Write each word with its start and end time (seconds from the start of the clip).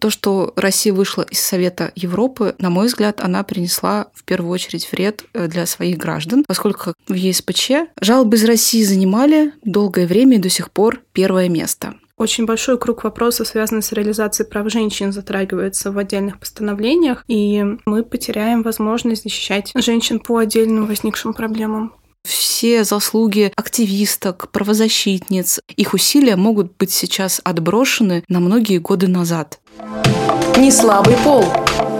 То, 0.00 0.08
что 0.08 0.54
Россия 0.56 0.94
вышла 0.94 1.22
из 1.22 1.40
Совета 1.40 1.92
Европы, 1.94 2.54
на 2.58 2.70
мой 2.70 2.86
взгляд, 2.86 3.20
она 3.20 3.42
принесла 3.44 4.06
в 4.14 4.24
первую 4.24 4.50
очередь 4.50 4.90
вред 4.90 5.24
э, 5.34 5.46
для 5.46 5.66
своих 5.66 5.98
граждан, 5.98 6.42
поскольку 6.48 6.94
в 7.06 7.12
ЕСПЧ 7.12 7.72
жалобы 8.00 8.38
из 8.38 8.44
России 8.44 8.82
занимали 8.82 9.52
долгое 9.62 10.06
время 10.06 10.38
и 10.38 10.40
до 10.40 10.48
сих 10.48 10.70
пор 10.70 11.02
первое 11.12 11.50
место. 11.50 11.94
Очень 12.16 12.46
большой 12.46 12.78
круг 12.78 13.04
вопросов, 13.04 13.48
связанный 13.48 13.82
с 13.82 13.92
реализацией 13.92 14.48
прав 14.48 14.70
женщин, 14.70 15.12
затрагивается 15.12 15.92
в 15.92 15.98
отдельных 15.98 16.38
постановлениях, 16.38 17.24
и 17.28 17.62
мы 17.84 18.02
потеряем 18.02 18.62
возможность 18.62 19.24
защищать 19.24 19.72
женщин 19.74 20.18
по 20.18 20.38
отдельным 20.38 20.86
возникшим 20.86 21.34
проблемам. 21.34 21.92
Все 22.22 22.84
заслуги 22.84 23.52
активисток, 23.56 24.50
правозащитниц, 24.50 25.60
их 25.76 25.94
усилия 25.94 26.36
могут 26.36 26.76
быть 26.76 26.90
сейчас 26.90 27.40
отброшены 27.42 28.24
на 28.28 28.40
многие 28.40 28.78
годы 28.78 29.08
назад. 29.08 29.60
Не 30.56 30.70
слабый 30.70 31.16
пол. 31.24 31.44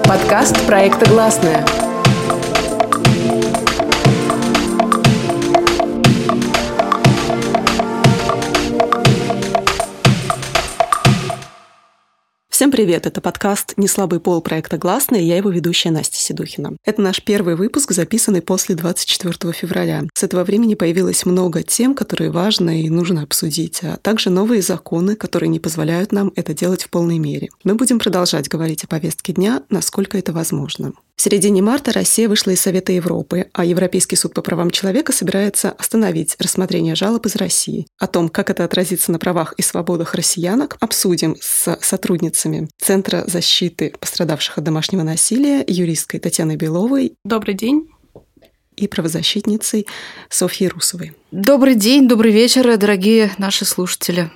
Подкаст 0.04 0.58
проекта 0.66 1.08
«Гласная». 1.08 1.64
Всем 12.60 12.70
привет! 12.70 13.06
Это 13.06 13.22
подкаст 13.22 13.72
«Не 13.78 13.88
слабый 13.88 14.20
пол» 14.20 14.42
проекта 14.42 14.76
«Гласный», 14.76 15.22
и 15.22 15.24
я 15.24 15.38
его 15.38 15.48
ведущая 15.48 15.92
Настя 15.92 16.18
Седухина. 16.18 16.76
Это 16.84 17.00
наш 17.00 17.22
первый 17.22 17.56
выпуск, 17.56 17.92
записанный 17.92 18.42
после 18.42 18.74
24 18.74 19.54
февраля. 19.54 20.02
С 20.12 20.24
этого 20.24 20.44
времени 20.44 20.74
появилось 20.74 21.24
много 21.24 21.62
тем, 21.62 21.94
которые 21.94 22.30
важно 22.30 22.82
и 22.82 22.90
нужно 22.90 23.22
обсудить, 23.22 23.80
а 23.82 23.96
также 23.96 24.28
новые 24.28 24.60
законы, 24.60 25.16
которые 25.16 25.48
не 25.48 25.58
позволяют 25.58 26.12
нам 26.12 26.34
это 26.36 26.52
делать 26.52 26.82
в 26.82 26.90
полной 26.90 27.18
мере. 27.18 27.48
Мы 27.64 27.76
будем 27.76 27.98
продолжать 27.98 28.50
говорить 28.50 28.84
о 28.84 28.88
повестке 28.88 29.32
дня, 29.32 29.62
насколько 29.70 30.18
это 30.18 30.34
возможно. 30.34 30.92
В 31.20 31.22
середине 31.22 31.60
марта 31.60 31.92
Россия 31.92 32.30
вышла 32.30 32.52
из 32.52 32.62
Совета 32.62 32.92
Европы, 32.92 33.50
а 33.52 33.66
Европейский 33.66 34.16
суд 34.16 34.32
по 34.32 34.40
правам 34.40 34.70
человека 34.70 35.12
собирается 35.12 35.70
остановить 35.72 36.34
рассмотрение 36.38 36.94
жалоб 36.94 37.26
из 37.26 37.36
России. 37.36 37.86
О 37.98 38.06
том, 38.06 38.30
как 38.30 38.48
это 38.48 38.64
отразится 38.64 39.12
на 39.12 39.18
правах 39.18 39.52
и 39.58 39.60
свободах 39.62 40.14
россиянок, 40.14 40.78
обсудим 40.80 41.36
с 41.38 41.76
сотрудницами 41.82 42.70
Центра 42.78 43.24
защиты 43.26 43.92
пострадавших 44.00 44.56
от 44.56 44.64
домашнего 44.64 45.02
насилия, 45.02 45.62
юристкой 45.66 46.20
Татьяной 46.20 46.56
Беловой. 46.56 47.12
Добрый 47.22 47.52
день 47.52 47.90
и 48.76 48.88
правозащитницей 48.88 49.86
Софьей 50.30 50.70
Русовой. 50.70 51.12
Добрый 51.32 51.74
день, 51.74 52.08
добрый 52.08 52.32
вечер, 52.32 52.78
дорогие 52.78 53.30
наши 53.36 53.66
слушатели. 53.66 54.30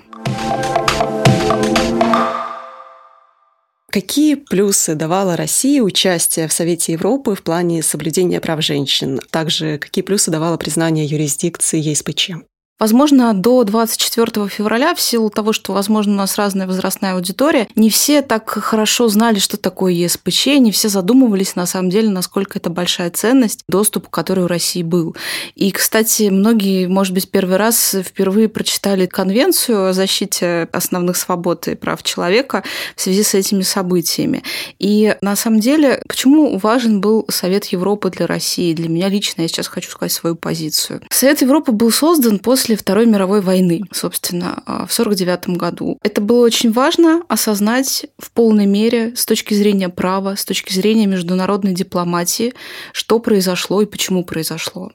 Какие 3.94 4.34
плюсы 4.34 4.96
давала 4.96 5.36
России 5.36 5.78
участие 5.78 6.48
в 6.48 6.52
Совете 6.52 6.94
Европы 6.94 7.36
в 7.36 7.44
плане 7.44 7.80
соблюдения 7.80 8.40
прав 8.40 8.60
женщин? 8.60 9.20
Также 9.30 9.78
какие 9.78 10.02
плюсы 10.02 10.32
давало 10.32 10.56
признание 10.56 11.06
юрисдикции 11.06 11.78
ЕСПЧ? 11.78 12.32
Возможно, 12.80 13.32
до 13.34 13.62
24 13.62 14.48
февраля, 14.48 14.96
в 14.96 15.00
силу 15.00 15.30
того, 15.30 15.52
что, 15.52 15.72
возможно, 15.72 16.14
у 16.14 16.16
нас 16.16 16.36
разная 16.36 16.66
возрастная 16.66 17.14
аудитория, 17.14 17.68
не 17.76 17.88
все 17.88 18.20
так 18.20 18.50
хорошо 18.50 19.06
знали, 19.06 19.38
что 19.38 19.56
такое 19.56 19.92
ЕСПЧ, 19.92 20.46
не 20.58 20.72
все 20.72 20.88
задумывались, 20.88 21.54
на 21.54 21.66
самом 21.66 21.90
деле, 21.90 22.10
насколько 22.10 22.58
это 22.58 22.70
большая 22.70 23.10
ценность, 23.10 23.62
доступ, 23.68 24.08
который 24.08 24.44
у 24.44 24.48
России 24.48 24.82
был. 24.82 25.14
И, 25.54 25.70
кстати, 25.70 26.30
многие, 26.30 26.88
может 26.88 27.14
быть, 27.14 27.30
первый 27.30 27.58
раз 27.58 27.94
впервые 28.04 28.48
прочитали 28.48 29.06
Конвенцию 29.06 29.90
о 29.90 29.92
защите 29.92 30.68
основных 30.72 31.16
свобод 31.16 31.68
и 31.68 31.76
прав 31.76 32.02
человека 32.02 32.64
в 32.96 33.00
связи 33.00 33.22
с 33.22 33.34
этими 33.34 33.62
событиями. 33.62 34.42
И, 34.80 35.16
на 35.20 35.36
самом 35.36 35.60
деле, 35.60 36.02
почему 36.08 36.58
важен 36.58 37.00
был 37.00 37.24
Совет 37.28 37.66
Европы 37.66 38.10
для 38.10 38.26
России? 38.26 38.74
Для 38.74 38.88
меня 38.88 39.08
лично, 39.08 39.42
я 39.42 39.48
сейчас 39.48 39.68
хочу 39.68 39.90
сказать 39.92 40.12
свою 40.12 40.34
позицию. 40.34 41.02
Совет 41.10 41.40
Европы 41.40 41.70
был 41.70 41.92
создан 41.92 42.40
после 42.40 42.63
после 42.64 42.76
Второй 42.76 43.04
мировой 43.04 43.42
войны, 43.42 43.82
собственно, 43.92 44.62
а, 44.64 44.86
в 44.86 44.90
1949 44.90 45.58
году. 45.58 45.98
Это 46.02 46.22
было 46.22 46.46
очень 46.46 46.72
важно 46.72 47.22
осознать 47.28 48.06
в 48.18 48.30
полной 48.30 48.64
мере 48.64 49.14
с 49.14 49.26
точки 49.26 49.52
зрения 49.52 49.90
права, 49.90 50.34
с 50.34 50.46
точки 50.46 50.72
зрения 50.72 51.04
международной 51.04 51.74
дипломатии, 51.74 52.54
что 52.94 53.18
произошло 53.18 53.82
и 53.82 53.86
почему 53.86 54.24
произошло. 54.24 54.92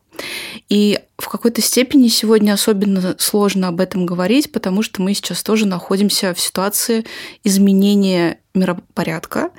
И 0.67 0.97
в 1.19 1.29
какой-то 1.29 1.61
степени 1.61 2.07
сегодня 2.07 2.53
особенно 2.53 3.15
сложно 3.19 3.67
об 3.67 3.81
этом 3.81 4.07
говорить, 4.07 4.51
потому 4.51 4.81
что 4.81 5.03
мы 5.03 5.13
сейчас 5.13 5.43
тоже 5.43 5.67
находимся 5.67 6.33
в 6.33 6.39
ситуации 6.39 7.05
изменения 7.43 8.39
миропорядка. 8.55 9.51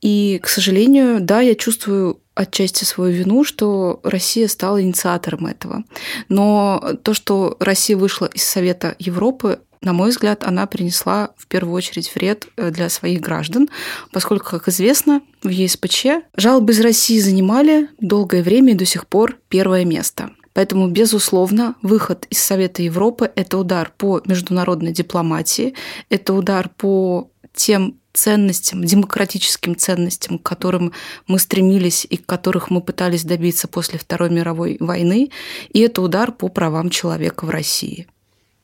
И, 0.00 0.40
к 0.42 0.48
сожалению, 0.48 1.20
да, 1.20 1.42
я 1.42 1.54
чувствую 1.54 2.21
отчасти 2.34 2.84
свою 2.84 3.12
вину, 3.12 3.44
что 3.44 4.00
Россия 4.02 4.48
стала 4.48 4.82
инициатором 4.82 5.46
этого. 5.46 5.84
Но 6.28 6.96
то, 7.02 7.14
что 7.14 7.56
Россия 7.60 7.96
вышла 7.96 8.26
из 8.26 8.44
Совета 8.44 8.94
Европы, 8.98 9.60
на 9.82 9.92
мой 9.92 10.10
взгляд, 10.10 10.44
она 10.44 10.66
принесла 10.66 11.30
в 11.36 11.48
первую 11.48 11.74
очередь 11.74 12.14
вред 12.14 12.46
э, 12.56 12.70
для 12.70 12.88
своих 12.88 13.20
граждан, 13.20 13.68
поскольку, 14.12 14.50
как 14.50 14.68
известно, 14.68 15.22
в 15.42 15.48
ЕСПЧ 15.48 16.06
жалобы 16.36 16.72
из 16.72 16.80
России 16.80 17.18
занимали 17.18 17.88
долгое 18.00 18.42
время 18.42 18.72
и 18.72 18.76
до 18.76 18.86
сих 18.86 19.08
пор 19.08 19.38
первое 19.48 19.84
место. 19.84 20.30
Поэтому, 20.54 20.88
безусловно, 20.88 21.74
выход 21.82 22.26
из 22.30 22.38
Совета 22.38 22.82
Европы– 22.82 23.30
это 23.34 23.58
удар 23.58 23.92
по 23.96 24.20
международной 24.24 24.92
дипломатии, 24.92 25.74
это 26.10 26.34
удар 26.34 26.68
по 26.68 27.30
тем 27.54 27.98
ценностям, 28.12 28.84
демократическим 28.84 29.76
ценностям, 29.76 30.38
к 30.38 30.42
которым 30.42 30.92
мы 31.26 31.38
стремились 31.38 32.06
и 32.08 32.16
которых 32.16 32.70
мы 32.70 32.80
пытались 32.80 33.24
добиться 33.24 33.68
после 33.68 33.98
Второй 33.98 34.30
мировой 34.30 34.76
войны, 34.80 35.30
и 35.70 35.80
это 35.80 36.02
удар 36.02 36.32
по 36.32 36.48
правам 36.48 36.90
человека 36.90 37.44
в 37.44 37.50
России. 37.50 38.06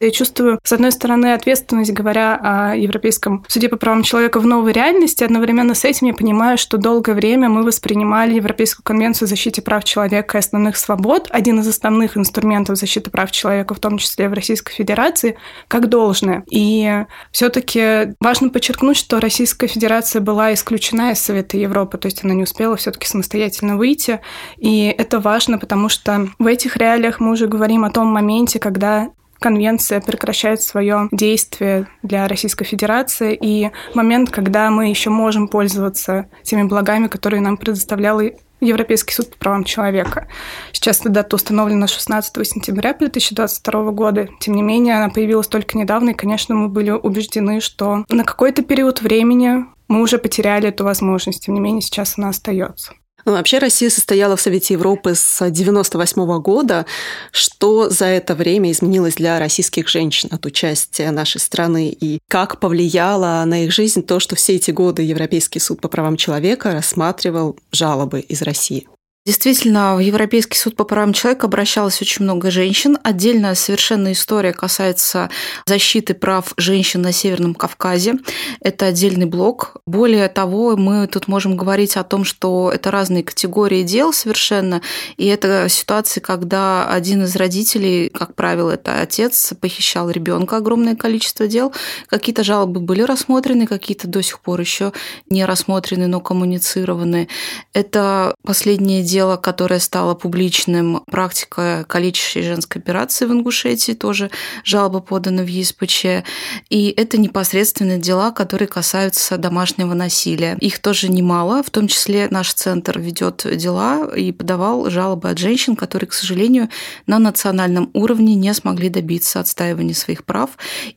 Я 0.00 0.12
чувствую, 0.12 0.60
с 0.62 0.72
одной 0.72 0.92
стороны, 0.92 1.32
ответственность, 1.32 1.90
говоря 1.92 2.36
о 2.36 2.76
Европейском 2.76 3.44
суде 3.48 3.68
по 3.68 3.76
правам 3.76 4.04
человека 4.04 4.38
в 4.38 4.46
новой 4.46 4.72
реальности. 4.72 5.24
Одновременно 5.24 5.74
с 5.74 5.84
этим 5.84 6.06
я 6.06 6.14
понимаю, 6.14 6.56
что 6.56 6.78
долгое 6.78 7.14
время 7.14 7.48
мы 7.48 7.64
воспринимали 7.64 8.34
Европейскую 8.34 8.84
конвенцию 8.84 9.26
о 9.26 9.28
защите 9.28 9.60
прав 9.60 9.82
человека 9.82 10.38
и 10.38 10.40
основных 10.40 10.76
свобод, 10.76 11.26
один 11.30 11.58
из 11.58 11.66
основных 11.66 12.16
инструментов 12.16 12.76
защиты 12.76 13.10
прав 13.10 13.32
человека, 13.32 13.74
в 13.74 13.80
том 13.80 13.98
числе 13.98 14.28
в 14.28 14.34
Российской 14.34 14.72
Федерации, 14.72 15.36
как 15.66 15.88
должное. 15.88 16.44
И 16.48 17.04
все 17.32 17.48
таки 17.48 18.14
важно 18.20 18.50
подчеркнуть, 18.50 18.96
что 18.96 19.18
Российская 19.18 19.66
Федерация 19.66 20.20
была 20.20 20.54
исключена 20.54 21.10
из 21.10 21.18
Совета 21.18 21.56
Европы, 21.56 21.98
то 21.98 22.06
есть 22.06 22.22
она 22.22 22.34
не 22.34 22.44
успела 22.44 22.76
все 22.76 22.92
таки 22.92 23.08
самостоятельно 23.08 23.76
выйти. 23.76 24.20
И 24.58 24.94
это 24.96 25.18
важно, 25.18 25.58
потому 25.58 25.88
что 25.88 26.28
в 26.38 26.46
этих 26.46 26.76
реалиях 26.76 27.18
мы 27.18 27.32
уже 27.32 27.48
говорим 27.48 27.84
о 27.84 27.90
том 27.90 28.06
моменте, 28.06 28.60
когда 28.60 29.08
конвенция 29.38 30.00
прекращает 30.00 30.62
свое 30.62 31.08
действие 31.12 31.88
для 32.02 32.28
Российской 32.28 32.64
Федерации, 32.64 33.38
и 33.40 33.70
момент, 33.94 34.30
когда 34.30 34.70
мы 34.70 34.88
еще 34.88 35.10
можем 35.10 35.48
пользоваться 35.48 36.26
теми 36.42 36.64
благами, 36.64 37.08
которые 37.08 37.40
нам 37.40 37.56
предоставлял 37.56 38.20
Европейский 38.60 39.14
суд 39.14 39.30
по 39.30 39.38
правам 39.38 39.64
человека. 39.64 40.26
Сейчас 40.72 41.00
эта 41.00 41.10
дата 41.10 41.36
установлена 41.36 41.86
16 41.86 42.46
сентября 42.46 42.92
2022 42.92 43.90
года. 43.92 44.28
Тем 44.40 44.54
не 44.54 44.62
менее, 44.62 44.96
она 44.96 45.10
появилась 45.10 45.46
только 45.46 45.78
недавно, 45.78 46.10
и, 46.10 46.14
конечно, 46.14 46.54
мы 46.54 46.68
были 46.68 46.90
убеждены, 46.90 47.60
что 47.60 48.04
на 48.08 48.24
какой-то 48.24 48.62
период 48.62 49.00
времени 49.00 49.64
мы 49.86 50.02
уже 50.02 50.18
потеряли 50.18 50.68
эту 50.68 50.84
возможность. 50.84 51.44
Тем 51.44 51.54
не 51.54 51.60
менее, 51.60 51.82
сейчас 51.82 52.18
она 52.18 52.30
остается. 52.30 52.94
Ну, 53.28 53.34
вообще 53.34 53.58
Россия 53.58 53.90
состояла 53.90 54.36
в 54.36 54.40
Совете 54.40 54.72
Европы 54.72 55.14
с 55.14 55.42
1998 55.42 56.40
года. 56.40 56.86
Что 57.30 57.90
за 57.90 58.06
это 58.06 58.34
время 58.34 58.72
изменилось 58.72 59.16
для 59.16 59.38
российских 59.38 59.86
женщин 59.86 60.30
от 60.32 60.46
участия 60.46 61.10
нашей 61.10 61.38
страны? 61.38 61.90
И 61.90 62.20
как 62.26 62.58
повлияло 62.58 63.44
на 63.44 63.64
их 63.64 63.70
жизнь 63.70 64.02
то, 64.02 64.18
что 64.18 64.34
все 64.34 64.56
эти 64.56 64.70
годы 64.70 65.02
Европейский 65.02 65.58
суд 65.58 65.82
по 65.82 65.88
правам 65.88 66.16
человека 66.16 66.72
рассматривал 66.72 67.58
жалобы 67.70 68.20
из 68.20 68.40
России? 68.40 68.88
Действительно, 69.28 69.94
в 69.94 69.98
Европейский 69.98 70.56
суд 70.56 70.74
по 70.74 70.84
правам 70.84 71.12
человека 71.12 71.48
обращалось 71.48 72.00
очень 72.00 72.24
много 72.24 72.50
женщин. 72.50 72.96
Отдельная 73.02 73.54
совершенно 73.54 74.12
история 74.12 74.54
касается 74.54 75.28
защиты 75.66 76.14
прав 76.14 76.54
женщин 76.56 77.02
на 77.02 77.12
Северном 77.12 77.54
Кавказе. 77.54 78.14
Это 78.62 78.86
отдельный 78.86 79.26
блок. 79.26 79.82
Более 79.84 80.28
того, 80.28 80.78
мы 80.78 81.06
тут 81.08 81.28
можем 81.28 81.58
говорить 81.58 81.98
о 81.98 82.04
том, 82.04 82.24
что 82.24 82.72
это 82.72 82.90
разные 82.90 83.22
категории 83.22 83.82
дел 83.82 84.14
совершенно. 84.14 84.80
И 85.18 85.26
это 85.26 85.66
ситуации, 85.68 86.20
когда 86.20 86.90
один 86.90 87.24
из 87.24 87.36
родителей, 87.36 88.08
как 88.08 88.34
правило, 88.34 88.70
это 88.70 89.02
отец, 89.02 89.52
похищал 89.60 90.08
ребенка 90.08 90.56
огромное 90.56 90.96
количество 90.96 91.46
дел. 91.46 91.74
Какие-то 92.06 92.44
жалобы 92.44 92.80
были 92.80 93.02
рассмотрены, 93.02 93.66
какие-то 93.66 94.08
до 94.08 94.22
сих 94.22 94.40
пор 94.40 94.58
еще 94.58 94.94
не 95.28 95.44
рассмотрены, 95.44 96.06
но 96.06 96.22
коммуницированы. 96.22 97.28
Это 97.74 98.34
последнее 98.42 99.02
дело 99.02 99.17
дело, 99.18 99.36
которое 99.36 99.80
стало 99.80 100.14
публичным, 100.14 101.02
практика 101.10 101.84
калечащей 101.88 102.42
женской 102.42 102.80
операции 102.80 103.26
в 103.26 103.32
Ингушетии, 103.32 103.94
тоже 103.94 104.30
жалоба 104.62 105.00
подана 105.00 105.42
в 105.42 105.48
ЕСПЧ. 105.48 106.24
И 106.70 106.94
это 106.96 107.18
непосредственно 107.18 107.98
дела, 107.98 108.30
которые 108.30 108.68
касаются 108.68 109.36
домашнего 109.36 109.92
насилия. 109.92 110.56
Их 110.60 110.78
тоже 110.78 111.08
немало, 111.08 111.64
в 111.64 111.70
том 111.70 111.88
числе 111.88 112.28
наш 112.30 112.54
центр 112.54 113.00
ведет 113.00 113.44
дела 113.56 114.08
и 114.14 114.30
подавал 114.30 114.88
жалобы 114.88 115.30
от 115.30 115.38
женщин, 115.38 115.74
которые, 115.74 116.08
к 116.08 116.12
сожалению, 116.12 116.68
на 117.08 117.18
национальном 117.18 117.90
уровне 117.94 118.36
не 118.36 118.54
смогли 118.54 118.88
добиться 118.88 119.40
отстаивания 119.40 119.94
своих 119.94 120.24
прав. 120.24 120.50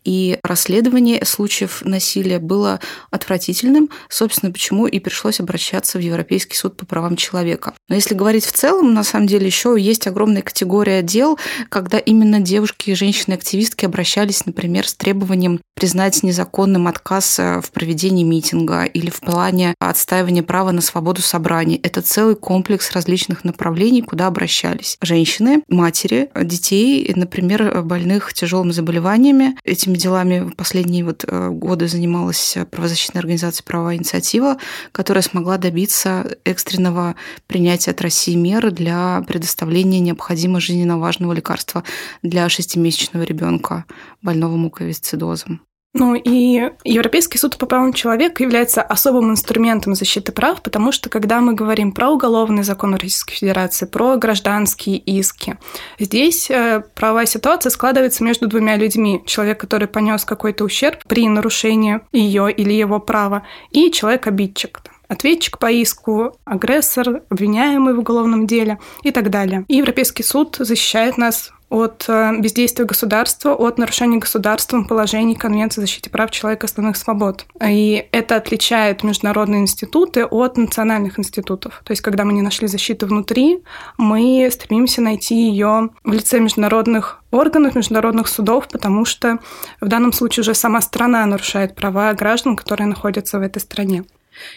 И 0.03 0.37
расследование 0.43 1.25
случаев 1.25 1.81
насилия 1.83 2.37
было 2.37 2.79
отвратительным, 3.09 3.89
собственно, 4.09 4.51
почему 4.51 4.85
и 4.85 4.99
пришлось 4.99 5.39
обращаться 5.39 5.97
в 5.97 6.01
Европейский 6.01 6.55
суд 6.55 6.77
по 6.77 6.85
правам 6.85 7.15
человека. 7.15 7.73
Но 7.89 7.95
если 7.95 8.10
говорить 8.15 8.45
в 8.45 8.51
целом, 8.51 8.93
на 8.93 9.03
самом 9.03 9.27
деле 9.27 9.45
еще 9.45 9.75
есть 9.77 10.07
огромная 10.07 10.41
категория 10.41 11.01
дел, 11.01 11.37
когда 11.69 11.97
именно 11.97 12.39
девушки 12.39 12.91
и 12.91 12.95
женщины-активистки 12.95 13.85
обращались, 13.85 14.45
например, 14.45 14.87
с 14.87 14.93
требованием 14.93 15.61
признать 15.75 16.21
незаконным 16.23 16.87
отказ 16.87 17.39
в 17.39 17.71
проведении 17.71 18.23
митинга 18.23 18.83
или 18.83 19.09
в 19.09 19.19
плане 19.19 19.73
отстаивания 19.79 20.43
права 20.43 20.71
на 20.71 20.81
свободу 20.81 21.21
собраний. 21.21 21.79
Это 21.81 22.01
целый 22.01 22.35
комплекс 22.35 22.91
различных 22.91 23.43
направлений, 23.43 24.01
куда 24.01 24.27
обращались 24.27 24.97
женщины, 25.01 25.63
матери, 25.67 26.29
детей, 26.35 27.11
например, 27.15 27.81
больных 27.81 28.33
тяжелыми 28.33 28.71
заболеваниями. 28.71 29.57
Этими 29.63 29.97
делами 29.97 30.41
в 30.41 30.55
последние 30.55 31.03
вот 31.03 31.25
э, 31.27 31.49
годы 31.49 31.87
занималась 31.87 32.57
правозащитная 32.69 33.21
организация 33.21 33.63
«Правовая 33.63 33.95
инициатива», 33.95 34.57
которая 34.91 35.23
смогла 35.23 35.57
добиться 35.57 36.37
экстренного 36.45 37.15
принятия 37.47 37.90
от 37.91 38.01
России 38.01 38.35
меры 38.35 38.71
для 38.71 39.23
предоставления 39.27 39.99
необходимого 39.99 40.59
жизненно 40.59 40.97
важного 40.97 41.33
лекарства 41.33 41.83
для 42.23 42.49
шестимесячного 42.49 43.23
ребенка 43.23 43.85
больного 44.21 44.55
муковисцидозом. 44.55 45.61
Ну 45.93 46.15
и 46.15 46.71
Европейский 46.85 47.37
суд 47.37 47.57
по 47.57 47.65
правам 47.65 47.91
человека 47.91 48.43
является 48.43 48.81
особым 48.81 49.31
инструментом 49.31 49.93
защиты 49.93 50.31
прав, 50.31 50.61
потому 50.61 50.93
что 50.93 51.09
когда 51.09 51.41
мы 51.41 51.53
говорим 51.53 51.91
про 51.91 52.11
уголовный 52.11 52.63
закон 52.63 52.95
Российской 52.95 53.35
Федерации, 53.35 53.85
про 53.85 54.15
гражданские 54.15 54.97
иски, 54.97 55.57
здесь 55.99 56.49
э, 56.49 56.81
правовая 56.95 57.25
ситуация 57.25 57.71
складывается 57.71 58.23
между 58.23 58.47
двумя 58.47 58.77
людьми. 58.77 59.21
Человек, 59.25 59.59
который 59.59 59.89
понес 59.89 60.23
какой-то 60.23 60.63
ущерб 60.63 61.03
при 61.07 61.27
нарушении 61.27 61.99
ее 62.13 62.49
или 62.53 62.71
его 62.71 63.01
права, 63.01 63.43
и 63.71 63.91
человек-обидчик 63.91 64.81
ответчик 65.11 65.59
по 65.59 65.69
иску, 65.69 66.37
агрессор, 66.45 67.21
обвиняемый 67.29 67.93
в 67.93 67.99
уголовном 67.99 68.47
деле 68.47 68.79
и 69.03 69.11
так 69.11 69.29
далее. 69.29 69.65
И 69.67 69.75
Европейский 69.75 70.23
суд 70.23 70.55
защищает 70.57 71.17
нас 71.17 71.51
от 71.69 72.05
э, 72.07 72.37
бездействия 72.39 72.85
государства, 72.85 73.53
от 73.53 73.77
нарушения 73.77 74.17
государством 74.17 74.85
положений 74.85 75.35
Конвенции 75.35 75.81
о 75.81 75.83
защите 75.83 76.09
прав 76.09 76.31
человека 76.31 76.65
и 76.65 76.69
основных 76.69 76.95
свобод. 76.95 77.45
И 77.65 78.07
это 78.11 78.37
отличает 78.37 79.03
международные 79.03 79.61
институты 79.61 80.25
от 80.25 80.57
национальных 80.57 81.19
институтов. 81.19 81.81
То 81.83 81.91
есть, 81.91 82.01
когда 82.01 82.25
мы 82.25 82.33
не 82.33 82.41
нашли 82.41 82.67
защиты 82.67 83.05
внутри, 83.05 83.63
мы 83.97 84.49
стремимся 84.51 85.01
найти 85.01 85.49
ее 85.49 85.89
в 86.03 86.11
лице 86.11 86.39
международных 86.39 87.21
органов, 87.31 87.75
международных 87.75 88.27
судов, 88.27 88.67
потому 88.69 89.05
что 89.05 89.39
в 89.79 89.87
данном 89.87 90.11
случае 90.11 90.41
уже 90.41 90.53
сама 90.53 90.81
страна 90.81 91.25
нарушает 91.25 91.75
права 91.75 92.13
граждан, 92.13 92.55
которые 92.55 92.87
находятся 92.87 93.39
в 93.39 93.41
этой 93.41 93.59
стране. 93.59 94.03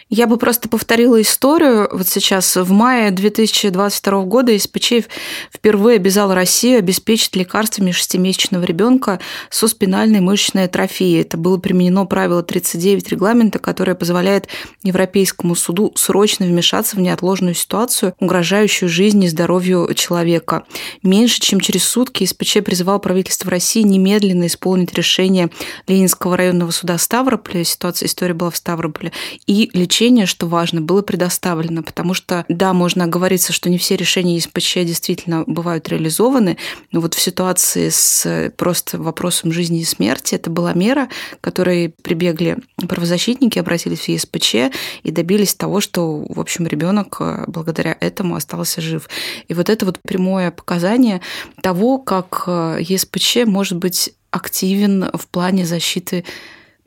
Я 0.08 0.26
бы 0.26 0.36
просто 0.36 0.68
повторила 0.68 1.20
историю. 1.20 1.88
Вот 1.92 2.08
сейчас, 2.08 2.56
в 2.56 2.70
мае 2.70 3.10
2022 3.10 4.22
года 4.22 4.56
СПЧ 4.58 5.06
впервые 5.52 5.96
обязал 5.96 6.32
Россию 6.32 6.78
обеспечить 6.78 7.34
лекарствами 7.36 7.90
шестимесячного 7.90 8.64
ребенка 8.64 9.20
со 9.50 9.66
спинальной 9.66 10.20
мышечной 10.20 10.64
атрофией. 10.64 11.22
Это 11.22 11.36
было 11.36 11.58
применено 11.58 12.06
правило 12.06 12.42
39 12.42 13.10
регламента, 13.10 13.58
которое 13.58 13.94
позволяет 13.94 14.48
Европейскому 14.82 15.54
суду 15.54 15.92
срочно 15.96 16.46
вмешаться 16.46 16.96
в 16.96 17.00
неотложную 17.00 17.54
ситуацию, 17.54 18.14
угрожающую 18.20 18.88
жизни 18.88 19.26
и 19.26 19.30
здоровью 19.30 19.92
человека. 19.94 20.64
Меньше 21.02 21.40
чем 21.40 21.60
через 21.60 21.84
сутки 21.84 22.24
СПЧ 22.24 22.58
призывал 22.64 23.00
правительство 23.00 23.50
России 23.50 23.82
немедленно 23.82 24.46
исполнить 24.46 24.94
решение 24.94 25.50
Ленинского 25.86 26.36
районного 26.36 26.70
суда 26.70 26.98
Ставрополя, 26.98 27.64
ситуация, 27.64 28.06
история 28.06 28.34
была 28.34 28.50
в 28.50 28.56
Ставрополе, 28.56 29.12
и 29.46 29.63
лечение, 29.72 30.26
что 30.26 30.46
важно, 30.46 30.80
было 30.80 31.02
предоставлено, 31.02 31.82
потому 31.82 32.14
что, 32.14 32.44
да, 32.48 32.72
можно 32.72 33.04
оговориться, 33.04 33.52
что 33.52 33.70
не 33.70 33.78
все 33.78 33.96
решения 33.96 34.36
ЕСПЧ 34.36 34.74
действительно 34.84 35.44
бывают 35.46 35.88
реализованы, 35.88 36.56
но 36.92 37.00
вот 37.00 37.14
в 37.14 37.20
ситуации 37.20 37.88
с 37.88 38.52
просто 38.56 38.98
вопросом 38.98 39.52
жизни 39.52 39.80
и 39.80 39.84
смерти 39.84 40.34
это 40.34 40.50
была 40.50 40.72
мера, 40.72 41.08
которой 41.40 41.94
прибегли 42.02 42.58
правозащитники, 42.88 43.58
обратились 43.58 44.00
в 44.00 44.08
ЕСПЧ 44.08 44.54
и 45.02 45.10
добились 45.10 45.54
того, 45.54 45.80
что, 45.80 46.24
в 46.28 46.40
общем, 46.40 46.66
ребенок 46.66 47.16
э, 47.20 47.44
благодаря 47.46 47.96
этому 48.00 48.36
остался 48.36 48.80
жив. 48.80 49.08
И 49.48 49.54
вот 49.54 49.68
это 49.68 49.86
вот 49.86 50.00
прямое 50.00 50.50
показание 50.50 51.20
того, 51.62 51.98
как 51.98 52.44
э, 52.46 52.78
ЕСПЧ 52.80 53.46
может 53.46 53.78
быть 53.78 54.14
активен 54.30 55.10
в 55.14 55.28
плане 55.28 55.64
защиты 55.64 56.24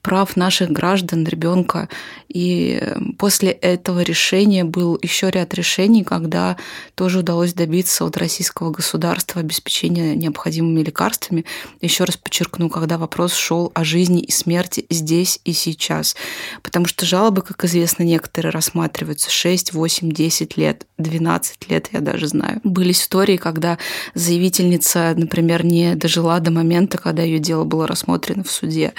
прав 0.07 0.37
наших 0.37 0.71
граждан, 0.71 1.25
ребенка. 1.25 1.89
И 2.29 2.81
после 3.17 3.51
этого 3.51 3.99
решения 3.99 4.63
был 4.63 4.97
еще 5.01 5.29
ряд 5.29 5.53
решений, 5.53 6.05
когда 6.05 6.55
тоже 6.95 7.19
удалось 7.19 7.53
добиться 7.53 8.05
от 8.05 8.15
российского 8.15 8.71
государства 8.71 9.41
обеспечения 9.41 10.15
необходимыми 10.15 10.81
лекарствами. 10.81 11.43
Еще 11.81 12.05
раз 12.05 12.15
подчеркну, 12.15 12.69
когда 12.69 12.97
вопрос 12.97 13.33
шел 13.33 13.69
о 13.75 13.83
жизни 13.83 14.21
и 14.21 14.31
смерти 14.31 14.85
здесь 14.89 15.41
и 15.43 15.51
сейчас. 15.51 16.15
Потому 16.63 16.85
что 16.85 17.05
жалобы, 17.05 17.41
как 17.41 17.65
известно, 17.65 18.03
некоторые 18.03 18.51
рассматриваются 18.51 19.29
6, 19.29 19.73
8, 19.73 20.09
10 20.09 20.55
лет, 20.55 20.87
12 20.97 21.69
лет, 21.69 21.89
я 21.91 21.99
даже 21.99 22.27
знаю. 22.27 22.61
Были 22.63 22.91
истории, 22.91 23.35
когда 23.35 23.77
заявительница, 24.13 25.13
например, 25.17 25.65
не 25.65 25.95
дожила 25.95 26.39
до 26.39 26.49
момента, 26.49 26.97
когда 26.97 27.23
ее 27.23 27.39
дело 27.39 27.65
было 27.65 27.87
рассмотрено 27.87 28.45
в 28.45 28.51
суде. 28.51 28.93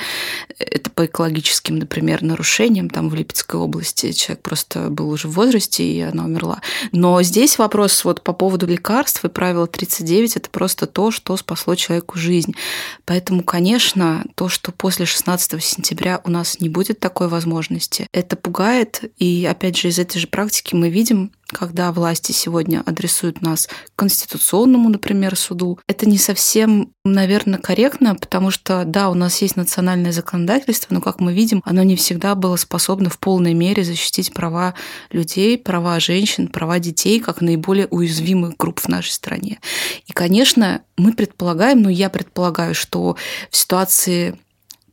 Это 0.58 0.90
по 0.98 1.06
экологическим, 1.06 1.78
например, 1.78 2.24
нарушениям 2.24 2.90
там 2.90 3.08
в 3.08 3.14
Липецкой 3.14 3.60
области. 3.60 4.10
Человек 4.10 4.42
просто 4.42 4.90
был 4.90 5.10
уже 5.10 5.28
в 5.28 5.30
возрасте, 5.30 5.84
и 5.84 6.00
она 6.00 6.24
умерла. 6.24 6.60
Но 6.90 7.22
здесь 7.22 7.56
вопрос 7.56 8.04
вот 8.04 8.24
по 8.24 8.32
поводу 8.32 8.66
лекарств 8.66 9.24
и 9.24 9.28
правила 9.28 9.68
39– 9.68 10.36
это 10.36 10.50
просто 10.50 10.88
то, 10.88 11.12
что 11.12 11.36
спасло 11.36 11.76
человеку 11.76 12.18
жизнь. 12.18 12.56
Поэтому, 13.04 13.44
конечно, 13.44 14.24
то, 14.34 14.48
что 14.48 14.72
после 14.72 15.06
16 15.06 15.62
сентября 15.62 16.20
у 16.24 16.30
нас 16.30 16.58
не 16.58 16.68
будет 16.68 16.98
такой 16.98 17.28
возможности, 17.28 18.08
это 18.10 18.34
пугает. 18.34 19.04
И 19.18 19.46
опять 19.48 19.78
же, 19.78 19.86
из 19.86 20.00
этой 20.00 20.18
же 20.18 20.26
практики 20.26 20.74
мы 20.74 20.90
видим, 20.90 21.30
когда 21.48 21.92
власти 21.92 22.32
сегодня 22.32 22.82
адресуют 22.84 23.42
нас 23.42 23.68
конституционному, 23.96 24.88
например, 24.88 25.36
суду, 25.36 25.78
это 25.86 26.08
не 26.08 26.18
совсем, 26.18 26.92
наверное, 27.04 27.58
корректно, 27.58 28.14
потому 28.14 28.50
что, 28.50 28.84
да, 28.84 29.08
у 29.08 29.14
нас 29.14 29.40
есть 29.40 29.56
национальное 29.56 30.12
законодательство, 30.12 30.94
но, 30.94 31.00
как 31.00 31.20
мы 31.20 31.32
видим, 31.32 31.62
оно 31.64 31.82
не 31.82 31.96
всегда 31.96 32.34
было 32.34 32.56
способно 32.56 33.08
в 33.08 33.18
полной 33.18 33.54
мере 33.54 33.82
защитить 33.84 34.32
права 34.32 34.74
людей, 35.10 35.56
права 35.56 36.00
женщин, 36.00 36.48
права 36.48 36.78
детей, 36.78 37.20
как 37.20 37.40
наиболее 37.40 37.86
уязвимых 37.86 38.56
групп 38.56 38.80
в 38.80 38.88
нашей 38.88 39.10
стране. 39.10 39.58
И, 40.06 40.12
конечно, 40.12 40.82
мы 40.96 41.12
предполагаем, 41.12 41.82
ну, 41.82 41.88
я 41.88 42.10
предполагаю, 42.10 42.74
что 42.74 43.16
в 43.50 43.56
ситуации 43.56 44.38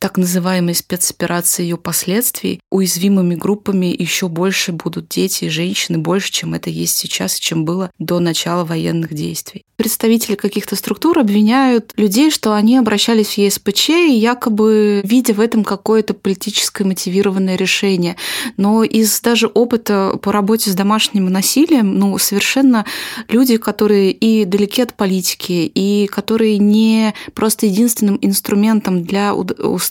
так 0.05 0.19
называемой 0.19 0.75
спецоперации 0.75 1.63
ее 1.63 1.77
последствий 1.77 2.59
уязвимыми 2.69 3.33
группами 3.33 3.87
еще 3.87 4.27
больше 4.27 4.71
будут 4.71 5.09
дети 5.09 5.45
и 5.45 5.49
женщины, 5.49 5.97
больше, 5.97 6.31
чем 6.31 6.53
это 6.53 6.69
есть 6.69 6.95
сейчас 6.95 7.37
и 7.37 7.41
чем 7.41 7.65
было 7.65 7.89
до 7.97 8.19
начала 8.19 8.65
военных 8.65 9.15
действий. 9.15 9.63
Представители 9.77 10.35
каких-то 10.35 10.75
структур 10.77 11.19
обвиняют 11.19 11.91
людей, 11.97 12.31
что 12.31 12.53
они 12.53 12.77
обращались 12.77 13.33
в 13.33 13.37
ЕСПЧ 13.39 13.89
и 13.89 14.13
якобы 14.13 15.01
видя 15.03 15.33
в 15.33 15.41
этом 15.41 15.65
какое-то 15.65 16.13
политическое 16.13 16.85
мотивированное 16.85 17.57
решение. 17.57 18.15
Но 18.55 18.83
из 18.83 19.19
даже 19.19 19.47
опыта 19.47 20.17
по 20.21 20.31
работе 20.31 20.69
с 20.69 20.75
домашним 20.75 21.25
насилием, 21.25 21.97
ну, 21.97 22.17
совершенно 22.19 22.85
люди, 23.27 23.57
которые 23.57 24.11
и 24.11 24.45
далеки 24.45 24.81
от 24.81 24.93
политики, 24.93 25.69
и 25.73 26.07
которые 26.07 26.57
не 26.57 27.13
просто 27.33 27.65
единственным 27.65 28.17
инструментом 28.21 29.03
для 29.03 29.33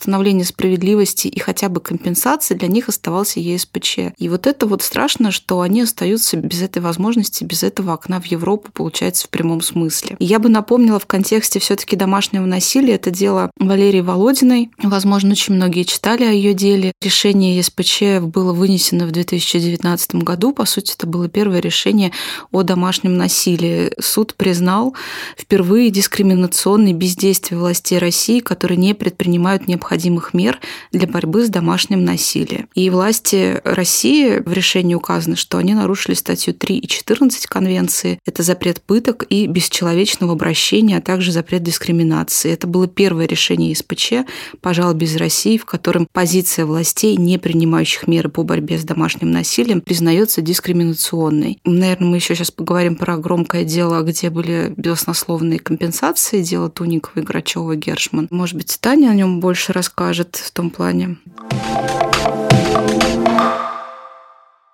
восстановления 0.05 0.45
справедливости 0.45 1.29
и 1.29 1.41
хотя 1.41 1.71
бы 1.71 1.81
компенсации 1.81 2.55
для 2.55 2.69
них 2.69 2.91
оставался 2.91 3.41
ЕСПЧ. 3.41 3.99
И 4.19 4.29
вот 4.29 4.47
это 4.47 4.67
вот 4.67 4.83
страшно, 4.83 5.31
что 5.31 5.63
они 5.63 5.81
остаются 5.81 6.37
без 6.37 6.61
этой 6.61 6.83
возможности, 6.83 7.43
без 7.43 7.63
этого 7.63 7.95
окна 7.95 8.21
в 8.21 8.27
Европу, 8.27 8.71
получается, 8.71 9.27
в 9.27 9.31
прямом 9.31 9.63
смысле. 9.63 10.17
И 10.19 10.27
я 10.27 10.39
бы 10.39 10.51
напомнила 10.51 10.99
в 10.99 11.07
контексте 11.07 11.59
все 11.59 11.75
таки 11.77 11.97
домашнего 11.97 12.45
насилия 12.45 12.95
это 12.95 13.11
дело 13.11 13.51
Валерии 13.59 14.03
Володиной. 14.03 14.71
Возможно, 14.83 15.31
очень 15.31 15.55
многие 15.55 15.85
читали 15.85 16.25
о 16.25 16.31
ее 16.31 16.53
деле. 16.53 16.93
Решение 17.01 17.57
ЕСПЧ 17.57 18.21
было 18.21 18.53
вынесено 18.53 19.07
в 19.07 19.11
2019 19.11 20.17
году. 20.17 20.53
По 20.53 20.67
сути, 20.67 20.93
это 20.95 21.07
было 21.07 21.31
первое 21.31 21.61
решение 21.61 22.13
о 22.53 22.63
домашнем 22.63 23.17
насилии. 23.17 23.91
Суд 23.99 24.35
признал 24.35 24.95
впервые 25.39 25.89
дискриминационное 25.89 26.93
бездействие 26.93 27.59
властей 27.59 27.99
России, 27.99 28.41
которые 28.41 28.77
не 28.77 28.95
предпринимают 28.95 29.67
необходимых 29.67 29.84
мер 30.33 30.61
для 30.93 31.07
борьбы 31.07 31.45
с 31.45 31.49
домашним 31.49 32.05
насилием. 32.05 32.69
И 32.75 32.91
власти 32.91 33.61
России 33.65 34.43
в 34.45 34.53
решении 34.53 34.95
указано, 34.95 35.37
что 35.37 35.59
они 35.59 35.75
нарушили 35.75 36.15
статью 36.15 36.55
3 36.55 36.79
и 36.79 36.89
14 36.89 37.47
Конвенции. 37.47 38.19
Это 38.27 38.43
запрет 38.43 38.81
пыток 38.81 39.25
и 39.29 39.47
бесчеловечного 39.47 40.33
обращения, 40.33 40.99
а 40.99 41.01
также 41.01 41.33
запрет 41.33 41.63
дискриминации. 41.63 42.53
Это 42.53 42.67
было 42.67 42.87
первое 42.87 43.27
решение 43.27 43.75
СПЧ 43.75 44.13
по 44.61 44.75
жалобе 44.75 45.07
из 45.07 45.17
России, 45.17 45.59
в 45.59 45.65
котором 45.65 46.07
позиция 46.13 46.67
властей, 46.67 47.17
не 47.17 47.39
принимающих 47.39 48.07
меры 48.07 48.29
по 48.29 48.43
борьбе 48.43 48.79
с 48.79 48.85
домашним 48.85 49.31
насилием, 49.31 49.81
признается 49.81 50.41
дискриминационной. 50.41 51.59
Наверное, 51.65 52.09
мы 52.09 52.17
еще 52.17 52.35
сейчас 52.35 52.51
поговорим 52.51 52.97
про 52.97 53.17
громкое 53.17 53.65
дело, 53.65 54.03
где 54.03 54.31
были 54.31 54.73
безоснословные 54.77 55.59
компенсации, 55.59 56.43
дело 56.43 56.71
Туникова, 56.71 57.23
Грачева, 57.23 57.77
Гершман. 57.77 58.29
Может 58.31 58.57
быть, 58.57 58.79
Таня 58.81 59.11
о 59.11 59.15
нем 59.15 59.41
больше 59.41 59.73
расскажет 59.75 60.37
в 60.37 60.51
том 60.51 60.71
плане. 60.71 61.19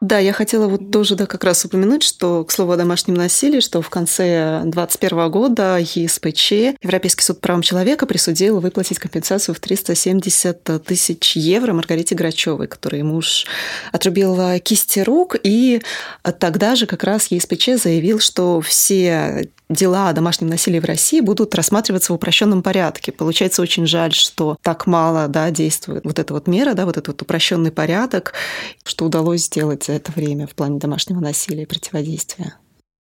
Да, 0.01 0.19
я 0.19 0.33
хотела 0.33 0.67
вот 0.67 0.91
тоже 0.91 1.15
да, 1.15 1.27
как 1.27 1.45
раз 1.45 1.63
упомянуть, 1.67 2.03
что, 2.03 2.43
к 2.45 2.51
слову 2.51 2.73
о 2.73 2.77
домашнем 2.79 3.15
насилии, 3.15 3.61
что 3.61 3.83
в 3.83 3.91
конце 3.91 4.61
2021 4.65 5.31
года 5.31 5.79
ЕСПЧ, 5.79 6.53
Европейский 6.83 7.23
суд 7.23 7.43
правам 7.43 7.61
человека, 7.61 8.07
присудил 8.07 8.61
выплатить 8.61 8.99
компенсацию 8.99 9.55
в 9.55 9.61
370 9.61 10.85
тысяч 10.85 11.37
евро 11.37 11.75
Маргарите 11.75 12.15
Грачевой, 12.15 12.67
которой 12.67 13.03
муж 13.03 13.47
отрубил 13.93 14.39
кисти 14.61 15.01
рук, 15.01 15.37
и 15.43 15.83
тогда 16.39 16.77
же 16.77 16.87
как 16.87 17.05
раз 17.05 17.27
ЕСПЧ 17.31 17.83
заявил, 17.83 18.21
что 18.21 18.63
все 18.63 19.51
дела 19.71 20.09
о 20.09 20.13
домашнем 20.13 20.49
насилии 20.49 20.81
в 20.81 20.85
России 20.85 21.21
будут 21.21 21.55
рассматриваться 21.55 22.13
в 22.13 22.17
упрощенном 22.17 22.63
порядке. 22.63 23.13
Получается 23.13 23.63
очень 23.63 23.87
жаль, 23.87 24.13
что 24.13 24.59
так 24.63 24.87
мало 24.87 25.29
да, 25.29 25.51
действует 25.51 26.05
вот 26.05 26.19
эта 26.19 26.35
вот 26.35 26.47
мера, 26.47 26.75
да, 26.75 26.85
вот 26.85 26.97
этот 26.97 27.09
вот 27.09 27.23
упрощенный 27.23 27.71
порядок, 27.71 28.35
что 28.85 29.07
удалось 29.07 29.45
сделать 29.45 29.85
за 29.85 29.93
это 29.93 30.13
время 30.13 30.47
в 30.47 30.55
плане 30.55 30.79
домашнего 30.79 31.21
насилия 31.21 31.63
и 31.63 31.67
противодействия. 31.67 32.55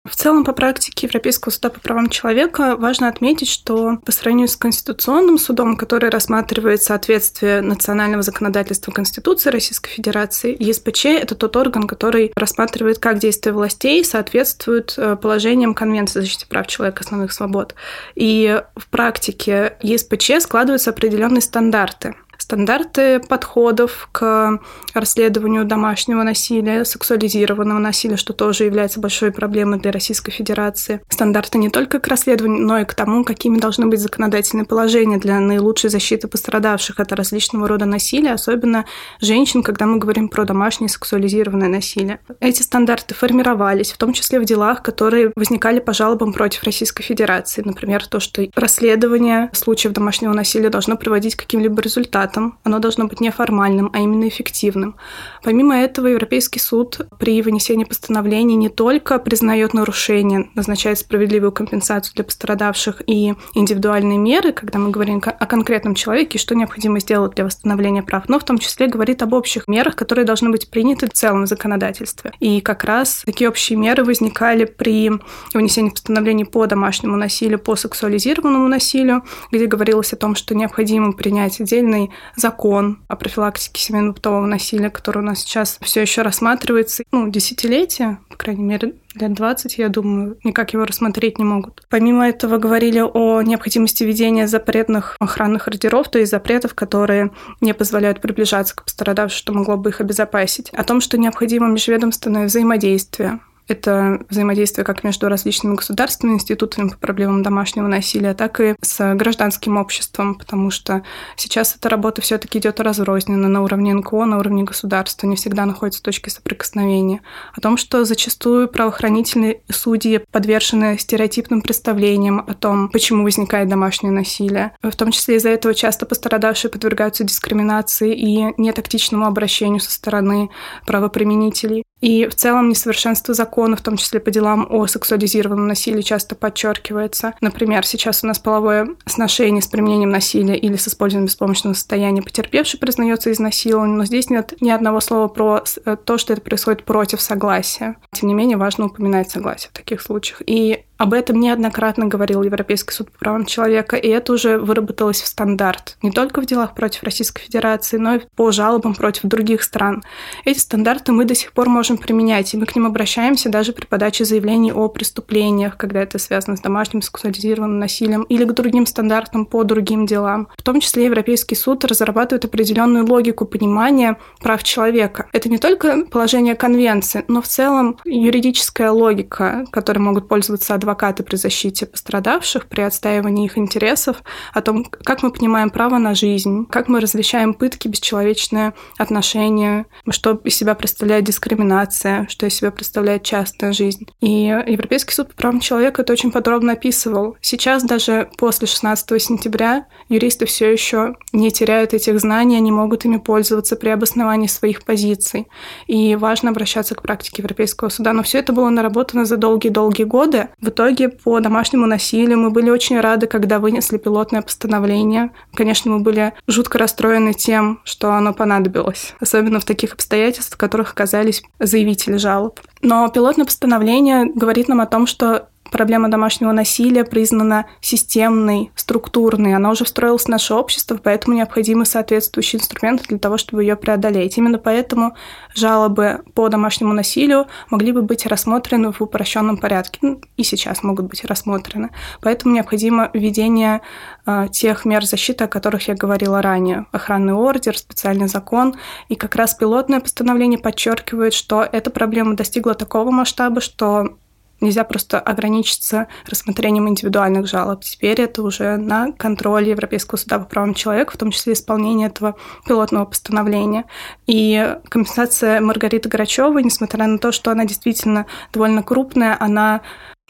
В 0.06 0.18
целом, 0.18 0.44
по 0.44 0.52
практике 0.52 1.08
Европейского 1.08 1.54
суда 1.54 1.70
по 1.70 1.80
правам 1.80 2.10
человека 2.10 2.76
важно 2.76 3.08
отметить, 3.08 3.50
что 3.50 4.00
по 4.06 4.12
сравнению 4.12 4.50
с 4.50 4.58
Конституционным 4.58 5.38
судом, 5.38 5.78
который 5.78 6.10
рассматривает 6.10 6.84
соответствие 6.84 7.62
национального 7.62 8.22
законодательства 8.22 8.92
Конституции 8.92 9.50
Российской 9.50 9.92
Федерации, 9.92 10.58
ЕСПЧ– 10.62 11.06
это 11.08 11.36
тот 11.36 11.56
орган, 11.56 11.88
который 11.88 12.34
рассматривает, 12.36 13.00
как 13.00 13.20
действия 13.20 13.54
властей 13.54 14.04
соответствуют 14.04 14.94
э, 14.98 15.16
положениям 15.16 15.74
Конвенции 15.74 16.20
о 16.20 16.24
защите 16.24 16.48
прав 16.48 16.68
человека 16.68 17.02
и 17.02 17.06
основных 17.06 17.32
свобод. 17.32 17.74
И 18.16 18.62
в 18.76 18.88
практике 18.88 19.78
ЕСПЧ 19.82 20.42
складываются 20.42 20.90
определенные 20.90 21.42
стандарты 21.42 22.14
стандарты 22.44 23.20
подходов 23.20 24.10
к 24.12 24.60
расследованию 24.94 25.64
домашнего 25.64 26.24
насилия, 26.24 26.84
сексуализированного 26.84 27.80
насилия, 27.80 28.18
что 28.18 28.34
тоже 28.34 28.66
является 28.66 29.00
большой 29.00 29.32
проблемой 29.32 29.80
для 29.80 29.92
Российской 29.94 30.32
Федерации. 30.32 31.02
Стандарты 31.08 31.58
не 31.58 31.70
только 31.70 32.00
к 32.00 32.08
расследованию, 32.08 32.68
но 32.68 32.80
и 32.80 32.86
к 32.86 32.94
тому, 32.94 33.24
какими 33.24 33.60
должны 33.60 33.88
быть 33.88 34.02
законодательные 34.02 34.66
положения 34.66 35.18
для 35.18 35.40
наилучшей 35.40 35.90
защиты 35.90 36.28
пострадавших 36.28 37.00
от 37.00 37.14
различного 37.14 37.68
рода 37.68 37.86
насилия, 37.86 38.34
особенно 38.34 38.86
женщин, 39.22 39.64
когда 39.64 39.86
мы 39.86 39.98
говорим 39.98 40.28
про 40.28 40.44
домашнее 40.44 40.90
сексуализированное 40.90 41.70
насилие. 41.70 42.20
Эти 42.42 42.62
стандарты 42.62 43.16
формировались, 43.16 43.94
в 43.94 43.98
том 43.98 44.12
числе 44.12 44.42
в 44.42 44.46
делах, 44.46 44.84
которые 44.84 45.32
возникали 45.38 45.80
по 45.80 45.94
жалобам 45.94 46.34
против 46.34 46.64
Российской 46.64 47.04
Федерации. 47.04 47.62
Например, 47.64 48.06
то, 48.06 48.20
что 48.20 48.46
расследование 48.54 49.50
случаев 49.54 49.94
домашнего 49.94 50.34
насилия 50.34 50.70
должно 50.70 50.98
приводить 50.98 51.36
к 51.36 51.40
каким-либо 51.40 51.82
результатам, 51.82 52.33
результатом, 52.34 52.58
оно 52.64 52.80
должно 52.80 53.08
быть 53.08 53.22
не 53.22 53.32
формальным, 53.32 53.90
а 53.94 54.00
именно 54.00 54.28
эффективным. 54.28 54.96
Помимо 55.44 55.76
этого, 55.76 56.08
Европейский 56.08 56.60
суд 56.60 57.02
при 57.20 57.42
вынесении 57.42 57.86
постановлений 57.86 58.56
не 58.56 58.70
только 58.70 59.20
признает 59.20 59.74
нарушение, 59.74 60.50
назначает 60.56 61.00
справедливую 61.00 61.52
компенсацию 61.52 62.16
для 62.16 62.24
пострадавших 62.24 63.02
и 63.08 63.36
индивидуальные 63.56 64.18
меры, 64.18 64.52
когда 64.52 64.80
мы 64.80 64.92
говорим 64.92 65.22
о 65.26 65.46
конкретном 65.46 65.96
человеке, 65.96 66.38
что 66.38 66.56
необходимо 66.56 67.00
сделать 67.00 67.36
для 67.36 67.46
восстановления 67.46 68.04
прав, 68.04 68.30
но 68.30 68.40
в 68.40 68.44
том 68.44 68.58
числе 68.58 68.88
говорит 68.88 69.22
об 69.22 69.34
общих 69.34 69.68
мерах, 69.68 69.96
которые 69.96 70.26
должны 70.26 70.50
быть 70.50 70.70
приняты 70.70 71.08
в 71.08 71.14
целом 71.14 71.46
законодательстве. 71.46 72.32
И 72.40 72.62
как 72.62 72.84
раз 72.84 73.24
такие 73.26 73.50
общие 73.50 73.78
меры 73.78 74.04
возникали 74.04 74.66
при 74.66 75.12
вынесении 75.54 75.90
постановлений 75.90 76.46
по 76.46 76.66
домашнему 76.66 77.18
насилию, 77.18 77.60
по 77.60 77.76
сексуализированному 77.76 78.68
насилию, 78.68 79.24
где 79.52 79.66
говорилось 79.66 80.14
о 80.14 80.16
том, 80.16 80.36
что 80.36 80.56
необходимо 80.56 81.14
принять 81.14 81.60
отдельный 81.62 82.12
закон 82.36 83.04
о 83.08 83.16
профилактике 83.16 83.82
семейно-бытового 83.82 84.46
насилия, 84.46 84.90
который 84.90 85.20
у 85.20 85.26
нас 85.26 85.40
сейчас 85.40 85.78
все 85.82 86.02
еще 86.02 86.22
рассматривается, 86.22 87.04
ну, 87.12 87.30
десятилетия, 87.30 88.20
по 88.30 88.38
крайней 88.38 88.64
мере, 88.64 88.96
лет 89.16 89.34
20, 89.34 89.78
я 89.78 89.90
думаю, 89.90 90.38
никак 90.44 90.74
его 90.74 90.86
рассмотреть 90.86 91.38
не 91.38 91.46
могут. 91.46 91.86
Помимо 91.90 92.28
этого 92.28 92.58
говорили 92.58 93.00
о 93.00 93.42
необходимости 93.42 94.04
введения 94.04 94.48
запретных 94.48 95.16
охранных 95.20 95.68
ордеров, 95.68 96.10
то 96.10 96.20
есть 96.20 96.32
запретов, 96.32 96.74
которые 96.74 97.32
не 97.62 97.74
позволяют 97.74 98.22
приближаться 98.22 98.76
к 98.76 98.84
пострадавшим, 98.84 99.38
что 99.38 99.54
могло 99.54 99.78
бы 99.78 99.90
их 99.92 100.02
обезопасить. 100.02 100.70
О 100.72 100.84
том, 100.84 101.02
что 101.02 101.18
необходимо 101.18 101.68
межведомственное 101.68 102.46
взаимодействие 102.46 103.40
это 103.68 104.20
взаимодействие 104.30 104.86
как 104.86 105.04
между 105.04 105.30
различными 105.30 105.76
государственными 105.76 106.36
институтами 106.36 106.90
по 106.90 106.98
проблемам 106.98 107.44
домашнего 107.44 107.88
насилия, 107.88 108.34
так 108.34 108.60
и 108.60 108.76
с 108.82 109.16
гражданским 109.16 109.78
обществом, 109.78 110.36
потому 110.36 110.70
что 110.70 111.04
сейчас 111.36 111.76
эта 111.76 111.90
работа 111.90 112.22
все-таки 112.22 112.60
идет 112.60 112.80
разрозненно 112.80 113.48
на 113.48 113.62
уровне 113.62 113.94
НКО, 113.94 114.26
на 114.26 114.40
уровне 114.40 114.64
государства, 114.64 115.28
не 115.28 115.36
всегда 115.36 115.66
находятся 115.66 116.04
точки 116.04 116.30
соприкосновения. 116.30 117.22
О 117.54 117.62
том, 117.62 117.78
что 117.78 118.06
зачастую 118.06 118.68
правоохранительные 118.68 119.62
судьи 119.70 120.24
подвержены 120.32 120.98
стереотипным 120.98 121.62
представлениям 121.62 122.44
о 122.48 122.54
том, 122.54 122.90
почему 122.90 123.24
возникает 123.24 123.70
домашнее 123.70 124.12
насилие. 124.12 124.76
В 124.82 124.96
том 124.96 125.12
числе 125.12 125.38
из-за 125.38 125.50
этого 125.50 125.74
часто 125.74 126.06
пострадавшие 126.06 126.70
подвергаются 126.70 127.24
дискриминации 127.24 128.14
и 128.14 128.54
нетактичному 128.58 129.26
обращению 129.26 129.80
со 129.80 129.92
стороны 129.92 130.50
правоприменителей. 130.86 131.84
И 132.04 132.28
в 132.28 132.36
целом 132.36 132.68
несовершенство 132.68 133.34
закона, 133.34 133.78
в 133.78 133.82
том 133.82 133.96
числе 133.96 134.20
по 134.20 134.30
делам 134.30 134.68
о 134.70 134.88
сексуализированном 134.88 135.70
насилии, 135.70 136.02
часто 136.02 136.36
подчеркивается. 136.36 137.34
Например, 137.40 137.86
сейчас 137.86 138.26
у 138.26 138.28
нас 138.28 138.40
половое 138.40 138.90
сношение 139.06 139.62
с 139.62 139.68
применением 139.68 140.10
насилия 140.10 140.58
или 140.58 140.76
с 140.76 140.90
использованием 140.90 141.28
беспомощного 141.28 141.76
состояния 141.76 142.22
потерпевший 142.22 142.78
признается 142.78 143.32
изнасилованием, 143.32 143.98
но 143.98 144.04
здесь 144.04 144.30
нет 144.30 144.54
ни 144.60 144.70
одного 144.70 145.00
слова 145.00 145.30
про 145.30 145.64
э, 145.86 145.96
то, 145.96 146.18
что 146.18 146.34
это 146.34 146.42
происходит 146.42 146.84
против 146.84 147.22
согласия. 147.22 147.96
Тем 148.12 148.28
не 148.28 148.34
менее, 148.34 148.58
важно 148.58 148.88
упоминать 148.88 149.32
согласие 149.32 149.70
в 149.70 149.78
таких 149.78 150.02
случаях. 150.02 150.42
И 150.46 150.84
об 150.98 151.14
этом 151.14 151.40
неоднократно 151.40 152.08
говорил 152.08 152.44
Европейский 152.44 152.94
суд 152.94 153.12
по 153.12 153.20
правам 153.20 153.46
человека, 153.46 153.96
и 153.96 154.08
это 154.08 154.34
уже 154.34 154.58
выработалось 154.58 155.22
в 155.22 155.28
стандарт. 155.28 155.98
Не 156.02 156.12
только 156.12 156.42
в 156.42 156.46
делах 156.46 156.76
против 156.76 157.04
Российской 157.04 157.42
Федерации, 157.42 157.98
но 157.98 158.16
и 158.16 158.22
по 158.36 158.52
жалобам 158.52 158.94
против 158.96 159.24
других 159.24 159.64
стран. 159.64 160.04
Эти 160.46 160.60
стандарты 160.60 161.12
мы 161.12 161.26
до 161.26 161.36
сих 161.36 161.54
пор 161.54 161.70
можем 161.70 161.98
применять, 161.98 162.54
и 162.54 162.58
мы 162.58 162.66
к 162.66 162.76
ним 162.76 162.86
обращаемся 162.86 163.50
даже 163.50 163.74
при 163.74 163.86
подаче 163.86 164.26
заявлений 164.26 164.72
о 164.72 164.88
преступлениях, 164.88 165.78
когда 165.78 166.02
это 166.02 166.20
связано 166.20 166.58
с 166.58 166.62
домашним 166.62 167.02
сексуализированным 167.02 167.80
насилием, 167.80 168.24
или 168.24 168.46
к 168.46 168.54
другим 168.54 168.86
стандартам 168.86 169.46
по 169.46 169.64
другим 169.64 170.06
делам. 170.06 170.48
В 170.58 170.64
том 170.64 170.80
числе 170.80 171.06
Европейский 171.06 171.56
суд 171.56 171.84
разрабатывает 171.86 172.46
определенную 172.46 173.06
логику 173.06 173.46
понимания 173.46 174.18
прав 174.42 174.64
человека. 174.64 175.28
Это 175.34 175.50
не 175.50 175.58
только 175.58 176.06
положение 176.06 176.56
конвенции, 176.56 177.26
но 177.28 177.42
в 177.42 177.48
целом 177.48 177.98
юридическая 178.06 178.92
логика, 178.92 179.66
которой 179.72 180.00
могут 180.00 180.28
пользоваться 180.28 180.74
адвокаты 180.84 181.24
при 181.24 181.38
защите 181.38 181.86
пострадавших, 181.86 182.68
при 182.68 182.82
отстаивании 182.82 183.46
их 183.46 183.58
интересов, 183.58 184.18
о 184.54 184.62
том, 184.62 184.84
как 184.86 185.24
мы 185.24 185.32
понимаем 185.32 185.70
право 185.70 185.98
на 185.98 186.14
жизнь, 186.14 186.66
как 186.70 186.90
мы 186.90 187.00
различаем 187.00 187.54
пытки, 187.54 187.88
бесчеловечное 187.88 188.74
отношение, 188.98 189.86
что 190.10 190.40
из 190.44 190.56
себя 190.56 190.76
представляет 190.76 191.24
дискриминация, 191.24 192.28
что 192.30 192.46
из 192.46 192.54
себя 192.54 192.72
представляет 192.72 193.24
частная 193.24 193.72
жизнь. 193.72 194.08
И 194.22 194.46
Европейский 194.68 195.14
суд 195.14 195.30
по 195.30 195.36
правам 195.36 195.60
человека 195.60 196.02
это 196.02 196.14
очень 196.14 196.32
подробно 196.32 196.74
описывал. 196.74 197.38
Сейчас 197.42 197.84
даже 197.84 198.30
после 198.38 198.68
16 198.68 199.22
сентября 199.22 199.88
юристы 200.10 200.46
все 200.46 200.72
еще 200.72 201.16
не 201.32 201.52
теряют 201.52 201.94
этих 201.94 202.20
знаний, 202.20 202.58
они 202.58 202.72
могут 202.72 203.06
ими 203.06 203.18
пользоваться 203.18 203.76
при 203.76 203.90
обосновании 203.90 204.48
своих 204.48 204.84
позиций. 204.84 205.48
И 205.88 206.16
важно 206.16 206.50
обращаться 206.50 206.96
к 206.96 207.02
практике 207.02 207.42
Европейского 207.42 207.90
суда. 207.90 208.14
Но 208.14 208.24
все 208.24 208.40
это 208.40 208.52
было 208.54 208.70
наработано 208.70 209.26
за 209.26 209.38
долгие-долгие 209.38 210.04
годы. 210.04 210.50
В 210.60 210.68
итоге 210.74 211.10
по 211.10 211.40
домашнему 211.40 211.86
насилию 211.86 212.38
мы 212.38 212.50
были 212.50 212.70
очень 212.70 213.00
рады, 213.00 213.28
когда 213.28 213.60
вынесли 213.60 213.98
пилотное 213.98 214.42
постановление. 214.42 215.32
Конечно, 215.54 215.92
мы 215.92 216.00
были 216.00 216.34
жутко 216.48 216.78
расстроены 216.78 217.34
тем, 217.34 217.80
что 217.84 218.12
оно 218.14 218.34
понадобилось. 218.34 219.14
Особенно 219.20 219.60
в 219.60 219.66
таких 219.66 219.94
обстоятельствах, 219.94 220.56
в 220.56 220.60
которых 220.60 220.92
оказались 220.92 221.44
заявители 221.60 222.18
жалоб. 222.18 222.60
Но 222.82 223.08
пилотное 223.08 223.46
постановление 223.46 224.26
говорит 224.26 224.68
нам 224.68 224.82
о 224.82 224.88
том, 224.88 225.08
что 225.08 225.48
проблема 225.74 226.08
домашнего 226.08 226.52
насилия 226.52 227.04
признана 227.04 227.66
системной, 227.82 228.72
структурной, 228.76 229.56
она 229.56 229.72
уже 229.72 229.86
встроилась 229.86 230.26
в 230.26 230.30
наше 230.30 230.54
общество, 230.54 231.00
поэтому 231.04 231.36
необходимы 231.36 231.86
соответствующие 231.86 232.62
инструменты 232.62 233.06
для 233.10 233.18
того, 233.18 233.38
чтобы 233.38 233.64
ее 233.64 233.76
преодолеть. 233.76 234.38
Именно 234.38 234.60
поэтому 234.60 235.16
жалобы 235.56 236.22
по 236.36 236.48
домашнему 236.48 236.94
насилию 236.94 237.48
могли 237.72 237.92
бы 237.92 238.04
быть 238.04 238.28
рассмотрены 238.28 238.92
в 238.92 239.02
упрощенном 239.02 239.58
порядке, 239.58 239.98
ну, 240.02 240.22
и 240.38 240.44
сейчас 240.44 240.84
могут 240.84 241.08
быть 241.08 241.26
рассмотрены. 241.26 241.90
Поэтому 242.22 242.54
необходимо 242.54 243.10
введение 243.12 243.82
э, 244.28 244.48
тех 244.52 244.86
мер 244.86 245.04
защиты, 245.04 245.46
о 245.46 245.48
которых 245.48 245.88
я 245.88 245.96
говорила 245.96 246.40
ранее. 246.44 246.86
Охранный 246.92 247.34
ордер, 247.34 247.76
специальный 247.76 248.28
закон. 248.28 248.76
И 249.10 249.16
как 249.16 249.36
раз 249.36 249.56
пилотное 249.56 250.02
постановление 250.02 250.60
подчеркивает, 250.60 251.34
что 251.34 251.64
эта 251.64 251.90
проблема 251.90 252.36
достигла 252.36 252.76
такого 252.76 253.10
масштаба, 253.10 253.60
что 253.60 254.18
Нельзя 254.64 254.86
просто 254.86 255.20
ограничиться 255.20 256.08
рассмотрением 256.26 256.88
индивидуальных 256.88 257.48
жалоб. 257.48 257.84
Теперь 257.84 258.22
это 258.22 258.42
уже 258.42 258.78
на 258.78 259.12
контроле 259.12 259.72
Европейского 259.72 260.18
суда 260.18 260.40
по 260.40 260.46
правам 260.46 260.74
человека, 260.74 261.12
в 261.12 261.18
том 261.18 261.32
числе 261.32 261.52
исполнение 261.52 262.08
этого 262.08 262.38
пилотного 262.66 263.04
постановления. 263.04 263.84
И 264.26 264.78
компенсация 264.88 265.60
Маргариты 265.60 266.08
Грачевой, 266.08 266.64
несмотря 266.64 267.06
на 267.08 267.18
то, 267.18 267.34
что 267.34 267.52
она 267.52 267.66
действительно 267.66 268.26
довольно 268.54 268.84
крупная, 268.84 269.36
она 269.38 269.82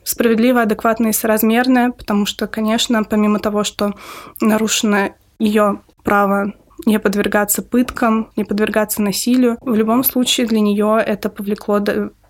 справедливая, 0.03 0.63
адекватная 0.63 1.11
и 1.11 1.13
соразмерная, 1.13 1.91
потому 1.91 2.25
что, 2.25 2.47
конечно, 2.47 3.03
помимо 3.03 3.37
того, 3.37 3.63
что 3.63 3.93
нарушено 4.41 5.13
ее 5.37 5.81
право 6.03 6.53
не 6.87 6.99
подвергаться 6.99 7.61
пыткам, 7.61 8.31
не 8.35 8.45
подвергаться 8.45 9.03
насилию. 9.03 9.59
В 9.61 9.75
любом 9.75 10.03
случае 10.03 10.47
для 10.47 10.59
нее 10.59 10.99
это 11.05 11.29
повлекло 11.29 11.79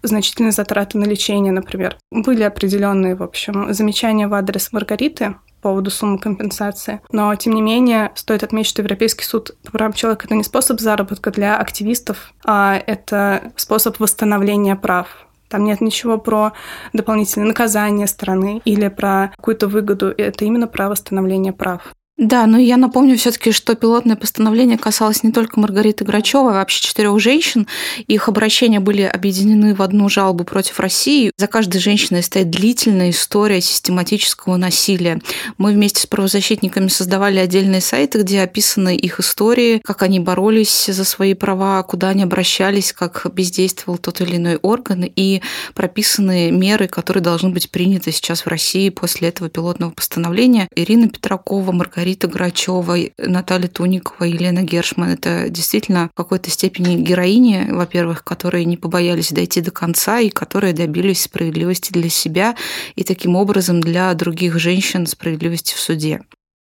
значительные 0.04 0.52
затраты 0.52 0.98
на 0.98 1.06
лечение, 1.06 1.52
например. 1.52 1.98
Были 2.12 2.44
определенные, 2.44 3.16
в 3.16 3.24
общем, 3.24 3.74
замечания 3.74 4.28
в 4.28 4.34
адрес 4.34 4.72
Маргариты 4.72 5.36
по 5.62 5.70
поводу 5.70 5.90
суммы 5.90 6.20
компенсации. 6.20 7.02
Но, 7.12 7.34
тем 7.36 7.54
не 7.54 7.62
менее, 7.62 8.12
стоит 8.16 8.44
отметить, 8.44 8.70
что 8.70 8.82
Европейский 8.82 9.24
суд 9.24 9.52
по 9.64 9.72
правам 9.72 9.94
человека– 9.94 10.26
это 10.28 10.36
не 10.36 10.44
способ 10.44 10.80
заработка 10.80 11.32
для 11.32 11.58
активистов, 11.58 12.34
а 12.46 12.82
это 12.86 13.54
способ 13.56 14.00
восстановления 14.00 14.76
прав. 14.76 15.08
Там 15.48 15.66
нет 15.66 15.82
ничего 15.82 16.18
про 16.18 16.54
дополнительное 16.94 17.48
наказание 17.48 18.08
страны 18.08 18.62
или 18.66 18.88
про 18.88 19.32
какую-то 19.36 19.68
выгоду. 19.68 20.08
Это 20.18 20.46
именно 20.46 20.68
про 20.68 20.90
восстановление 20.90 21.54
прав. 21.54 21.94
Да, 22.16 22.46
но 22.46 22.60
я 22.60 22.78
напомню 22.78 23.18
все-таки, 23.18 23.52
что 23.52 23.74
пилотное 23.74 24.16
постановление 24.16 24.78
касалось 24.78 25.24
не 25.24 25.32
только 25.32 25.60
Маргариты 25.60 26.06
Грачевой, 26.06 26.52
а 26.52 26.56
вообще 26.58 26.80
четырех 26.80 27.20
женщин. 27.20 27.66
Их 28.06 28.30
обращения 28.30 28.80
были 28.80 29.02
объединены 29.02 29.74
в 29.74 29.82
одну 29.82 30.08
жалобу 30.10 30.44
против 30.44 30.80
России. 30.80 31.32
За 31.38 31.48
каждой 31.48 31.80
женщиной 31.80 32.22
стоит 32.22 32.52
длительная 32.52 33.10
история 33.10 33.62
систематического 33.62 34.58
насилия. 34.58 35.22
Мы 35.58 35.72
вместе 35.72 36.02
с 36.02 36.06
правозащитниками 36.06 36.88
создавали 36.88 37.40
отдельные 37.40 37.82
сайты, 37.82 38.20
где 38.20 38.42
описаны 38.42 38.96
их 38.96 39.20
истории, 39.20 39.82
как 39.84 40.04
они 40.04 40.20
боролись 40.20 40.86
за 40.86 41.06
свои 41.06 41.34
права, 41.34 41.82
куда 41.82 42.10
они 42.10 42.22
обращались, 42.22 42.94
как 42.94 43.26
бездействовал 43.34 43.98
тот 43.98 44.22
или 44.22 44.36
иной 44.36 44.58
орган, 44.58 45.04
и 45.04 45.42
прописаны 45.74 46.52
меры, 46.52 46.88
которые 46.88 47.24
должны 47.24 47.50
быть 47.50 47.72
приняты 47.72 48.12
сейчас 48.12 48.46
в 48.46 48.48
России 48.48 48.90
после 48.90 49.30
этого 49.30 49.50
пилотного 49.50 49.90
постановления. 49.90 50.68
Ирина 50.76 51.10
Петракова, 51.10 51.72
Маргарита 51.72 52.03
Рита 52.04 52.28
Грачева, 52.28 52.98
Наталья 53.18 53.68
Туникова, 53.68 54.26
Елена 54.26 54.62
Гершман. 54.62 55.12
Это 55.12 55.50
действительно 55.50 56.10
в 56.14 56.18
какой-то 56.18 56.50
степени 56.50 56.96
героини, 56.96 57.68
во-первых, 57.70 58.24
которые 58.24 58.66
не 58.66 58.78
побоялись 58.78 59.32
дойти 59.32 59.62
до 59.62 59.72
конца 59.72 60.20
и 60.20 60.30
которые 60.30 60.74
добились 60.74 61.24
справедливости 61.24 61.92
для 61.92 62.10
себя 62.10 62.56
и 62.96 63.04
таким 63.04 63.36
образом 63.36 63.82
для 63.82 64.14
других 64.14 64.60
женщин 64.60 65.08
справедливости 65.08 65.74
в 65.74 65.80
суде. 65.80 66.22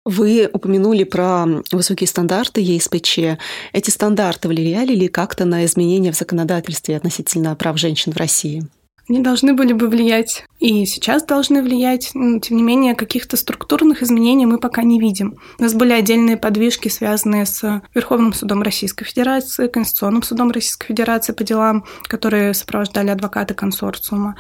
Вы 0.06 0.48
упомянули 0.54 1.04
про 1.04 1.48
высокие 1.72 2.08
стандарты 2.08 2.62
ЕСПЧ. 2.62 3.40
Эти 3.74 3.90
стандарты 3.90 4.48
влияли 4.48 4.94
ли 4.94 5.08
как-то 5.08 5.46
на 5.46 5.66
изменения 5.66 6.12
в 6.12 6.16
законодательстве 6.16 6.96
относительно 6.96 7.56
прав 7.56 7.80
женщин 7.80 8.12
в 8.12 8.18
России? 8.18 8.68
Они 9.08 9.20
должны 9.20 9.54
были 9.54 9.74
бы 9.74 9.88
влиять 9.88 10.46
и 10.60 10.86
сейчас 10.86 11.24
должны 11.24 11.62
влиять. 11.62 12.12
Но, 12.14 12.40
тем 12.40 12.58
не 12.58 12.64
менее, 12.64 12.96
каких-то 12.96 13.38
структурных 13.38 14.02
изменений 14.02 14.46
мы 14.46 14.58
пока 14.58 14.82
не 14.82 15.00
видим. 15.00 15.36
У 15.60 15.64
нас 15.64 15.74
были 15.74 15.94
отдельные 15.94 16.38
подвижки, 16.38 16.88
связанные 16.88 17.46
с 17.46 17.82
Верховным 17.94 18.34
судом 18.34 18.64
Российской 18.64 19.06
Федерации, 19.06 19.68
Конституционным 19.68 20.24
судом 20.24 20.52
Российской 20.52 20.88
Федерации 20.88 21.34
по 21.34 21.44
делам, 21.44 21.86
которые 22.04 22.54
сопровождали 22.54 23.10
адвокаты 23.10 23.54
консорциума. 23.54 24.36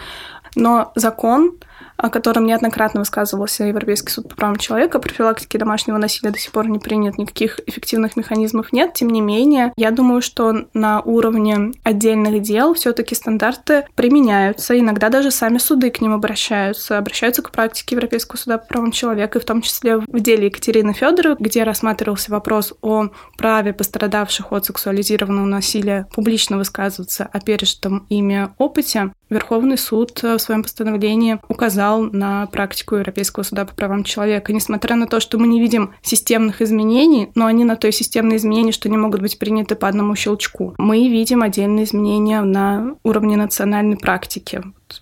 Но 0.56 0.91
закон 0.95 1.58
о 1.97 2.09
котором 2.09 2.45
неоднократно 2.45 3.01
высказывался 3.01 3.63
Европейский 3.63 4.09
суд 4.09 4.29
по 4.29 4.35
правам 4.35 4.57
человека, 4.57 4.99
профилактики 4.99 5.57
домашнего 5.57 5.97
насилия 5.97 6.31
до 6.31 6.39
сих 6.39 6.51
пор 6.51 6.67
не 6.67 6.79
принят, 6.79 7.17
никаких 7.17 7.59
эффективных 7.67 8.15
механизмов 8.15 8.73
нет. 8.73 8.93
Тем 8.93 9.09
не 9.09 9.21
менее, 9.21 9.73
я 9.77 9.91
думаю, 9.91 10.21
что 10.21 10.65
на 10.73 11.01
уровне 11.01 11.71
отдельных 11.83 12.41
дел 12.41 12.73
все-таки 12.73 13.15
стандарты 13.15 13.85
применяются. 13.95 14.77
Иногда 14.77 15.09
даже 15.09 15.31
сами 15.31 15.57
суды 15.57 15.89
к 15.89 16.01
ним 16.01 16.13
обращаются, 16.13 16.97
обращаются 16.97 17.41
к 17.41 17.51
практике 17.51 17.95
Европейского 17.95 18.38
суда 18.38 18.57
по 18.57 18.65
правам 18.67 18.91
человека, 18.91 19.39
и 19.39 19.41
в 19.41 19.45
том 19.45 19.61
числе 19.61 19.97
в 19.97 20.19
деле 20.19 20.47
Екатерины 20.47 20.93
Федоровой, 20.93 21.38
где 21.39 21.63
рассматривался 21.63 22.31
вопрос 22.31 22.73
о 22.81 23.09
праве 23.38 23.73
пострадавших 23.73 24.51
от 24.51 24.65
сексуализированного 24.65 25.45
насилия 25.45 26.07
публично 26.13 26.57
высказываться 26.57 27.29
о 27.31 27.39
пережитом 27.39 28.05
ими 28.09 28.49
опыте. 28.57 29.11
Верховный 29.29 29.77
суд 29.77 30.21
в 30.21 30.38
своем 30.38 30.61
постановлении 30.63 31.39
указал 31.49 31.64
на 32.12 32.45
практику 32.47 32.95
Европейского 32.95 33.43
суда 33.43 33.65
по 33.65 33.73
правам 33.73 34.04
человека. 34.04 34.54
Несмотря 34.54 34.95
на 34.95 35.08
то, 35.08 35.19
что 35.19 35.38
мы 35.38 35.47
не 35.47 35.60
видим 35.60 35.93
системных 36.01 36.62
изменений, 36.62 37.30
но 37.36 37.45
они 37.45 37.63
на 37.63 37.75
то 37.75 37.88
и 37.88 37.91
системные 37.91 38.38
изменения, 38.38 38.71
что 38.71 38.89
не 38.89 38.97
могут 38.97 39.21
быть 39.21 39.39
приняты 39.39 39.75
по 39.75 39.88
одному 39.88 40.15
щелчку. 40.15 40.75
Мы 40.78 41.08
видим 41.10 41.41
отдельные 41.41 41.86
изменения 41.86 42.41
на 42.41 42.95
уровне 43.04 43.38
национальной 43.38 43.97
практики, 43.97 44.62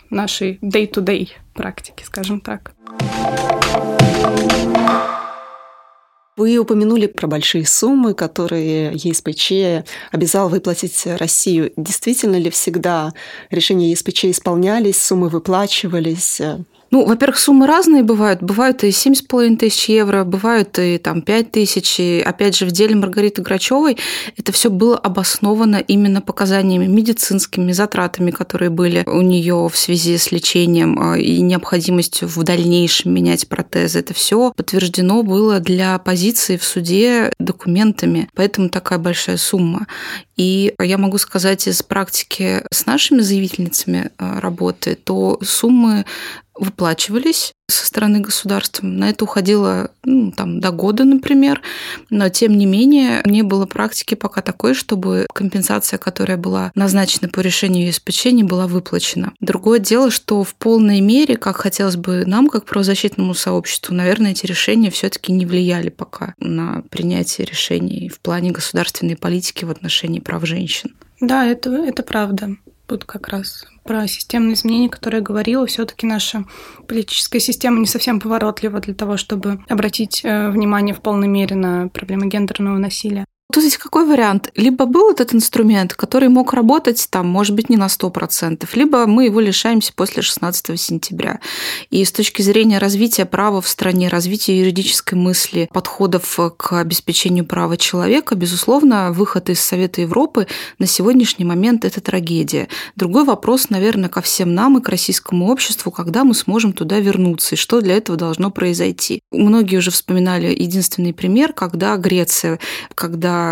нашей 0.10 0.60
day-to-day 0.62 1.30
практики, 1.54 2.04
скажем 2.04 2.40
так. 2.40 2.74
Вы 6.36 6.58
упомянули 6.58 7.06
про 7.06 7.28
большие 7.28 7.66
суммы, 7.66 8.16
которые 8.16 8.94
ЕСПЧ 8.96 9.86
обязал 10.12 10.50
выплатить 10.50 11.06
Россию. 11.06 11.72
Действительно 11.78 12.38
ли 12.38 12.50
всегда 12.50 13.14
решения 13.52 13.92
ЕСПЧ 13.92 14.26
исполнялись, 14.26 15.02
суммы 15.02 15.30
выплачивались? 15.30 16.42
Ну, 16.94 17.04
во-первых, 17.06 17.40
суммы 17.40 17.66
разные 17.66 18.04
бывают. 18.04 18.44
Бывают 18.44 18.84
и 18.84 18.90
7,5 18.90 19.58
тысяч 19.58 19.90
евро, 19.90 20.24
бывают 20.24 20.78
и 20.78 21.00
там 21.00 21.24
5 21.24 21.52
тысяч. 21.52 22.00
И, 22.00 22.22
опять 22.24 22.56
же, 22.56 22.68
в 22.68 22.72
деле 22.72 22.96
Маргариты 22.96 23.42
Грачевой 23.42 23.98
это 24.38 24.52
все 24.52 24.70
было 24.70 24.96
обосновано 24.96 25.78
именно 25.78 26.22
показаниями 26.22 26.86
медицинскими, 26.86 27.72
затратами, 27.72 28.30
которые 28.30 28.70
были 28.70 29.02
у 29.08 29.22
нее 29.22 29.70
в 29.74 29.76
связи 29.76 30.20
с 30.20 30.32
лечением 30.32 31.00
а, 31.00 31.18
и 31.18 31.42
необходимостью 31.42 32.28
в 32.28 32.44
дальнейшем 32.44 33.12
менять 33.12 33.48
протезы. 33.48 33.98
Это 33.98 34.14
все 34.14 34.54
подтверждено 34.56 35.24
было 35.24 35.60
для 35.60 35.98
позиции 35.98 36.58
в 36.58 36.64
суде 36.64 37.34
документами. 37.40 38.30
Поэтому 38.36 38.70
такая 38.70 39.00
большая 39.00 39.38
сумма. 39.38 39.88
И 40.38 40.74
я 40.80 41.00
могу 41.00 41.18
сказать 41.18 41.68
из 41.68 41.82
практики 41.82 42.64
с 42.72 42.86
нашими 42.86 43.22
заявительницами 43.22 44.12
а, 44.20 44.40
работы, 44.40 44.96
то 44.96 45.40
суммы 45.42 46.06
выплачивались 46.56 47.54
со 47.68 47.86
стороны 47.86 48.20
государства. 48.20 48.86
На 48.86 49.10
это 49.10 49.24
уходило 49.24 49.92
ну, 50.04 50.32
там, 50.32 50.60
до 50.60 50.72
года, 50.72 51.06
например. 51.06 51.62
Но, 52.10 52.30
тем 52.30 52.58
не 52.58 52.66
менее, 52.66 53.22
не 53.26 53.42
было 53.42 53.66
практики 53.66 54.16
пока 54.16 54.42
такой, 54.42 54.74
чтобы 54.74 55.26
компенсация, 55.34 55.98
которая 55.98 56.38
была 56.38 56.72
назначена 56.76 57.30
по 57.30 57.40
решению 57.40 57.88
ЕСПЧ, 57.88 58.26
не 58.26 58.44
была 58.44 58.68
выплачена. 58.68 59.34
Другое 59.40 59.80
дело, 59.80 60.12
что 60.12 60.44
в 60.44 60.56
полной 60.56 61.02
мере, 61.02 61.36
как 61.38 61.58
хотелось 61.58 61.96
бы 61.96 62.26
нам, 62.26 62.50
как 62.50 62.66
правозащитному 62.66 63.34
сообществу, 63.34 63.96
наверное, 63.96 64.32
эти 64.32 64.46
решения 64.46 64.92
все 64.92 65.10
таки 65.10 65.32
не 65.32 65.46
влияли 65.46 65.90
пока 65.90 66.36
на 66.40 66.84
принятие 66.90 67.46
решений 67.46 68.10
в 68.10 68.20
плане 68.20 68.52
государственной 68.52 69.16
политики 69.16 69.66
в 69.66 69.72
отношении 69.72 70.20
прав 70.20 70.46
женщин. 70.46 70.92
Да, 71.22 71.46
это, 71.46 71.72
это 71.72 72.04
правда. 72.04 72.58
Тут 72.86 73.06
как 73.06 73.30
раз 73.30 73.66
про 73.84 74.08
системные 74.08 74.54
изменения, 74.54 74.90
которые 74.90 75.20
я 75.20 75.24
говорила, 75.24 75.66
все-таки 75.66 76.06
наша 76.06 76.46
политическая 76.88 77.40
система 77.40 77.80
не 77.80 77.86
совсем 77.86 78.20
поворотлива 78.20 78.80
для 78.80 78.94
того, 78.94 79.18
чтобы 79.18 79.64
обратить 79.70 80.22
э, 80.24 80.50
внимание 80.50 80.94
в 80.94 81.02
полной 81.02 81.28
мере 81.28 81.56
на 81.56 81.88
проблемы 81.88 82.28
гендерного 82.28 82.78
насилия. 82.78 83.26
Тут 83.54 83.66
есть 83.66 83.78
какой 83.78 84.08
вариант? 84.08 84.50
Либо 84.56 84.88
был 84.88 85.12
этот 85.12 85.36
инструмент, 85.36 85.94
который 85.94 86.28
мог 86.28 86.54
работать, 86.54 87.08
там, 87.12 87.28
может 87.28 87.56
быть, 87.56 87.70
не 87.70 87.78
на 87.78 87.86
100%, 87.86 88.68
либо 88.74 89.06
мы 89.06 89.26
его 89.26 89.40
лишаемся 89.40 89.94
после 89.94 90.24
16 90.24 90.80
сентября. 90.80 91.40
И 91.92 92.04
с 92.04 92.12
точки 92.12 92.42
зрения 92.42 92.80
развития 92.80 93.26
права 93.26 93.62
в 93.62 93.68
стране, 93.68 94.08
развития 94.08 94.58
юридической 94.58 95.14
мысли, 95.14 95.70
подходов 95.72 96.40
к 96.58 96.80
обеспечению 96.80 97.46
права 97.46 97.78
человека, 97.78 98.34
безусловно, 98.34 99.12
выход 99.12 99.52
из 99.52 99.60
Совета 99.60 100.02
Европы 100.02 100.48
на 100.80 100.88
сегодняшний 100.88 101.46
момент– 101.46 101.86
это 101.86 102.02
трагедия. 102.02 102.70
Другой 102.96 103.24
вопрос, 103.24 103.70
наверное, 103.70 104.10
ко 104.10 104.24
всем 104.24 104.56
нам 104.56 104.80
и 104.80 104.82
к 104.82 104.90
российскому 104.90 105.52
обществу, 105.52 105.92
когда 105.92 106.24
мы 106.24 106.34
сможем 106.34 106.74
туда 106.74 107.00
вернуться 107.00 107.54
и 107.54 107.58
что 107.60 107.82
для 107.82 107.98
этого 107.98 108.18
должно 108.18 108.50
произойти. 108.50 109.22
Многие 109.32 109.78
уже 109.78 109.92
вспоминали 109.92 110.48
единственный 110.48 111.14
пример, 111.14 111.54
когда 111.54 111.96
Греция, 111.98 112.58
когда 112.96 113.43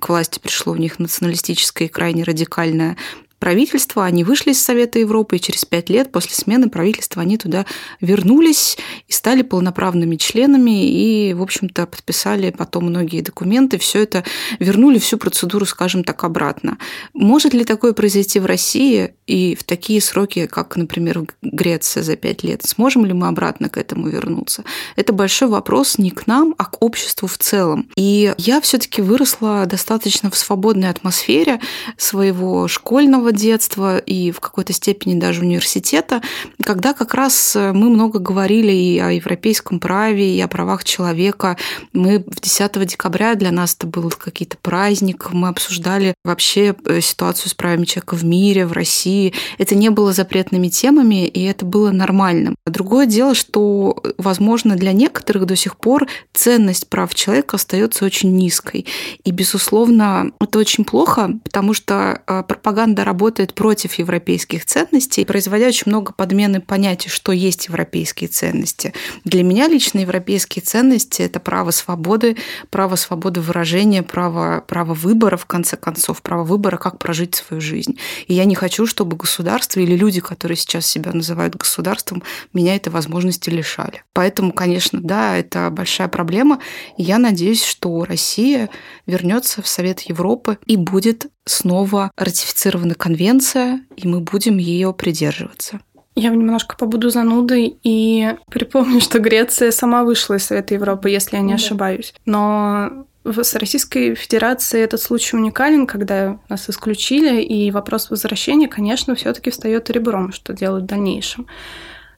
к 0.00 0.08
власти 0.08 0.38
пришло 0.38 0.72
у 0.72 0.76
них 0.76 0.98
националистическое 0.98 1.88
и 1.88 1.90
крайне 1.90 2.22
радикальное 2.22 2.96
правительства, 3.38 4.04
они 4.04 4.24
вышли 4.24 4.52
из 4.52 4.62
Совета 4.62 4.98
Европы, 4.98 5.36
и 5.36 5.40
через 5.40 5.64
пять 5.64 5.90
лет 5.90 6.10
после 6.12 6.34
смены 6.34 6.68
правительства 6.70 7.22
они 7.22 7.36
туда 7.36 7.66
вернулись 8.00 8.78
и 9.08 9.12
стали 9.12 9.42
полноправными 9.42 10.16
членами, 10.16 10.88
и, 10.88 11.34
в 11.34 11.42
общем-то, 11.42 11.86
подписали 11.86 12.50
потом 12.50 12.86
многие 12.86 13.20
документы, 13.20 13.78
все 13.78 14.02
это 14.02 14.24
вернули 14.58 14.98
всю 14.98 15.18
процедуру, 15.18 15.66
скажем 15.66 16.04
так, 16.04 16.24
обратно. 16.24 16.78
Может 17.12 17.54
ли 17.54 17.64
такое 17.64 17.92
произойти 17.92 18.40
в 18.40 18.46
России 18.46 19.14
и 19.26 19.54
в 19.54 19.64
такие 19.64 20.00
сроки, 20.00 20.46
как, 20.46 20.76
например, 20.76 21.24
Греция 21.42 22.02
за 22.02 22.16
пять 22.16 22.42
лет? 22.42 22.64
Сможем 22.64 23.04
ли 23.04 23.12
мы 23.12 23.28
обратно 23.28 23.68
к 23.68 23.76
этому 23.76 24.08
вернуться? 24.08 24.64
Это 24.96 25.12
большой 25.12 25.48
вопрос 25.48 25.98
не 25.98 26.10
к 26.10 26.26
нам, 26.26 26.54
а 26.58 26.64
к 26.64 26.82
обществу 26.82 27.28
в 27.28 27.38
целом. 27.38 27.88
И 27.96 28.34
я 28.38 28.60
все-таки 28.60 29.02
выросла 29.02 29.66
достаточно 29.66 30.30
в 30.30 30.36
свободной 30.36 30.90
атмосфере 30.90 31.60
своего 31.96 32.68
школьного 32.68 33.25
раннего 33.26 33.32
детства 33.32 33.98
и 33.98 34.30
в 34.30 34.40
какой-то 34.40 34.72
степени 34.72 35.18
даже 35.18 35.42
университета, 35.42 36.22
когда 36.62 36.92
как 36.92 37.14
раз 37.14 37.54
мы 37.54 37.90
много 37.90 38.18
говорили 38.18 38.72
и 38.72 38.98
о 38.98 39.10
европейском 39.10 39.80
праве, 39.80 40.36
и 40.36 40.40
о 40.40 40.48
правах 40.48 40.84
человека. 40.84 41.56
Мы 41.92 42.24
в 42.26 42.40
10 42.40 42.86
декабря 42.86 43.34
для 43.34 43.50
нас 43.50 43.74
это 43.74 43.86
был 43.86 44.10
какой-то 44.10 44.56
праздник, 44.62 45.28
мы 45.32 45.48
обсуждали 45.48 46.14
вообще 46.24 46.74
э, 46.84 47.00
ситуацию 47.00 47.50
с 47.50 47.54
правами 47.54 47.84
человека 47.84 48.16
в 48.16 48.24
мире, 48.24 48.66
в 48.66 48.72
России. 48.72 49.32
Это 49.58 49.74
не 49.74 49.90
было 49.90 50.12
запретными 50.12 50.68
темами, 50.68 51.26
и 51.26 51.44
это 51.44 51.64
было 51.64 51.90
нормальным. 51.90 52.54
Другое 52.66 53.06
дело, 53.06 53.34
что, 53.34 54.02
возможно, 54.18 54.76
для 54.76 54.92
некоторых 54.92 55.46
до 55.46 55.56
сих 55.56 55.76
пор 55.76 56.06
ценность 56.32 56.88
прав 56.88 57.14
человека 57.14 57.56
остается 57.56 58.04
очень 58.04 58.36
низкой. 58.36 58.86
И, 59.24 59.30
безусловно, 59.30 60.32
это 60.40 60.58
очень 60.58 60.84
плохо, 60.84 61.30
потому 61.44 61.74
что 61.74 62.22
э, 62.26 62.42
пропаганда 62.42 63.04
работает 63.04 63.15
против 63.54 63.94
европейских 63.94 64.64
ценностей, 64.64 65.24
производя 65.24 65.68
очень 65.68 65.84
много 65.86 66.12
подмены 66.12 66.60
понятий, 66.60 67.08
что 67.08 67.32
есть 67.32 67.66
европейские 67.66 68.28
ценности. 68.28 68.92
Для 69.24 69.42
меня 69.42 69.68
лично 69.68 70.00
европейские 70.00 70.62
ценности– 70.62 71.22
это 71.22 71.40
право 71.40 71.70
свободы, 71.70 72.36
право 72.70 72.96
свободы 72.96 73.40
выражения, 73.40 74.02
право, 74.02 74.64
право 74.66 74.94
выбора, 74.94 75.36
в 75.36 75.46
конце 75.46 75.76
концов, 75.76 76.22
право 76.22 76.44
выбора, 76.44 76.76
как 76.76 76.98
прожить 76.98 77.34
свою 77.34 77.60
жизнь. 77.60 77.98
И 78.26 78.34
я 78.34 78.44
не 78.44 78.54
хочу, 78.54 78.86
чтобы 78.86 79.16
государство 79.16 79.80
или 79.80 79.96
люди, 79.96 80.20
которые 80.20 80.56
сейчас 80.56 80.86
себя 80.86 81.12
называют 81.12 81.56
государством, 81.56 82.22
меня 82.52 82.76
этой 82.76 82.90
возможности 82.90 83.50
лишали. 83.50 84.02
Поэтому, 84.12 84.52
конечно, 84.52 85.00
да, 85.00 85.36
это 85.36 85.70
большая 85.70 86.08
проблема. 86.08 86.60
И 86.96 87.02
я 87.02 87.18
надеюсь, 87.18 87.64
что 87.64 88.04
Россия 88.04 88.70
вернется 89.06 89.62
в 89.62 89.68
Совет 89.68 90.00
Европы 90.02 90.58
и 90.66 90.76
будет 90.76 91.26
снова 91.46 92.10
ратифицирована 92.16 92.94
конвенция, 92.94 93.80
и 93.96 94.06
мы 94.06 94.20
будем 94.20 94.58
ее 94.58 94.92
придерживаться. 94.92 95.80
Я 96.14 96.30
немножко 96.30 96.76
побуду 96.76 97.10
занудой 97.10 97.78
и 97.82 98.34
припомню, 98.50 99.00
что 99.00 99.18
Греция 99.18 99.70
сама 99.70 100.02
вышла 100.02 100.34
из 100.34 100.44
Совета 100.44 100.74
Европы, 100.74 101.10
если 101.10 101.36
я 101.36 101.42
не 101.42 101.52
ошибаюсь. 101.52 102.14
Но 102.24 103.06
с 103.24 103.54
Российской 103.54 104.14
Федерацией 104.14 104.84
этот 104.84 105.00
случай 105.00 105.36
уникален, 105.36 105.86
когда 105.86 106.38
нас 106.48 106.70
исключили, 106.70 107.42
и 107.42 107.70
вопрос 107.70 108.10
возвращения, 108.10 108.68
конечно, 108.68 109.14
все-таки 109.14 109.50
встает 109.50 109.90
ребром, 109.90 110.32
что 110.32 110.52
делать 110.52 110.84
в 110.84 110.86
дальнейшем. 110.86 111.46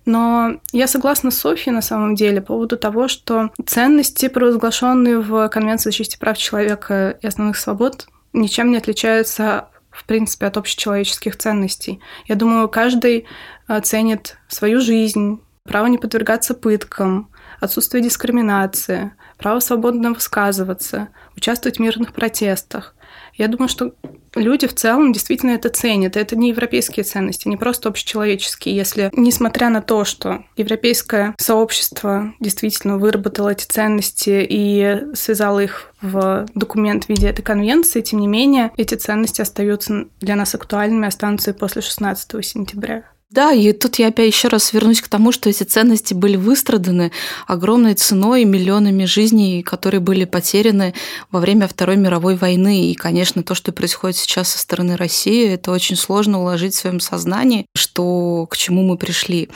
Но 0.04 0.60
я 0.72 0.86
согласна 0.86 1.30
с 1.30 1.38
Софией 1.38 1.74
на 1.74 1.82
самом 1.82 2.14
деле 2.14 2.40
по 2.40 2.48
поводу 2.48 2.78
того, 2.78 3.08
что 3.08 3.50
ценности, 3.66 4.28
провозглашенные 4.28 5.18
в 5.20 5.48
Конвенции 5.48 5.88
о 5.88 5.92
защите 5.92 6.18
прав 6.18 6.38
человека 6.38 7.18
и 7.20 7.26
основных 7.26 7.58
свобод, 7.58 8.06
ничем 8.32 8.70
не 8.70 8.78
отличаются 8.78 9.68
в 9.90 10.04
принципе, 10.04 10.46
от 10.46 10.56
общечеловеческих 10.56 11.36
ценностей. 11.36 12.00
Я 12.26 12.36
думаю, 12.36 12.68
каждый 12.68 13.26
э, 13.66 13.80
ценит 13.80 14.38
свою 14.46 14.80
жизнь, 14.80 15.40
право 15.64 15.86
не 15.86 15.98
подвергаться 15.98 16.54
пыткам, 16.54 17.30
отсутствие 17.60 18.02
дискриминации, 18.02 19.12
право 19.38 19.58
свободно 19.60 20.12
высказываться, 20.12 21.08
участвовать 21.36 21.78
в 21.78 21.80
мирных 21.80 22.12
протестах. 22.12 22.94
Я 23.38 23.46
думаю, 23.46 23.68
что 23.68 23.94
люди 24.34 24.66
в 24.66 24.74
целом 24.74 25.12
действительно 25.12 25.52
это 25.52 25.68
ценят. 25.68 26.16
Это 26.16 26.36
не 26.36 26.50
европейские 26.50 27.04
ценности, 27.04 27.46
не 27.48 27.56
просто 27.56 27.88
общечеловеческие. 27.88 28.74
Если, 28.76 29.10
несмотря 29.14 29.70
на 29.70 29.80
то, 29.80 30.04
что 30.04 30.44
европейское 30.56 31.34
сообщество 31.38 32.34
действительно 32.40 32.98
выработало 32.98 33.50
эти 33.50 33.64
ценности 33.64 34.44
и 34.48 35.14
связало 35.14 35.60
их 35.60 35.94
в 36.02 36.46
документ 36.54 37.04
в 37.04 37.08
виде 37.08 37.28
этой 37.28 37.42
конвенции, 37.42 38.00
тем 38.00 38.18
не 38.18 38.26
менее, 38.26 38.72
эти 38.76 38.96
ценности 38.96 39.40
остаются 39.40 40.06
для 40.20 40.34
нас 40.34 40.54
актуальными, 40.54 41.06
останутся 41.06 41.52
и 41.52 41.54
после 41.54 41.80
16 41.80 42.44
сентября. 42.44 43.04
Да, 43.30 43.52
и 43.52 43.72
тут 43.72 43.96
я 43.96 44.08
опять 44.08 44.32
еще 44.34 44.48
раз 44.48 44.72
вернусь 44.72 45.02
к 45.02 45.08
тому, 45.08 45.32
что 45.32 45.50
эти 45.50 45.62
ценности 45.62 46.14
были 46.14 46.36
выстраданы 46.36 47.12
огромной 47.46 47.92
ценой, 47.92 48.44
миллионами 48.46 49.04
жизней, 49.04 49.62
которые 49.62 50.00
были 50.00 50.24
потеряны 50.24 50.94
во 51.30 51.40
время 51.40 51.68
Второй 51.68 51.96
мировой 51.96 52.36
войны. 52.36 52.90
И, 52.90 52.94
конечно, 52.94 53.42
то, 53.42 53.54
что 53.54 53.70
происходит 53.72 54.16
сейчас 54.16 54.48
со 54.48 54.58
стороны 54.58 54.96
России, 54.96 55.46
это 55.46 55.72
очень 55.72 55.96
сложно 55.96 56.40
уложить 56.40 56.74
в 56.74 56.78
своем 56.78 57.00
сознании, 57.00 57.66
что 57.76 58.46
к 58.50 58.56
чему 58.56 58.82
мы 58.82 58.96
пришли. 58.96 59.50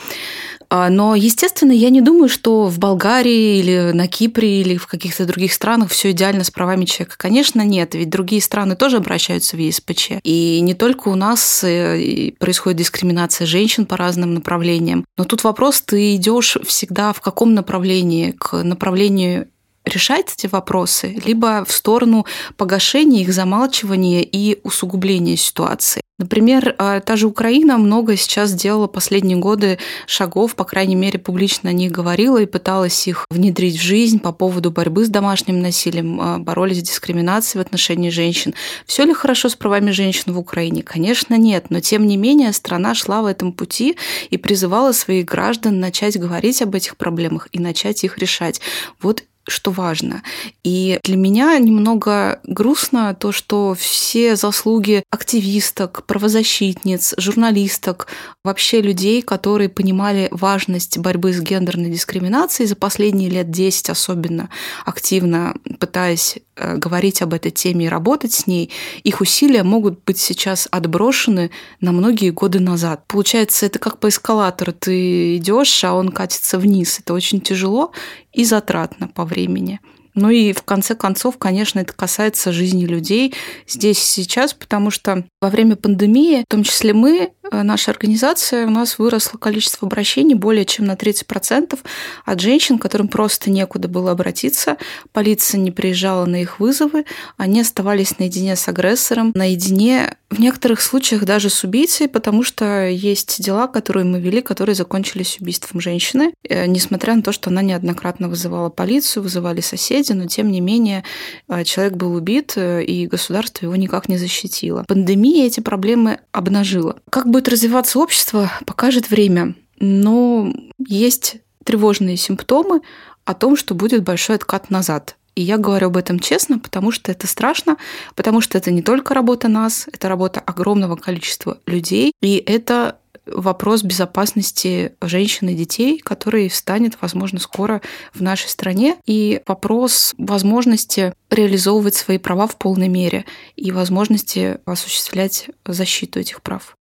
А, 0.75 0.89
но, 0.89 1.13
естественно, 1.13 1.71
я 1.71 1.91
не 1.91 2.01
думаю, 2.01 2.27
что 2.27 2.65
в 2.65 2.79
Болгарии 2.79 3.59
или 3.59 3.91
на 3.93 4.07
Кипре 4.07 4.59
или 4.59 4.75
в 4.75 4.87
каких-то 4.87 5.27
других 5.27 5.53
странах 5.53 5.91
все 5.91 6.09
идеально 6.09 6.43
с 6.43 6.49
правами 6.49 6.85
человека. 6.85 7.15
Конечно, 7.19 7.61
нет, 7.61 7.93
ведь 7.93 8.09
другие 8.09 8.41
страны 8.41 8.75
тоже 8.75 8.97
обращаются 8.97 9.55
в 9.55 9.59
ЕСПЧ. 9.59 10.13
И 10.23 10.61
не 10.61 10.73
только 10.73 11.09
у 11.09 11.15
нас 11.15 11.63
э, 11.63 12.31
происходит 12.39 12.79
дискриминация 12.79 13.45
женщин 13.45 13.85
по 13.85 13.97
разным 13.97 14.33
направлениям. 14.33 15.05
Но 15.15 15.25
тут 15.25 15.43
вопрос, 15.43 15.79
ты 15.83 16.15
идешь 16.15 16.57
всегда 16.65 17.13
в 17.13 17.21
каком 17.21 17.53
направлении? 17.53 18.31
К 18.31 18.63
направлению 18.63 19.49
решать 19.85 20.33
эти 20.35 20.47
вопросы, 20.47 21.21
либо 21.23 21.65
в 21.67 21.71
сторону 21.71 22.25
погашения 22.57 23.21
их, 23.21 23.31
замалчивания 23.31 24.21
и 24.21 24.59
усугубления 24.63 25.37
ситуации. 25.37 26.01
Например, 26.19 26.75
а, 26.77 26.99
та 26.99 27.15
же 27.15 27.25
Украина 27.25 27.79
много 27.79 28.15
сейчас 28.15 28.51
сделала 28.51 28.85
последние 28.85 29.37
годы 29.37 29.79
шагов, 30.05 30.55
по 30.55 30.63
крайней 30.63 30.95
мере, 30.95 31.17
публично 31.17 31.71
о 31.71 31.73
них 31.73 31.91
говорила 31.91 32.37
и 32.37 32.45
пыталась 32.45 33.07
их 33.07 33.25
внедрить 33.31 33.79
в 33.79 33.81
жизнь 33.81 34.19
по 34.19 34.31
поводу 34.31 34.69
борьбы 34.69 35.05
с 35.05 35.09
домашним 35.09 35.59
насилием, 35.59 36.21
а, 36.21 36.37
боролись 36.37 36.79
с 36.79 36.83
дискриминацией 36.83 37.63
в 37.63 37.65
отношении 37.65 38.11
женщин. 38.11 38.53
Все 38.85 39.05
ли 39.05 39.13
хорошо 39.13 39.49
с 39.49 39.55
правами 39.55 39.89
женщин 39.89 40.33
в 40.33 40.37
Украине? 40.37 40.83
Конечно, 40.83 41.35
нет, 41.35 41.71
но 41.71 41.79
тем 41.79 42.05
не 42.05 42.15
менее 42.15 42.53
страна 42.53 42.93
шла 42.93 43.23
в 43.23 43.25
этом 43.25 43.51
пути 43.51 43.97
и 44.29 44.37
призывала 44.37 44.91
своих 44.91 45.25
граждан 45.25 45.79
начать 45.79 46.19
говорить 46.19 46.61
об 46.61 46.75
этих 46.75 46.95
проблемах 46.95 47.47
и 47.51 47.59
начать 47.59 48.03
их 48.03 48.19
решать. 48.19 48.61
Вот 49.01 49.23
что 49.47 49.71
важно. 49.71 50.23
И 50.63 50.99
для 51.03 51.17
меня 51.17 51.57
немного 51.59 52.39
грустно 52.45 53.15
то, 53.15 53.31
что 53.31 53.75
все 53.77 54.35
заслуги 54.35 55.03
активисток, 55.09 56.05
правозащитниц, 56.05 57.15
журналисток, 57.17 58.07
вообще 58.43 58.81
людей, 58.81 59.21
которые 59.21 59.69
понимали 59.69 60.27
важность 60.31 60.97
борьбы 60.97 61.33
с 61.33 61.41
гендерной 61.41 61.89
дискриминацией 61.89 62.67
за 62.67 62.75
последние 62.75 63.29
лет 63.29 63.51
10 63.51 63.89
особенно 63.89 64.49
активно 64.85 65.55
пытаясь 65.79 66.37
говорить 66.55 67.21
об 67.21 67.33
этой 67.33 67.51
теме 67.51 67.85
и 67.85 67.89
работать 67.89 68.33
с 68.33 68.47
ней, 68.47 68.71
их 69.03 69.21
усилия 69.21 69.63
могут 69.63 70.03
быть 70.03 70.17
сейчас 70.17 70.67
отброшены 70.71 71.51
на 71.81 71.91
многие 71.91 72.29
годы 72.29 72.59
назад. 72.59 73.05
Получается, 73.07 73.65
это 73.65 73.79
как 73.79 73.99
по 73.99 74.09
эскалатору. 74.09 74.73
Ты 74.73 75.37
идешь, 75.37 75.83
а 75.83 75.93
он 75.93 76.09
катится 76.09 76.57
вниз. 76.57 76.99
Это 76.99 77.13
очень 77.13 77.41
тяжело 77.41 77.91
и 78.31 78.45
затратно 78.45 79.07
по 79.07 79.25
времени. 79.25 79.79
Ну 80.15 80.29
и 80.29 80.53
в 80.53 80.63
конце 80.63 80.95
концов, 80.95 81.37
конечно, 81.37 81.79
это 81.79 81.93
касается 81.93 82.51
жизни 82.51 82.85
людей 82.85 83.33
здесь 83.67 83.97
и 83.99 84.23
сейчас, 84.23 84.53
потому 84.53 84.91
что 84.91 85.25
во 85.41 85.49
время 85.49 85.75
пандемии, 85.75 86.43
в 86.43 86.51
том 86.51 86.63
числе 86.63 86.93
мы, 86.93 87.31
э, 87.51 87.61
наша 87.63 87.91
организация, 87.91 88.67
у 88.67 88.69
нас 88.69 88.99
выросло 88.99 89.37
количество 89.37 89.87
обращений 89.87 90.35
более 90.35 90.65
чем 90.65 90.85
на 90.85 90.95
30% 90.95 91.79
от 92.25 92.39
женщин, 92.39 92.77
которым 92.77 93.07
просто 93.07 93.49
некуда 93.49 93.87
было 93.87 94.11
обратиться. 94.11 94.77
Полиция 95.11 95.59
не 95.59 95.71
приезжала 95.71 96.25
на 96.25 96.41
их 96.41 96.59
вызовы, 96.59 97.05
они 97.37 97.61
оставались 97.61 98.19
наедине 98.19 98.55
с 98.55 98.67
агрессором, 98.67 99.31
наедине 99.35 100.17
в 100.29 100.39
некоторых 100.39 100.81
случаях 100.81 101.25
даже 101.25 101.49
с 101.49 101.63
убийцей, 101.63 102.07
потому 102.07 102.43
что 102.43 102.87
есть 102.87 103.41
дела, 103.41 103.67
которые 103.67 104.05
мы 104.05 104.19
вели, 104.19 104.41
которые 104.41 104.75
закончились 104.75 105.37
убийством 105.39 105.79
женщины, 105.79 106.33
э, 106.47 106.65
несмотря 106.65 107.15
на 107.15 107.21
то, 107.21 107.31
что 107.31 107.49
она 107.49 107.61
неоднократно 107.61 108.29
вызывала 108.29 108.69
полицию, 108.69 109.23
вызывали 109.23 109.61
соседи, 110.03 110.17
но 110.17 110.27
тем 110.27 110.51
не 110.51 110.61
менее 110.61 111.03
э, 111.47 111.63
человек 111.63 111.93
был 111.93 112.13
убит, 112.13 112.53
э, 112.55 112.83
и 112.83 113.07
государство 113.07 113.65
его 113.65 113.75
никак 113.75 114.09
не 114.09 114.17
защитило. 114.17 114.83
Пандемия 114.87 115.45
эти 115.45 115.59
проблемы 115.59 116.19
обнажила. 116.31 116.97
Как 117.09 117.27
будет 117.27 117.47
развиваться 117.47 117.99
общество, 117.99 118.51
покажет 118.65 119.09
время. 119.09 119.55
Но 119.79 120.53
есть 120.77 121.37
тревожные 121.63 122.17
симптомы 122.17 122.81
о 123.25 123.33
том, 123.33 123.55
что 123.55 123.73
будет 123.73 124.03
большой 124.03 124.35
откат 124.35 124.69
назад. 124.69 125.15
И 125.35 125.41
я 125.41 125.57
говорю 125.57 125.87
об 125.87 125.97
этом 125.97 126.19
честно, 126.19 126.59
потому 126.59 126.91
что 126.91 127.11
это 127.11 127.25
страшно, 127.25 127.77
потому 128.15 128.39
что 128.41 128.57
это 128.57 128.69
не 128.69 128.83
только 128.83 129.15
работа 129.15 129.47
нас, 129.47 129.87
это 129.91 130.07
работа 130.07 130.39
огромного 130.39 130.95
количества 130.95 131.57
людей, 131.65 132.11
и 132.21 132.35
это 132.35 132.97
вопрос 133.25 133.83
безопасности 133.83 134.95
женщин 135.01 135.49
и 135.49 135.55
детей, 135.55 135.99
который 135.99 136.49
встанет, 136.49 136.97
возможно, 137.01 137.39
скоро 137.39 137.81
в 138.13 138.21
нашей 138.21 138.49
стране, 138.49 138.97
и 139.05 139.41
вопрос 139.47 140.13
возможности 140.17 141.13
реализовывать 141.29 141.95
свои 141.95 142.17
права 142.17 142.47
в 142.47 142.57
полной 142.57 142.87
мере 142.87 143.25
и 143.55 143.71
возможности 143.71 144.59
осуществлять 144.65 145.49
защиту 145.65 146.19
этих 146.19 146.41
прав. 146.41 146.75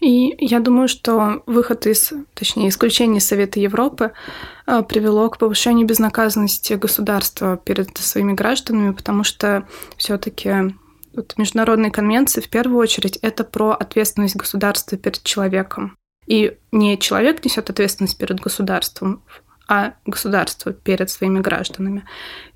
И 0.00 0.36
я 0.38 0.60
думаю, 0.60 0.86
что 0.86 1.42
выход 1.46 1.86
из, 1.86 2.12
точнее, 2.34 2.68
исключение 2.68 3.20
Совета 3.20 3.58
Европы 3.58 4.12
э, 4.66 4.82
привело 4.88 5.28
к 5.28 5.38
повышению 5.38 5.88
безнаказанности 5.88 6.74
государства 6.74 7.56
перед 7.56 7.96
своими 7.98 8.32
гражданами, 8.32 8.92
потому 8.92 9.24
что 9.24 9.66
все-таки 9.96 10.72
вот 11.18 11.34
международные 11.36 11.90
конвенции 11.90 12.40
в 12.40 12.48
первую 12.48 12.78
очередь 12.78 13.16
это 13.16 13.44
про 13.44 13.72
ответственность 13.72 14.36
государства 14.36 14.96
перед 14.96 15.22
человеком. 15.22 15.96
И 16.26 16.58
не 16.72 16.98
человек 16.98 17.44
несет 17.44 17.70
ответственность 17.70 18.18
перед 18.18 18.40
государством, 18.40 19.22
а 19.66 19.94
государство 20.06 20.72
перед 20.72 21.10
своими 21.10 21.40
гражданами. 21.40 22.04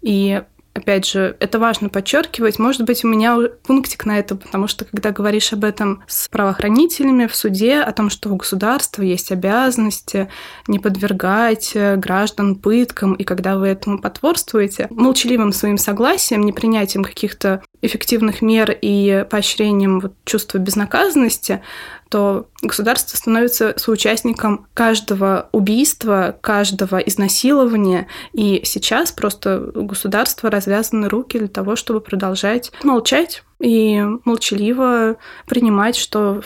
И 0.01 0.43
опять 0.75 1.07
же, 1.07 1.37
это 1.41 1.59
важно 1.59 1.89
подчеркивать. 1.89 2.59
Может 2.59 2.85
быть, 2.85 3.05
у 3.05 3.09
меня 3.09 3.39
пунктик 3.67 4.07
на 4.07 4.19
это, 4.19 4.37
потому 4.37 4.67
что 4.69 4.85
когда 4.85 5.11
говоришь 5.11 5.53
об 5.53 5.65
этом 5.65 6.03
с 6.07 6.29
правоохранителями 6.29 7.27
в 7.27 7.37
суде, 7.37 7.81
о 7.81 7.93
том, 7.93 8.11
что 8.11 8.31
у 8.31 8.37
государства 8.37 9.03
есть 9.03 9.33
обязанности 9.33 10.29
не 10.67 10.79
подвергать 10.79 11.73
э, 11.75 11.97
граждан 11.97 12.57
пыткам, 12.57 13.15
и 13.15 13.25
когда 13.25 13.59
вы 13.59 13.69
этому 13.69 13.99
потворствуете, 14.01 14.89
молчаливым 14.91 15.53
своим 15.53 15.79
согласием, 15.79 16.43
не 16.43 16.53
принятием 16.53 17.05
каких-то 17.05 17.63
эффективных 17.83 18.43
мер 18.43 18.77
и 18.81 19.27
поощрением 19.29 20.01
вот 20.01 20.15
чувства 20.25 20.59
безнаказанности, 20.59 21.63
то 22.13 22.47
государство 22.61 23.17
становится 23.17 23.73
соучастником 23.79 24.67
каждого 24.75 25.49
убийства, 25.53 26.37
каждого 26.43 26.99
изнасилования. 26.99 28.07
И 28.35 28.61
сейчас 28.67 29.13
просто 29.13 29.73
у 29.75 29.85
государства 29.85 30.51
развязаны 30.51 31.09
руки 31.09 31.39
для 31.39 31.49
того, 31.49 31.75
чтобы 31.75 32.03
продолжать 32.03 32.71
молчать 32.83 33.45
и 33.61 34.05
молчаливо 34.27 35.17
принимать, 35.47 35.97
что 35.97 36.43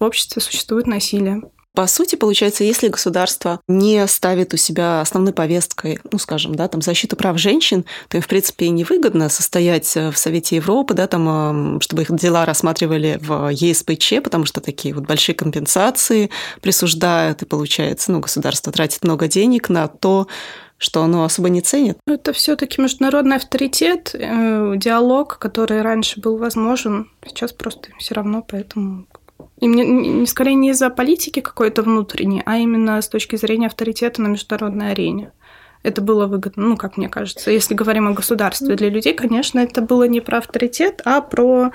в 0.00 0.02
обществе 0.02 0.42
существует 0.42 0.88
насилие. 0.88 1.42
По 1.76 1.86
сути, 1.86 2.16
получается, 2.16 2.64
если 2.64 2.88
государство 2.88 3.60
не 3.68 4.06
ставит 4.06 4.54
у 4.54 4.56
себя 4.56 5.02
основной 5.02 5.34
повесткой, 5.34 6.00
ну, 6.10 6.18
скажем, 6.18 6.54
да, 6.54 6.68
там, 6.68 6.80
защиту 6.80 7.16
прав 7.16 7.38
женщин, 7.38 7.84
то 8.08 8.16
им, 8.16 8.22
в 8.22 8.28
принципе, 8.28 8.70
невыгодно 8.70 9.28
состоять 9.28 9.94
э, 9.94 10.10
в 10.10 10.16
Совете 10.16 10.56
Европы, 10.56 10.94
да, 10.94 11.06
там, 11.06 11.78
чтобы 11.82 12.00
их 12.00 12.16
дела 12.16 12.46
рассматривали 12.46 13.18
в 13.20 13.50
ЕСПЧ, 13.50 14.22
потому 14.24 14.46
что 14.46 14.62
такие 14.62 14.94
вот 14.94 15.04
большие 15.04 15.34
компенсации 15.34 16.30
присуждают, 16.62 17.42
и 17.42 17.44
получается, 17.44 18.10
ну, 18.10 18.20
государство 18.20 18.72
тратит 18.72 19.04
много 19.04 19.28
денег 19.28 19.68
на 19.68 19.86
то, 19.86 20.28
что 20.78 21.02
оно 21.02 21.24
особо 21.24 21.50
не 21.50 21.60
ценит. 21.60 21.98
Это 22.06 22.32
все-таки 22.32 22.80
международный 22.80 23.36
авторитет, 23.36 24.14
э, 24.14 24.72
диалог, 24.76 25.38
который 25.38 25.82
раньше 25.82 26.20
был 26.20 26.38
возможен, 26.38 27.10
сейчас 27.26 27.52
просто 27.52 27.90
все 27.98 28.14
равно, 28.14 28.42
поэтому 28.48 29.06
и 29.58 29.68
мне 29.68 29.84
не 29.86 30.26
скорее 30.26 30.54
не 30.54 30.70
из-за 30.70 30.90
политики 30.90 31.40
какой-то 31.40 31.82
внутренней, 31.82 32.42
а 32.44 32.56
именно 32.56 33.00
с 33.00 33.08
точки 33.08 33.36
зрения 33.36 33.66
авторитета 33.66 34.22
на 34.22 34.28
международной 34.28 34.92
арене. 34.92 35.32
Это 35.82 36.02
было 36.02 36.26
выгодно, 36.26 36.66
ну, 36.66 36.76
как 36.76 36.96
мне 36.96 37.08
кажется. 37.08 37.50
Если 37.50 37.74
говорим 37.74 38.08
о 38.08 38.12
государстве 38.12 38.74
для 38.74 38.90
людей, 38.90 39.14
конечно, 39.14 39.60
это 39.60 39.82
было 39.82 40.08
не 40.08 40.20
про 40.20 40.38
авторитет, 40.38 41.00
а 41.04 41.20
про 41.20 41.70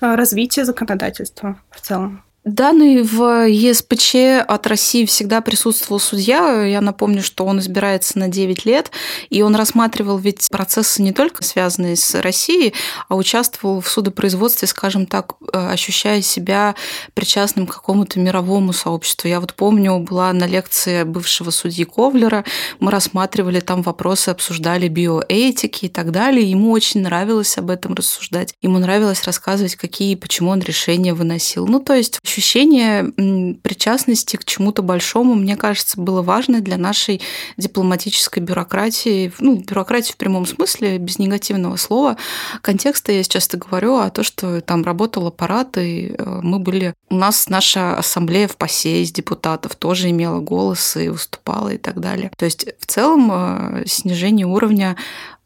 а, 0.00 0.16
развитие 0.16 0.64
законодательства 0.64 1.58
в 1.70 1.80
целом. 1.80 2.22
Данный 2.44 3.02
в 3.02 3.46
ЕСПЧ 3.46 4.44
от 4.46 4.66
России 4.68 5.04
всегда 5.04 5.40
присутствовал 5.42 6.00
судья. 6.00 6.62
Я 6.64 6.80
напомню, 6.80 7.22
что 7.22 7.44
он 7.44 7.58
избирается 7.58 8.18
на 8.18 8.28
9 8.28 8.64
лет, 8.64 8.90
и 9.28 9.42
он 9.42 9.54
рассматривал 9.54 10.16
ведь 10.16 10.48
процессы 10.50 11.02
не 11.02 11.12
только 11.12 11.44
связанные 11.44 11.96
с 11.96 12.14
Россией, 12.22 12.72
а 13.08 13.16
участвовал 13.16 13.80
в 13.80 13.88
судопроизводстве, 13.88 14.68
скажем 14.68 15.04
так, 15.04 15.34
э, 15.52 15.72
ощущая 15.72 16.22
себя 16.22 16.74
причастным 17.12 17.66
к 17.66 17.74
какому-то 17.74 18.18
мировому 18.20 18.72
сообществу. 18.72 19.28
Я 19.28 19.40
вот 19.40 19.52
помню, 19.54 19.98
была 19.98 20.32
на 20.32 20.46
лекции 20.46 21.02
бывшего 21.02 21.50
судьи 21.50 21.84
Ковлера, 21.84 22.44
мы 22.78 22.92
рассматривали 22.92 23.60
там 23.60 23.82
вопросы, 23.82 24.30
обсуждали 24.30 24.88
биоэтики 24.88 25.86
и 25.86 25.88
так 25.88 26.12
далее. 26.12 26.48
Ему 26.48 26.70
очень 26.70 27.02
нравилось 27.02 27.58
об 27.58 27.68
этом 27.68 27.94
рассуждать. 27.94 28.54
Ему 28.62 28.78
нравилось 28.78 29.24
рассказывать, 29.24 29.74
какие 29.74 30.12
и 30.12 30.16
почему 30.16 30.50
он 30.50 30.60
решения 30.60 31.12
выносил. 31.12 31.66
Ну, 31.66 31.80
то 31.80 31.92
есть 31.92 32.20
ощущение 32.28 33.56
причастности 33.62 34.36
к 34.36 34.44
чему-то 34.44 34.82
большому, 34.82 35.34
мне 35.34 35.56
кажется, 35.56 35.98
было 35.98 36.20
важно 36.20 36.60
для 36.60 36.76
нашей 36.76 37.22
дипломатической 37.56 38.40
бюрократии, 38.40 39.32
ну, 39.38 39.56
бюрократии 39.56 40.12
в 40.12 40.16
прямом 40.18 40.44
смысле, 40.46 40.98
без 40.98 41.18
негативного 41.18 41.76
слова. 41.76 42.18
Контекста 42.60 43.12
я 43.12 43.24
часто 43.24 43.56
говорю, 43.56 43.96
а 43.96 44.10
то, 44.10 44.22
что 44.22 44.60
там 44.60 44.84
работал 44.84 45.26
аппарат, 45.26 45.78
и 45.78 46.14
э, 46.16 46.40
мы 46.42 46.58
были... 46.58 46.94
У 47.08 47.16
нас 47.16 47.48
наша 47.48 47.96
ассамблея 47.96 48.46
в 48.46 48.56
ПАСЕ 48.56 49.02
из 49.02 49.10
депутатов 49.10 49.74
тоже 49.76 50.10
имела 50.10 50.40
голос 50.40 50.96
и 50.96 51.08
выступала 51.08 51.70
и 51.70 51.78
так 51.78 51.98
далее. 52.00 52.30
То 52.36 52.44
есть 52.44 52.66
в 52.78 52.86
целом 52.86 53.30
э, 53.32 53.84
снижение 53.86 54.46
уровня 54.46 54.96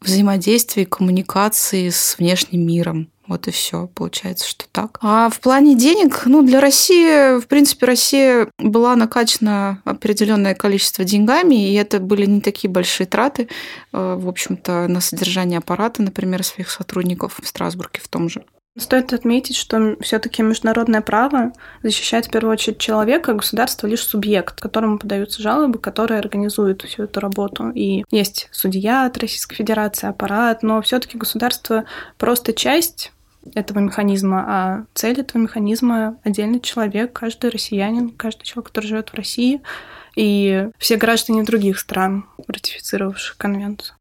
взаимодействия 0.01 0.83
и 0.83 0.87
коммуникации 0.87 1.89
с 1.89 2.17
внешним 2.17 2.67
миром. 2.67 3.12
Вот 3.27 3.47
и 3.47 3.51
все, 3.51 3.87
получается, 3.87 4.47
что 4.47 4.65
так. 4.71 4.97
А 5.01 5.29
в 5.29 5.39
плане 5.39 5.75
денег, 5.75 6.23
ну, 6.25 6.41
для 6.41 6.59
России, 6.59 7.39
в 7.39 7.47
принципе, 7.47 7.85
Россия 7.85 8.49
была 8.57 8.95
накачана 8.97 9.81
определенное 9.85 10.55
количество 10.55 11.05
деньгами, 11.05 11.71
и 11.71 11.73
это 11.75 11.99
были 11.99 12.25
не 12.25 12.41
такие 12.41 12.69
большие 12.69 13.07
траты, 13.07 13.47
э, 13.93 14.15
в 14.19 14.27
общем-то, 14.27 14.87
на 14.89 14.99
содержание 14.99 15.59
аппарата, 15.59 16.01
например, 16.01 16.43
своих 16.43 16.69
сотрудников 16.69 17.39
в 17.41 17.47
Страсбурге 17.47 18.01
в 18.03 18.09
том 18.09 18.27
же. 18.27 18.43
Стоит 18.75 19.13
отметить, 19.13 19.55
что 19.55 19.95
все-таки 20.01 20.41
международное 20.41 21.01
право 21.01 21.53
защищает 21.83 22.25
в 22.25 22.31
первую 22.31 22.53
очередь 22.53 22.79
человека, 22.79 23.31
а 23.31 23.35
государство 23.35 23.85
лишь 23.85 24.01
субъект, 24.01 24.59
которому 24.59 24.97
подаются 24.97 25.43
жалобы, 25.43 25.77
который 25.77 26.17
организует 26.17 26.81
всю 26.81 27.03
эту 27.03 27.19
работу. 27.19 27.69
И 27.69 28.03
есть 28.09 28.49
судья 28.51 29.05
от 29.05 29.15
Российской 29.19 29.55
Федерации, 29.55 30.09
аппарат, 30.09 30.63
но 30.63 30.81
все-таки 30.81 31.19
государство 31.19 31.85
просто 32.17 32.51
часть 32.51 33.11
этого 33.53 33.77
механизма, 33.77 34.45
а 34.47 34.85
цель 34.95 35.19
этого 35.19 35.43
механизма 35.43 36.17
отдельный 36.23 36.59
человек, 36.59 37.13
каждый 37.13 37.51
россиянин, 37.51 38.09
каждый 38.09 38.43
человек, 38.43 38.69
который 38.69 38.87
живет 38.87 39.09
в 39.09 39.13
России, 39.13 39.61
и 40.15 40.69
все 40.79 40.97
граждане 40.97 41.43
других 41.43 41.77
стран, 41.77 42.25
ратифицировавших 42.47 43.37
конвенцию. 43.37 43.95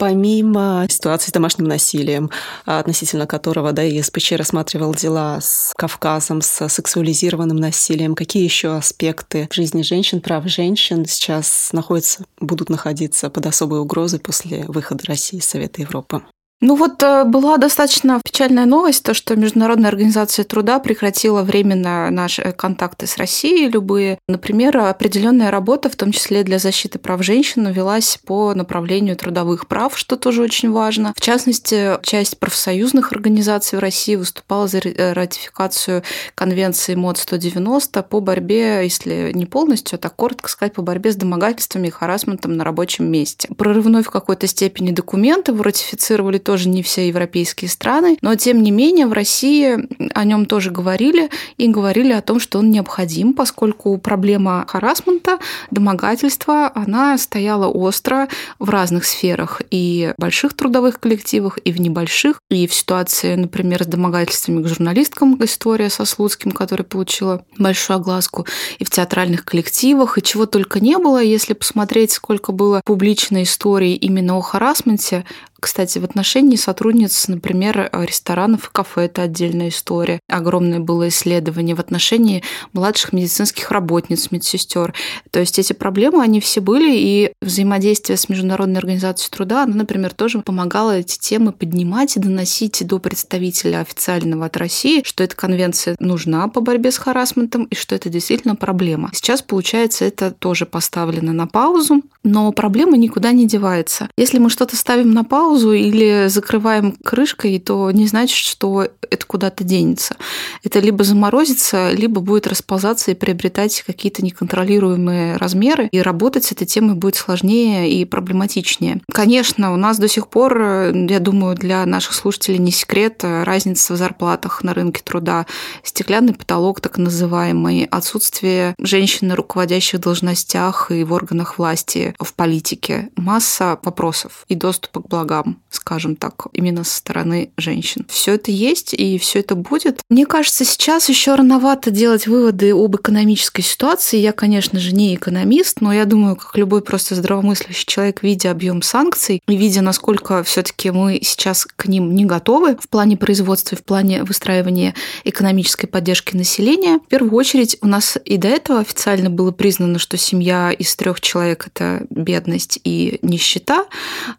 Помимо 0.00 0.86
ситуации 0.88 1.28
с 1.28 1.32
домашним 1.32 1.66
насилием, 1.66 2.30
относительно 2.64 3.26
которого 3.26 3.72
да, 3.72 3.82
ЕСПЧ 3.82 4.32
рассматривал 4.32 4.94
дела 4.94 5.38
с 5.42 5.74
Кавказом, 5.76 6.40
с 6.40 6.70
сексуализированным 6.70 7.58
насилием, 7.58 8.14
какие 8.14 8.42
еще 8.42 8.74
аспекты 8.74 9.46
жизни 9.52 9.82
женщин, 9.82 10.22
прав 10.22 10.46
женщин 10.46 11.04
сейчас 11.04 11.68
находятся, 11.74 12.24
будут 12.40 12.70
находиться 12.70 13.28
под 13.28 13.44
особой 13.44 13.80
угрозой 13.80 14.20
после 14.20 14.64
выхода 14.68 15.04
России 15.04 15.36
из 15.38 15.44
Совета 15.44 15.82
Европы? 15.82 16.22
Ну 16.62 16.76
вот 16.76 17.02
э, 17.02 17.24
была 17.24 17.56
достаточно 17.56 18.20
печальная 18.22 18.66
новость, 18.66 19.02
то, 19.02 19.14
что 19.14 19.34
Международная 19.34 19.88
организация 19.88 20.44
труда 20.44 20.78
прекратила 20.78 21.42
временно 21.42 22.10
наши 22.10 22.52
контакты 22.52 23.06
с 23.06 23.16
Россией 23.16 23.70
любые. 23.70 24.18
Например, 24.28 24.76
определенная 24.76 25.50
работа, 25.50 25.88
в 25.88 25.96
том 25.96 26.12
числе 26.12 26.44
для 26.44 26.58
защиты 26.58 26.98
прав 26.98 27.24
женщин, 27.24 27.66
велась 27.68 28.18
по 28.26 28.52
направлению 28.52 29.16
трудовых 29.16 29.68
прав, 29.68 29.96
что 29.96 30.16
тоже 30.16 30.42
очень 30.42 30.70
важно. 30.70 31.14
В 31.16 31.20
частности, 31.22 31.98
часть 32.02 32.38
профсоюзных 32.38 33.12
организаций 33.12 33.78
в 33.78 33.80
России 33.80 34.16
выступала 34.16 34.68
за 34.68 34.80
э, 34.80 35.14
ратификацию 35.14 36.02
конвенции 36.34 36.94
МОД 36.94 37.16
190 37.16 38.02
по 38.02 38.20
борьбе, 38.20 38.82
если 38.82 39.32
не 39.32 39.46
полностью, 39.46 39.96
а 39.96 39.98
так 39.98 40.14
коротко 40.14 40.50
сказать, 40.50 40.74
по 40.74 40.82
борьбе 40.82 41.12
с 41.12 41.16
домогательствами 41.16 41.88
и 41.88 41.90
харасментом 41.90 42.52
на 42.52 42.64
рабочем 42.64 43.10
месте. 43.10 43.48
Прорывной 43.56 44.02
в 44.02 44.10
какой-то 44.10 44.46
степени 44.46 44.90
документ 44.90 45.48
его 45.48 45.62
ратифицировали 45.62 46.36
тоже 46.50 46.68
не 46.68 46.82
все 46.82 47.06
европейские 47.06 47.68
страны, 47.68 48.18
но 48.22 48.34
тем 48.34 48.60
не 48.60 48.72
менее 48.72 49.06
в 49.06 49.12
России 49.12 49.86
о 50.14 50.24
нем 50.24 50.46
тоже 50.46 50.72
говорили 50.72 51.30
и 51.58 51.68
говорили 51.68 52.10
о 52.10 52.22
том, 52.22 52.40
что 52.40 52.58
он 52.58 52.72
необходим, 52.72 53.34
поскольку 53.34 53.96
проблема 53.98 54.64
харасмента, 54.66 55.38
домогательства, 55.70 56.72
она 56.74 57.16
стояла 57.18 57.68
остро 57.68 58.26
в 58.58 58.68
разных 58.68 59.04
сферах 59.04 59.62
и 59.70 60.12
в 60.18 60.20
больших 60.20 60.54
трудовых 60.54 60.98
коллективах, 60.98 61.58
и 61.58 61.70
в 61.70 61.80
небольших, 61.80 62.40
и 62.50 62.66
в 62.66 62.74
ситуации, 62.74 63.36
например, 63.36 63.84
с 63.84 63.86
домогательствами 63.86 64.64
к 64.64 64.66
журналисткам, 64.66 65.38
история 65.44 65.88
со 65.88 66.04
Слуцким, 66.04 66.50
которая 66.50 66.84
получила 66.84 67.44
большую 67.58 67.98
огласку, 67.98 68.44
и 68.80 68.84
в 68.84 68.90
театральных 68.90 69.44
коллективах, 69.44 70.18
и 70.18 70.22
чего 70.22 70.46
только 70.46 70.80
не 70.80 70.98
было, 70.98 71.22
если 71.22 71.52
посмотреть, 71.52 72.10
сколько 72.10 72.50
было 72.50 72.80
публичной 72.84 73.44
истории 73.44 73.94
именно 73.94 74.36
о 74.36 74.40
харасменте, 74.40 75.24
кстати, 75.60 75.98
в 75.98 76.04
отношении 76.04 76.56
сотрудниц, 76.56 77.28
например, 77.28 77.90
ресторанов 77.92 78.68
и 78.68 78.72
кафе 78.72 79.02
это 79.02 79.22
отдельная 79.22 79.68
история. 79.68 80.20
Огромное 80.28 80.80
было 80.80 81.08
исследование 81.08 81.74
в 81.74 81.80
отношении 81.80 82.42
младших 82.72 83.12
медицинских 83.12 83.70
работниц, 83.70 84.30
медсестер. 84.30 84.94
То 85.30 85.40
есть 85.40 85.58
эти 85.58 85.72
проблемы, 85.72 86.22
они 86.22 86.40
все 86.40 86.60
были, 86.60 86.96
и 86.96 87.32
взаимодействие 87.42 88.16
с 88.16 88.28
Международной 88.28 88.78
организацией 88.78 89.30
труда, 89.30 89.64
оно, 89.64 89.74
например, 89.74 90.14
тоже 90.14 90.40
помогало 90.40 90.98
эти 90.98 91.18
темы 91.18 91.52
поднимать 91.52 92.16
и 92.16 92.20
доносить 92.20 92.86
до 92.86 92.98
представителя 92.98 93.80
официального 93.80 94.46
от 94.46 94.56
России, 94.56 95.02
что 95.04 95.22
эта 95.22 95.36
конвенция 95.36 95.96
нужна 95.98 96.48
по 96.48 96.60
борьбе 96.60 96.90
с 96.90 96.98
харасментом 96.98 97.64
и 97.64 97.74
что 97.74 97.94
это 97.94 98.08
действительно 98.08 98.56
проблема. 98.56 99.10
Сейчас, 99.12 99.42
получается, 99.42 100.04
это 100.04 100.30
тоже 100.30 100.66
поставлено 100.66 101.32
на 101.32 101.46
паузу, 101.46 102.02
но 102.22 102.50
проблема 102.52 102.96
никуда 102.96 103.32
не 103.32 103.46
девается. 103.46 104.08
Если 104.16 104.38
мы 104.38 104.50
что-то 104.50 104.76
ставим 104.76 105.12
на 105.12 105.24
паузу, 105.24 105.49
паузу 105.50 105.72
или 105.72 106.28
закрываем 106.28 106.92
крышкой, 106.92 107.58
то 107.58 107.90
не 107.90 108.06
значит, 108.06 108.36
что 108.36 108.86
это 109.10 109.26
куда-то 109.26 109.64
денется. 109.64 110.16
Это 110.62 110.78
либо 110.78 111.02
заморозится, 111.02 111.90
либо 111.90 112.20
будет 112.20 112.46
расползаться 112.46 113.10
и 113.10 113.14
приобретать 113.14 113.82
какие-то 113.82 114.24
неконтролируемые 114.24 115.36
размеры, 115.36 115.88
и 115.90 116.00
работать 116.00 116.44
с 116.44 116.52
этой 116.52 116.66
темой 116.66 116.94
будет 116.94 117.16
сложнее 117.16 117.90
и 117.90 118.04
проблематичнее. 118.04 119.00
Конечно, 119.12 119.72
у 119.72 119.76
нас 119.76 119.98
до 119.98 120.06
сих 120.08 120.28
пор, 120.28 120.60
я 120.60 121.18
думаю, 121.18 121.56
для 121.56 121.84
наших 121.84 122.14
слушателей 122.14 122.58
не 122.58 122.70
секрет 122.70 123.24
разница 123.24 123.94
в 123.94 123.96
зарплатах 123.96 124.62
на 124.62 124.74
рынке 124.74 125.02
труда, 125.02 125.46
стеклянный 125.82 126.34
потолок 126.34 126.80
так 126.80 126.98
называемый, 126.98 127.86
отсутствие 127.90 128.74
женщин 128.78 129.28
на 129.28 129.36
руководящих 129.36 130.00
должностях 130.00 130.92
и 130.92 131.02
в 131.02 131.12
органах 131.12 131.58
власти, 131.58 132.14
в 132.20 132.34
политике, 132.34 133.10
масса 133.16 133.78
вопросов 133.82 134.44
и 134.48 134.54
доступа 134.54 135.02
к 135.02 135.08
благам 135.08 135.39
делам, 135.40 135.60
скажем 135.70 136.16
так, 136.16 136.46
именно 136.52 136.84
со 136.84 136.96
стороны 136.96 137.50
женщин. 137.56 138.06
Все 138.08 138.34
это 138.34 138.50
есть 138.50 138.94
и 138.94 139.18
все 139.18 139.40
это 139.40 139.54
будет. 139.54 140.00
Мне 140.08 140.26
кажется, 140.26 140.64
сейчас 140.64 141.08
еще 141.08 141.34
рановато 141.34 141.90
делать 141.90 142.26
выводы 142.26 142.72
об 142.72 142.96
экономической 142.96 143.62
ситуации. 143.62 144.18
Я, 144.18 144.32
конечно 144.32 144.78
же, 144.78 144.92
не 144.92 145.14
экономист, 145.14 145.80
но 145.80 145.92
я 145.92 146.04
думаю, 146.04 146.36
как 146.36 146.56
любой 146.56 146.82
просто 146.82 147.14
здравомыслящий 147.14 147.86
человек, 147.86 148.22
видя 148.22 148.50
объем 148.50 148.82
санкций 148.82 149.42
и 149.46 149.56
видя, 149.56 149.82
насколько 149.82 150.42
все-таки 150.44 150.90
мы 150.90 151.20
сейчас 151.22 151.66
к 151.66 151.86
ним 151.86 152.14
не 152.14 152.24
готовы 152.24 152.76
в 152.76 152.88
плане 152.88 153.16
производства 153.16 153.76
в 153.76 153.84
плане 153.84 154.24
выстраивания 154.24 154.94
экономической 155.24 155.86
поддержки 155.86 156.36
населения, 156.36 156.98
в 156.98 157.08
первую 157.08 157.34
очередь 157.34 157.76
у 157.80 157.86
нас 157.86 158.18
и 158.24 158.36
до 158.36 158.48
этого 158.48 158.80
официально 158.80 159.30
было 159.30 159.50
признано, 159.50 159.98
что 159.98 160.16
семья 160.16 160.70
из 160.72 160.94
трех 160.96 161.20
человек 161.20 161.66
это 161.66 162.06
бедность 162.10 162.80
и 162.84 163.18
нищета, 163.22 163.86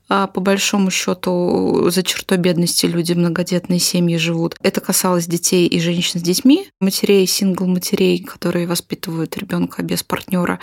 а 0.10 0.28
по 0.28 0.42
большому 0.42 0.91
счету 0.92 1.90
за 1.90 2.04
чертой 2.04 2.38
бедности 2.38 2.86
люди, 2.86 3.14
многодетные 3.14 3.80
семьи 3.80 4.18
живут. 4.18 4.56
Это 4.62 4.82
касалось 4.82 5.28
детей 5.28 5.68
и 5.68 5.80
женщин 5.80 6.20
с 6.20 6.24
детьми, 6.24 6.68
матерей, 6.80 7.26
сингл-матерей, 7.26 8.24
которые 8.24 8.68
воспитывают 8.68 9.38
ребенка 9.38 9.82
без 9.82 10.04
партнера. 10.04 10.60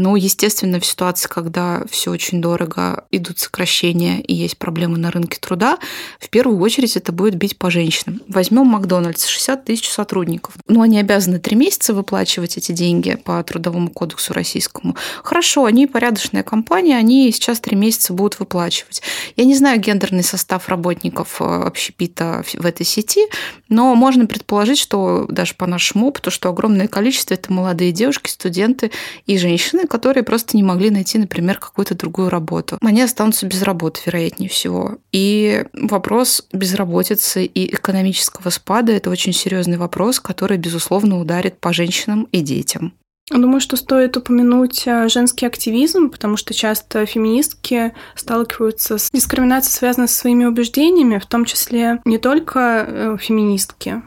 Но, 0.00 0.16
естественно, 0.16 0.80
в 0.80 0.86
ситуации, 0.86 1.28
когда 1.28 1.82
все 1.90 2.10
очень 2.10 2.40
дорого, 2.40 3.04
идут 3.10 3.38
сокращения 3.38 4.22
и 4.22 4.32
есть 4.32 4.56
проблемы 4.56 4.96
на 4.96 5.10
рынке 5.10 5.38
труда, 5.38 5.78
в 6.18 6.30
первую 6.30 6.58
очередь 6.58 6.96
это 6.96 7.12
будет 7.12 7.34
бить 7.34 7.58
по 7.58 7.70
женщинам. 7.70 8.22
Возьмем 8.26 8.66
Макдональдс, 8.66 9.26
60 9.26 9.66
тысяч 9.66 9.90
сотрудников. 9.90 10.54
Ну, 10.68 10.80
они 10.80 10.98
обязаны 10.98 11.38
три 11.38 11.54
месяца 11.54 11.92
выплачивать 11.92 12.56
эти 12.56 12.72
деньги 12.72 13.14
по 13.14 13.42
трудовому 13.44 13.90
кодексу 13.90 14.32
российскому. 14.32 14.96
Хорошо, 15.22 15.66
они 15.66 15.86
порядочная 15.86 16.44
компания, 16.44 16.96
они 16.96 17.30
сейчас 17.30 17.60
три 17.60 17.76
месяца 17.76 18.14
будут 18.14 18.40
выплачивать. 18.40 19.02
Я 19.36 19.44
не 19.44 19.54
знаю 19.54 19.80
гендерный 19.80 20.24
состав 20.24 20.70
работников 20.70 21.42
э, 21.42 21.44
общепита 21.44 22.42
в 22.54 22.64
этой 22.64 22.86
сети, 22.86 23.26
но 23.68 23.94
можно 23.94 24.24
предположить, 24.24 24.78
что 24.78 25.26
даже 25.28 25.52
по 25.52 25.66
нашему 25.66 26.06
опыту, 26.06 26.30
что 26.30 26.48
огромное 26.48 26.88
количество 26.88 27.34
это 27.34 27.52
молодые 27.52 27.92
девушки, 27.92 28.30
студенты 28.30 28.90
и 29.26 29.36
женщины, 29.36 29.86
которые 29.90 30.22
просто 30.22 30.56
не 30.56 30.62
могли 30.62 30.90
найти, 30.90 31.18
например, 31.18 31.58
какую-то 31.58 31.96
другую 31.96 32.30
работу. 32.30 32.78
Они 32.80 33.02
останутся 33.02 33.46
без 33.46 33.62
работы, 33.62 34.00
вероятнее 34.06 34.48
всего. 34.48 34.98
И 35.10 35.64
вопрос 35.72 36.46
безработицы 36.52 37.44
и 37.44 37.74
экономического 37.74 38.50
спада– 38.50 38.92
это 38.94 39.10
очень 39.10 39.32
серьезный 39.32 39.78
вопрос, 39.78 40.20
который, 40.20 40.58
безусловно, 40.58 41.20
ударит 41.20 41.58
по 41.58 41.72
женщинам 41.72 42.28
и 42.30 42.40
детям. 42.40 42.92
Думаю, 43.30 43.60
что 43.60 43.76
стоит 43.76 44.16
упомянуть 44.16 44.82
э, 44.86 45.08
женский 45.08 45.46
активизм, 45.46 46.10
потому 46.10 46.36
что 46.36 46.52
часто 46.52 47.06
феминистки 47.06 47.92
сталкиваются 48.16 48.98
с 48.98 49.08
дискриминацией, 49.12 49.72
связанной 49.72 50.08
со 50.08 50.16
своими 50.16 50.46
убеждениями, 50.46 51.18
в 51.18 51.26
том 51.26 51.44
числе 51.44 52.00
не 52.04 52.18
только 52.18 52.84
э, 52.86 53.16
феминистки, 53.20 54.02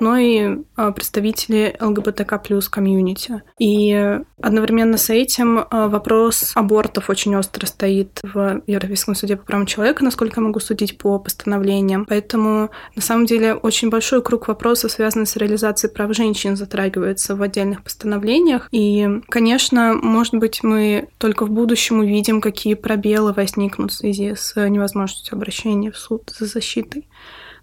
но 0.00 0.16
и 0.16 0.58
а, 0.76 0.92
представители 0.92 1.76
ЛГБТК 1.80 2.38
плюс 2.38 2.68
комьюнити. 2.68 3.42
И 3.58 4.18
одновременно 4.40 4.96
с 4.96 5.10
этим 5.10 5.60
а, 5.70 5.88
вопрос 5.88 6.52
абортов 6.54 7.10
очень 7.10 7.36
остро 7.36 7.66
стоит 7.66 8.20
в 8.22 8.62
Европейском 8.66 9.14
суде 9.14 9.36
по 9.36 9.44
правам 9.44 9.66
человека, 9.66 10.04
насколько 10.04 10.40
я 10.40 10.46
могу 10.46 10.60
судить 10.60 10.98
по 10.98 11.18
постановлениям. 11.18 12.06
Поэтому, 12.06 12.70
на 12.94 13.02
самом 13.02 13.26
деле, 13.26 13.54
очень 13.54 13.90
большой 13.90 14.22
круг 14.22 14.48
вопросов, 14.48 14.92
связанных 14.92 15.28
с 15.28 15.36
реализацией 15.36 15.92
прав 15.92 16.14
женщин, 16.14 16.56
затрагивается 16.56 17.36
в 17.36 17.42
отдельных 17.42 17.82
постановлениях. 17.82 18.68
И, 18.70 19.08
конечно, 19.28 19.94
может 19.94 20.34
быть, 20.34 20.62
мы 20.62 21.08
только 21.18 21.44
в 21.44 21.50
будущем 21.50 22.00
увидим, 22.00 22.40
какие 22.40 22.74
пробелы 22.74 23.32
возникнут 23.32 23.92
в 23.92 23.94
связи 23.94 24.34
с 24.34 24.54
невозможностью 24.68 25.34
обращения 25.36 25.90
в 25.90 25.96
суд 25.96 26.30
за 26.38 26.46
защитой. 26.46 27.06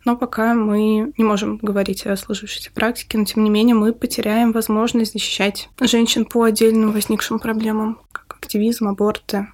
Но 0.05 0.15
пока 0.15 0.53
мы 0.53 1.11
не 1.17 1.23
можем 1.23 1.57
говорить 1.57 2.05
о 2.05 2.15
сложившейся 2.15 2.71
практике, 2.71 3.17
но 3.17 3.25
тем 3.25 3.43
не 3.43 3.49
менее 3.49 3.75
мы 3.75 3.91
потеряем 3.91 4.51
возможность 4.51 5.13
защищать 5.13 5.69
женщин 5.81 6.25
по 6.25 6.43
отдельным 6.43 6.91
возникшим 6.91 7.39
проблемам, 7.39 7.99
как 8.11 8.37
активизм, 8.39 8.87
аборты, 8.87 9.47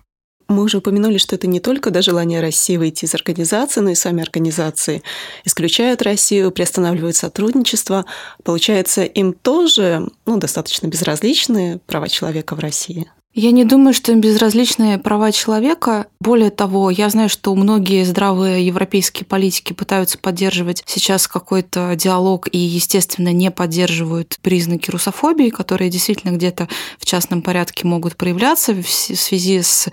мы 0.51 0.63
уже 0.63 0.79
упомянули, 0.79 1.17
что 1.17 1.35
это 1.35 1.47
не 1.47 1.59
только 1.59 1.91
до 1.91 2.01
желания 2.01 2.41
России 2.41 2.75
выйти 2.75 3.05
из 3.05 3.15
организации, 3.15 3.79
но 3.79 3.91
и 3.91 3.95
сами 3.95 4.21
организации 4.21 5.01
исключают 5.45 6.01
Россию, 6.01 6.51
приостанавливают 6.51 7.15
сотрудничество. 7.15 8.05
Получается, 8.43 9.03
им 9.03 9.31
тоже 9.31 10.09
ну, 10.25 10.37
достаточно 10.37 10.87
безразличны 10.87 11.79
права 11.87 12.09
человека 12.09 12.55
в 12.55 12.59
России. 12.59 13.09
Я 13.33 13.51
не 13.51 13.63
думаю, 13.63 13.93
что 13.93 14.11
им 14.11 14.19
безразличны 14.19 14.99
права 14.99 15.31
человека. 15.31 16.07
Более 16.19 16.49
того, 16.49 16.89
я 16.89 17.09
знаю, 17.09 17.29
что 17.29 17.55
многие 17.55 18.03
здравые 18.03 18.67
европейские 18.67 19.25
политики 19.25 19.71
пытаются 19.71 20.17
поддерживать 20.17 20.83
сейчас 20.85 21.29
какой-то 21.29 21.93
диалог 21.95 22.49
и, 22.51 22.57
естественно, 22.57 23.31
не 23.31 23.49
поддерживают 23.49 24.37
признаки 24.41 24.91
русофобии, 24.91 25.49
которые 25.49 25.89
действительно 25.89 26.31
где-то 26.31 26.67
в 26.99 27.05
частном 27.05 27.41
порядке 27.41 27.87
могут 27.87 28.17
проявляться 28.17 28.73
в 28.73 28.85
связи 28.89 29.61
с 29.61 29.87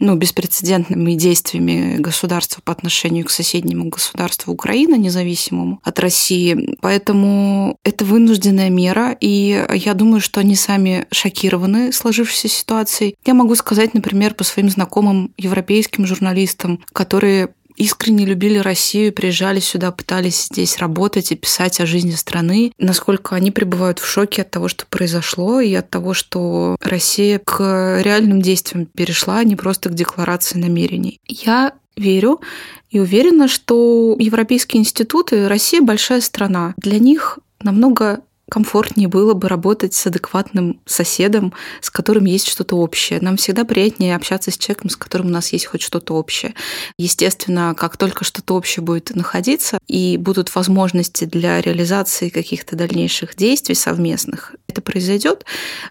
ну, 0.00 0.16
беспрецедентными 0.16 1.12
действиями 1.14 1.96
государства 1.98 2.60
по 2.60 2.72
отношению 2.72 3.24
к 3.24 3.30
соседнему 3.30 3.88
государству 3.88 4.52
Украины, 4.52 4.96
независимому 4.96 5.78
от 5.84 6.00
России. 6.00 6.76
Поэтому 6.80 7.78
это 7.84 8.04
вынужденная 8.04 8.68
мера, 8.68 9.16
и 9.20 9.64
я 9.74 9.94
думаю, 9.94 10.20
что 10.20 10.40
они 10.40 10.56
сами 10.56 11.06
шокированы 11.12 11.92
сложившейся 11.92 12.48
ситуацией 12.48 12.79
ситуаций. 12.80 13.16
Я 13.24 13.34
могу 13.34 13.54
сказать, 13.54 13.94
например, 13.94 14.34
по 14.34 14.44
своим 14.44 14.68
знакомым 14.68 15.32
европейским 15.36 16.06
журналистам, 16.06 16.80
которые 16.92 17.50
искренне 17.76 18.26
любили 18.26 18.58
Россию, 18.58 19.12
приезжали 19.12 19.60
сюда, 19.60 19.90
пытались 19.90 20.46
здесь 20.46 20.78
работать 20.78 21.32
и 21.32 21.36
писать 21.36 21.80
о 21.80 21.86
жизни 21.86 22.10
страны, 22.12 22.72
насколько 22.78 23.34
они 23.36 23.50
пребывают 23.50 23.98
в 23.98 24.06
шоке 24.06 24.42
от 24.42 24.50
того, 24.50 24.68
что 24.68 24.84
произошло, 24.86 25.60
и 25.60 25.72
от 25.74 25.88
того, 25.88 26.12
что 26.12 26.76
Россия 26.80 27.38
к 27.38 28.00
реальным 28.02 28.42
действиям 28.42 28.86
перешла, 28.86 29.38
а 29.38 29.44
не 29.44 29.56
просто 29.56 29.88
к 29.88 29.94
декларации 29.94 30.58
намерений. 30.58 31.20
Я 31.26 31.72
верю 31.96 32.40
и 32.90 33.00
уверена, 33.00 33.48
что 33.48 34.16
европейские 34.18 34.80
институты, 34.80 35.48
Россия 35.48 35.80
большая 35.80 36.20
страна, 36.20 36.74
для 36.76 36.98
них 36.98 37.38
намного 37.62 38.20
комфортнее 38.50 39.08
было 39.08 39.32
бы 39.32 39.48
работать 39.48 39.94
с 39.94 40.06
адекватным 40.06 40.80
соседом, 40.84 41.54
с 41.80 41.88
которым 41.88 42.26
есть 42.26 42.48
что-то 42.48 42.76
общее. 42.76 43.20
Нам 43.22 43.38
всегда 43.38 43.64
приятнее 43.64 44.16
общаться 44.16 44.50
с 44.50 44.58
человеком, 44.58 44.90
с 44.90 44.96
которым 44.96 45.28
у 45.28 45.30
нас 45.30 45.52
есть 45.54 45.66
хоть 45.66 45.80
что-то 45.80 46.14
общее. 46.14 46.54
Естественно, 46.98 47.74
как 47.74 47.96
только 47.96 48.24
что-то 48.24 48.54
общее 48.54 48.84
будет 48.84 49.14
находиться 49.14 49.78
и 49.86 50.18
будут 50.18 50.54
возможности 50.54 51.24
для 51.24 51.60
реализации 51.62 52.28
каких-то 52.28 52.76
дальнейших 52.76 53.36
действий 53.36 53.74
совместных, 53.74 54.54
это 54.70 54.80
произойдет, 54.80 55.44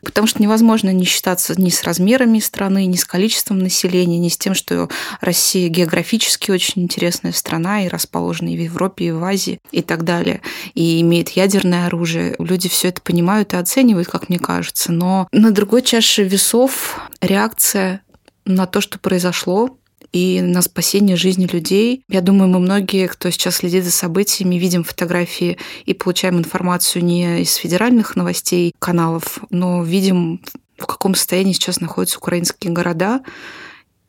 потому 0.03 0.27
что 0.27 0.41
невозможно 0.41 0.91
не 0.91 1.05
считаться 1.05 1.59
ни 1.59 1.69
с 1.69 1.83
размерами 1.83 2.39
страны, 2.39 2.85
ни 2.85 2.95
с 2.95 3.05
количеством 3.05 3.59
населения, 3.59 4.17
ни 4.17 4.29
с 4.29 4.37
тем, 4.37 4.55
что 4.55 4.89
Россия 5.21 5.69
географически 5.69 6.51
очень 6.51 6.83
интересная 6.83 7.31
страна 7.31 7.85
и 7.85 7.87
расположена 7.87 8.49
и 8.49 8.57
в 8.57 8.61
Европе, 8.61 9.05
и 9.05 9.11
в 9.11 9.23
Азии 9.23 9.59
и 9.71 9.81
так 9.81 10.03
далее, 10.03 10.41
и 10.73 11.01
имеет 11.01 11.29
ядерное 11.29 11.85
оружие 11.85 12.35
люди 12.39 12.67
все 12.67 12.89
это 12.89 13.01
понимают 13.01 13.53
и 13.53 13.57
оценивают, 13.57 14.07
как 14.07 14.29
мне 14.29 14.39
кажется. 14.39 14.91
Но 14.91 15.27
на 15.31 15.51
другой 15.51 15.81
чаше 15.81 16.23
весов 16.23 16.99
реакция 17.21 18.01
на 18.45 18.65
то, 18.65 18.81
что 18.81 18.97
произошло, 18.99 19.77
и 20.11 20.41
на 20.41 20.61
спасение 20.61 21.15
жизни 21.15 21.45
людей. 21.45 22.03
Я 22.09 22.21
думаю, 22.21 22.49
мы 22.49 22.59
многие, 22.59 23.07
кто 23.07 23.29
сейчас 23.29 23.57
следит 23.57 23.83
за 23.83 23.91
событиями, 23.91 24.55
видим 24.55 24.83
фотографии 24.83 25.57
и 25.85 25.93
получаем 25.93 26.37
информацию 26.37 27.03
не 27.03 27.41
из 27.41 27.55
федеральных 27.55 28.15
новостей 28.15 28.73
каналов, 28.79 29.39
но 29.49 29.83
видим, 29.83 30.41
в 30.77 30.85
каком 30.85 31.15
состоянии 31.15 31.53
сейчас 31.53 31.79
находятся 31.79 32.17
украинские 32.17 32.73
города, 32.73 33.21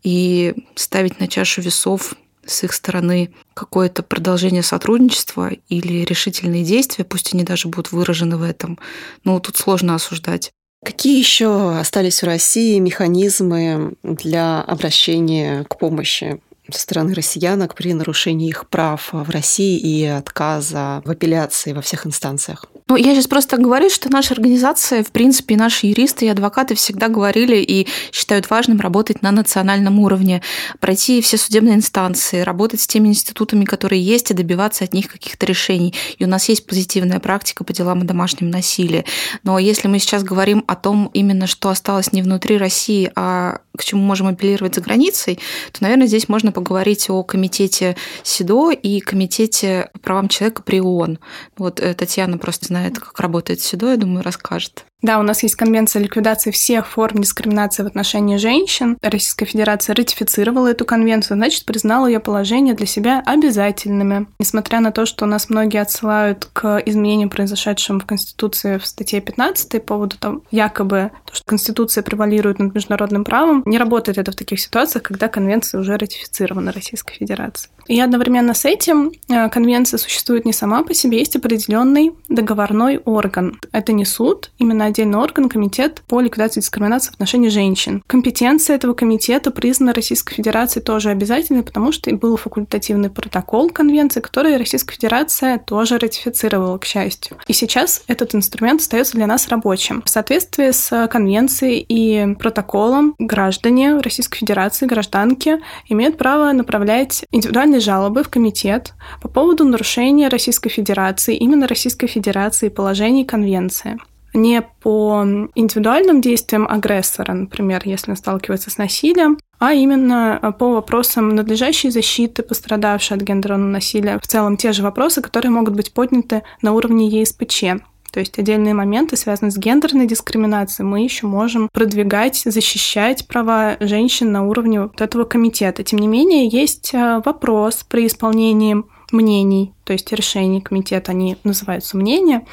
и 0.03 0.55
ставить 0.74 1.20
на 1.20 1.28
чашу 1.28 1.61
весов 1.61 2.14
с 2.46 2.64
их 2.64 2.72
стороны 2.72 3.34
какое-то 3.55 4.03
продолжение 4.03 4.62
сотрудничества 4.62 5.51
или 5.68 6.05
решительные 6.05 6.64
действия, 6.64 7.05
пусть 7.05 7.34
они 7.34 7.44
даже 7.44 7.68
будут 7.68 7.92
выражены 7.92 8.36
в 8.36 8.42
этом, 8.42 8.78
ну, 9.24 9.38
тут 9.40 9.57
сложно 9.57 9.94
осуждать. 9.94 10.53
Какие 10.83 11.18
еще 11.18 11.78
остались 11.78 12.22
в 12.22 12.26
России 12.26 12.78
механизмы 12.78 13.93
для 14.03 14.62
обращения 14.62 15.64
к 15.64 15.78
помощи 15.78 16.41
со 16.72 16.80
стороны 16.80 17.14
россиянок 17.14 17.74
при 17.74 17.94
нарушении 17.94 18.48
их 18.48 18.68
прав 18.68 19.08
в 19.12 19.30
России 19.30 19.78
и 19.78 20.04
отказа 20.04 21.02
в 21.04 21.10
апелляции 21.10 21.72
во 21.72 21.82
всех 21.82 22.06
инстанциях? 22.06 22.66
Ну, 22.90 22.96
я 22.96 23.14
сейчас 23.14 23.28
просто 23.28 23.56
говорю, 23.56 23.88
что 23.88 24.10
наша 24.10 24.34
организация, 24.34 25.04
в 25.04 25.12
принципе, 25.12 25.56
наши 25.56 25.86
юристы 25.86 26.26
и 26.26 26.28
адвокаты 26.28 26.74
всегда 26.74 27.06
говорили 27.06 27.58
и 27.58 27.86
считают 28.10 28.50
важным 28.50 28.80
работать 28.80 29.22
на 29.22 29.30
национальном 29.30 30.00
уровне, 30.00 30.42
пройти 30.80 31.20
все 31.20 31.36
судебные 31.36 31.76
инстанции, 31.76 32.40
работать 32.40 32.80
с 32.80 32.88
теми 32.88 33.06
институтами, 33.06 33.64
которые 33.64 34.02
есть, 34.02 34.32
и 34.32 34.34
добиваться 34.34 34.82
от 34.82 34.92
них 34.92 35.06
каких-то 35.06 35.46
решений. 35.46 35.94
И 36.18 36.24
у 36.24 36.26
нас 36.26 36.48
есть 36.48 36.66
позитивная 36.66 37.20
практика 37.20 37.62
по 37.62 37.72
делам 37.72 38.00
о 38.02 38.04
домашнем 38.04 38.50
насилии. 38.50 39.04
Но 39.44 39.60
если 39.60 39.86
мы 39.86 40.00
сейчас 40.00 40.24
говорим 40.24 40.64
о 40.66 40.74
том 40.74 41.12
именно, 41.14 41.46
что 41.46 41.68
осталось 41.68 42.12
не 42.12 42.22
внутри 42.22 42.58
России, 42.58 43.12
а 43.14 43.60
к 43.78 43.84
чему 43.84 44.02
можем 44.02 44.26
апеллировать 44.26 44.74
за 44.74 44.80
границей, 44.80 45.38
то, 45.70 45.82
наверное, 45.82 46.08
здесь 46.08 46.28
можно 46.28 46.50
поговорить 46.61 47.08
о 47.08 47.22
комитете 47.22 47.96
СИДО 48.22 48.70
и 48.70 49.00
комитете 49.00 49.90
правам 50.02 50.28
человека 50.28 50.62
при 50.62 50.78
ООН. 50.78 51.18
Вот 51.56 51.80
э, 51.80 51.94
Татьяна 51.94 52.36
просто 52.36 52.66
знает, 52.66 52.98
как 52.98 53.18
работает 53.18 53.61
СИДО, 53.62 53.92
я 53.92 53.96
думаю, 53.96 54.22
расскажет. 54.22 54.84
Да, 55.03 55.18
у 55.18 55.22
нас 55.22 55.42
есть 55.42 55.55
конвенция 55.55 56.01
о 56.01 56.03
ликвидации 56.03 56.51
всех 56.51 56.86
форм 56.86 57.22
дискриминации 57.22 57.82
в 57.82 57.86
отношении 57.86 58.36
женщин. 58.36 58.98
Российская 59.01 59.46
Федерация 59.46 59.94
ратифицировала 59.94 60.68
эту 60.68 60.84
конвенцию, 60.84 61.38
значит, 61.38 61.64
признала 61.64 62.07
ее 62.07 62.20
положение 62.20 62.74
для 62.74 62.86
себя 62.86 63.22
обязательными. 63.24 64.26
Несмотря 64.38 64.80
на 64.80 64.92
то, 64.92 65.07
что 65.07 65.24
у 65.24 65.28
нас 65.28 65.48
многие 65.48 65.80
отсылают 65.80 66.48
к 66.53 66.82
изменениям, 66.84 67.30
произошедшим 67.30 68.01
в 68.01 68.07
Конституции 68.07 68.78
в 68.78 68.86
статье 68.86 69.20
15 69.20 69.72
по 69.72 69.78
поводу 69.80 70.16
того, 70.18 70.42
якобы, 70.51 71.11
то, 71.24 71.34
что 71.34 71.44
Конституция 71.46 72.03
превалирует 72.03 72.59
над 72.59 72.74
международным 72.74 73.24
правом, 73.24 73.62
не 73.66 73.78
работает 73.78 74.18
это 74.18 74.32
в 74.32 74.36
таких 74.36 74.61
ситуациях, 74.61 75.03
когда 75.03 75.28
конвенция 75.28 75.80
уже 75.80 75.96
ратифицирована 75.96 76.72
Российской 76.72 77.14
Федерацией. 77.14 77.72
И 77.87 78.01
одновременно 78.01 78.55
с 78.55 78.64
этим 78.64 79.12
э, 79.28 79.49
конвенция 79.49 79.99
существует 79.99 80.45
не 80.45 80.53
сама 80.53 80.83
по 80.83 80.95
себе, 80.95 81.18
есть 81.18 81.37
определенный 81.37 82.12
договорной 82.28 82.99
орган. 82.99 83.59
Это 83.72 83.93
не 83.93 84.05
суд, 84.05 84.51
именно 84.59 84.87
отдельный 84.87 85.18
орган, 85.18 85.49
комитет 85.49 86.03
по 86.07 86.20
ликвидации 86.20 86.61
дискриминации 86.61 87.11
в 87.11 87.14
отношении 87.14 87.49
женщин. 87.49 88.03
Компетенция 88.07 88.76
этого 88.76 88.95
комитета 88.95 89.51
признана 89.51 89.93
Российской 89.93 90.35
Федерацией 90.35 90.85
тоже 90.85 91.11
обязательной, 91.11 91.62
потому 91.62 91.93
что 91.93 92.11
был 92.14 92.37
факультативный 92.37 93.11
протокол 93.11 93.70
конвенции, 93.70 94.20
который 94.20 94.57
Российская 94.57 94.95
Федерация 94.95 95.59
тоже 95.59 95.99
ратифицировала, 95.99 96.78
к 96.78 96.85
счастью. 96.85 97.37
И 97.49 97.53
сейчас 97.53 98.03
этот 98.07 98.35
инструмент 98.35 98.81
остается 98.81 99.14
для 99.14 99.26
нас 99.26 99.49
рабочим. 99.49 100.03
В 100.05 100.09
соответствии 100.09 100.70
с 100.70 101.09
конвенцией 101.09 101.85
и 101.89 102.35
протоколом 102.35 103.14
граждане 103.18 103.99
Российской 103.99 104.39
Федерации, 104.39 104.87
гражданки, 104.87 105.61
имеют 105.89 106.18
право 106.18 106.53
направлять 106.53 107.24
индивидуальные 107.31 107.80
жалобы 107.81 108.22
в 108.22 108.28
комитет 108.28 108.95
по 109.20 109.28
поводу 109.28 109.64
нарушения 109.64 110.28
Российской 110.28 110.70
Федерации, 110.70 111.37
именно 111.37 111.66
Российской 111.66 112.07
Федерации 112.07 112.68
положений 112.68 113.24
конвенции 113.24 113.99
не 114.33 114.62
по 114.62 115.24
индивидуальным 115.55 116.20
действиям 116.20 116.66
агрессора, 116.68 117.33
например, 117.33 117.83
если 117.85 118.12
он 118.12 118.16
сталкивается 118.16 118.70
с 118.70 118.78
насилием, 118.78 119.39
а 119.59 119.72
именно 119.72 120.39
э, 120.41 120.53
по 120.53 120.72
вопросам 120.72 121.31
надлежащей 121.31 121.91
защиты 121.91 122.43
пострадавшей 122.43 123.16
от 123.16 123.22
гендерного 123.22 123.68
насилия. 123.68 124.18
В 124.18 124.26
целом 124.26 124.57
те 124.57 124.72
же 124.72 124.83
вопросы, 124.83 125.20
которые 125.20 125.51
могут 125.51 125.74
быть 125.74 125.93
подняты 125.93 126.43
на 126.62 126.72
уровне 126.72 127.09
ЕСПЧ. 127.09 127.64
То 128.11 128.20
есть 128.20 128.38
отдельные 128.38 128.74
моменты, 128.74 129.16
связанные 129.16 129.52
с 129.52 129.56
гендерной 129.56 130.06
дискриминацией, 130.06 130.86
мы 130.86 131.02
еще 131.02 131.26
можем 131.26 131.68
продвигать, 131.72 132.42
защищать 132.44 133.26
права 133.26 133.76
женщин 133.80 134.32
на 134.32 134.46
уровне 134.46 134.82
вот 134.82 135.00
этого 135.00 135.24
комитета. 135.24 135.82
Тем 135.84 135.98
не 135.98 136.08
менее, 136.08 136.48
есть 136.48 136.92
э, 136.92 137.22
вопрос 137.24 137.84
при 137.88 138.06
исполнении 138.06 138.82
мнений, 139.12 139.74
то 139.84 139.92
есть 139.92 140.12
решений 140.12 140.61
комитета, 140.61 141.12
они 141.12 141.36
называются 141.44 141.96
мнения, 141.96 142.46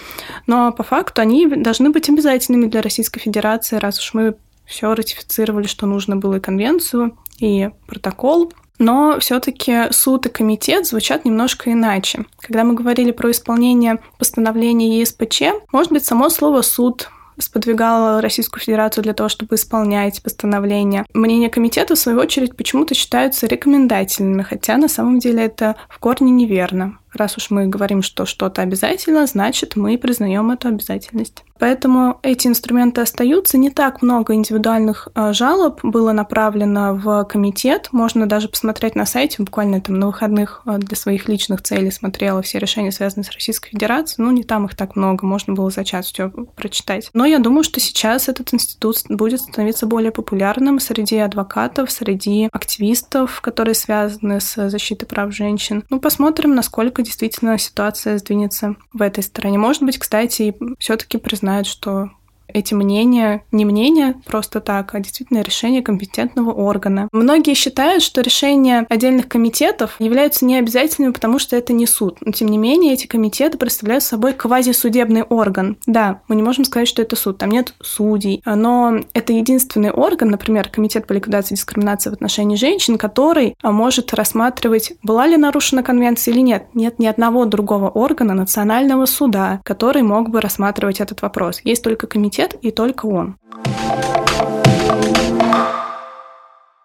но 0.47 0.71
по 0.71 0.83
факту 0.83 1.21
они 1.21 1.45
должны 1.47 1.91
быть 1.91 2.09
обязательными 2.09 2.65
для 2.65 2.81
Российской 2.81 3.19
Федерации, 3.19 3.77
раз 3.77 3.99
уж 3.99 4.13
мы 4.13 4.35
все 4.65 4.93
ратифицировали, 4.93 5.67
что 5.67 5.85
нужно 5.85 6.17
было 6.17 6.35
и 6.35 6.39
конвенцию, 6.39 7.17
и 7.39 7.69
протокол. 7.87 8.51
Но 8.79 9.17
все-таки 9.19 9.91
суд 9.91 10.25
и 10.25 10.29
комитет 10.29 10.85
звучат 10.85 11.25
немножко 11.25 11.71
иначе. 11.71 12.25
Когда 12.39 12.63
мы 12.63 12.73
говорили 12.73 13.11
про 13.11 13.31
исполнение 13.31 13.99
постановления 14.17 14.99
ЕСПЧ, 14.99 15.41
может 15.71 15.91
быть, 15.91 16.05
само 16.05 16.29
слово 16.29 16.61
суд 16.61 17.09
сподвигала 17.39 18.21
Российскую 18.21 18.61
Федерацию 18.61 19.03
для 19.03 19.13
того, 19.13 19.29
чтобы 19.29 19.55
исполнять 19.55 20.21
постановления. 20.21 21.05
Мнения 21.13 21.49
комитета, 21.49 21.95
в 21.95 21.99
свою 21.99 22.19
очередь, 22.19 22.55
почему-то 22.55 22.95
считаются 22.95 23.47
рекомендательными, 23.47 24.41
хотя 24.43 24.77
на 24.77 24.87
самом 24.87 25.19
деле 25.19 25.45
это 25.45 25.75
в 25.89 25.99
корне 25.99 26.31
неверно. 26.31 26.97
Раз 27.17 27.37
уж 27.37 27.49
мы 27.49 27.67
говорим, 27.67 28.01
что 28.01 28.25
что-то 28.25 28.61
обязательно, 28.61 29.25
значит, 29.27 29.75
мы 29.75 29.97
признаем 29.97 30.51
эту 30.51 30.69
обязательность. 30.69 31.43
Поэтому 31.59 32.19
эти 32.21 32.47
инструменты 32.47 33.01
остаются. 33.01 33.57
Не 33.57 33.69
так 33.69 34.01
много 34.01 34.33
индивидуальных 34.33 35.09
э, 35.15 35.33
жалоб 35.33 35.79
было 35.83 36.11
направлено 36.11 36.93
в 36.93 37.25
комитет. 37.25 37.89
Можно 37.91 38.27
даже 38.27 38.47
посмотреть 38.47 38.95
на 38.95 39.05
сайте. 39.05 39.41
Буквально 39.43 39.81
там 39.81 39.99
на 39.99 40.07
выходных 40.07 40.61
э, 40.65 40.77
для 40.77 40.95
своих 40.95 41.27
личных 41.27 41.61
целей 41.63 41.91
смотрела 41.91 42.41
все 42.41 42.59
решения, 42.59 42.91
связанные 42.91 43.25
с 43.25 43.31
Российской 43.31 43.71
Федерацией. 43.71 44.25
Ну, 44.25 44.31
не 44.31 44.43
там 44.43 44.65
их 44.65 44.75
так 44.75 44.95
много. 44.95 45.25
Можно 45.25 45.53
было 45.53 45.69
за 45.69 45.83
час 45.83 46.07
все 46.07 46.29
прочитать. 46.29 47.09
Но 47.13 47.25
я 47.25 47.39
думаю, 47.39 47.63
что 47.63 47.79
сейчас 47.79 48.29
этот 48.29 48.53
институт 48.53 48.97
будет 49.09 49.41
становиться 49.41 49.85
более 49.87 50.11
популярным 50.11 50.79
среди 50.79 51.17
адвокатов, 51.17 51.91
среди 51.91 52.49
активистов, 52.51 53.41
которые 53.41 53.75
связаны 53.75 54.39
с 54.39 54.69
защитой 54.69 55.05
прав 55.05 55.33
женщин. 55.33 55.83
Ну, 55.89 55.99
посмотрим, 55.99 56.53
насколько 56.55 57.01
действительно 57.07 57.57
ситуация 57.57 58.19
сдвинется 58.19 58.75
в 58.93 59.01
этой 59.01 59.23
стороне. 59.23 59.57
Может 59.57 59.81
быть, 59.83 59.97
кстати, 59.97 60.55
все-таки 60.77 61.17
признать 61.17 61.47
знают, 61.47 61.65
что 61.65 62.11
эти 62.57 62.73
мнения 62.73 63.43
не 63.51 63.65
мнения 63.65 64.15
просто 64.25 64.59
так, 64.59 64.95
а 64.95 64.99
действительно 64.99 65.41
решение 65.41 65.81
компетентного 65.81 66.51
органа. 66.51 67.07
Многие 67.11 67.53
считают, 67.53 68.03
что 68.03 68.21
решения 68.21 68.85
отдельных 68.89 69.27
комитетов 69.27 69.95
являются 69.99 70.45
необязательными, 70.45 71.11
потому 71.11 71.39
что 71.39 71.55
это 71.55 71.73
не 71.73 71.85
суд. 71.85 72.17
Но 72.21 72.31
тем 72.31 72.47
не 72.47 72.57
менее, 72.57 72.93
эти 72.93 73.07
комитеты 73.07 73.57
представляют 73.57 74.03
собой 74.03 74.33
квазисудебный 74.33 75.23
орган. 75.23 75.77
Да, 75.85 76.21
мы 76.27 76.35
не 76.35 76.43
можем 76.43 76.65
сказать, 76.65 76.87
что 76.87 77.01
это 77.01 77.15
суд, 77.15 77.37
там 77.37 77.51
нет 77.51 77.73
судей, 77.81 78.41
но 78.45 78.99
это 79.13 79.33
единственный 79.33 79.91
орган, 79.91 80.29
например, 80.29 80.69
Комитет 80.69 81.07
по 81.07 81.13
ликвидации 81.13 81.55
дискриминации 81.55 82.09
в 82.09 82.13
отношении 82.13 82.55
женщин, 82.55 82.97
который 82.97 83.55
может 83.63 84.13
рассматривать, 84.13 84.93
была 85.03 85.27
ли 85.27 85.37
нарушена 85.37 85.83
конвенция 85.83 86.33
или 86.33 86.41
нет. 86.41 86.65
Нет 86.73 86.99
ни 86.99 87.05
одного 87.05 87.45
другого 87.45 87.89
органа 87.89 88.33
национального 88.33 89.05
суда, 89.05 89.61
который 89.63 90.03
мог 90.03 90.29
бы 90.29 90.41
рассматривать 90.41 90.99
этот 90.99 91.21
вопрос. 91.21 91.61
Есть 91.63 91.83
только 91.83 92.07
комитет 92.07 92.46
комитет, 92.47 92.63
и 92.63 92.71
только 92.71 93.05
он. 93.05 93.37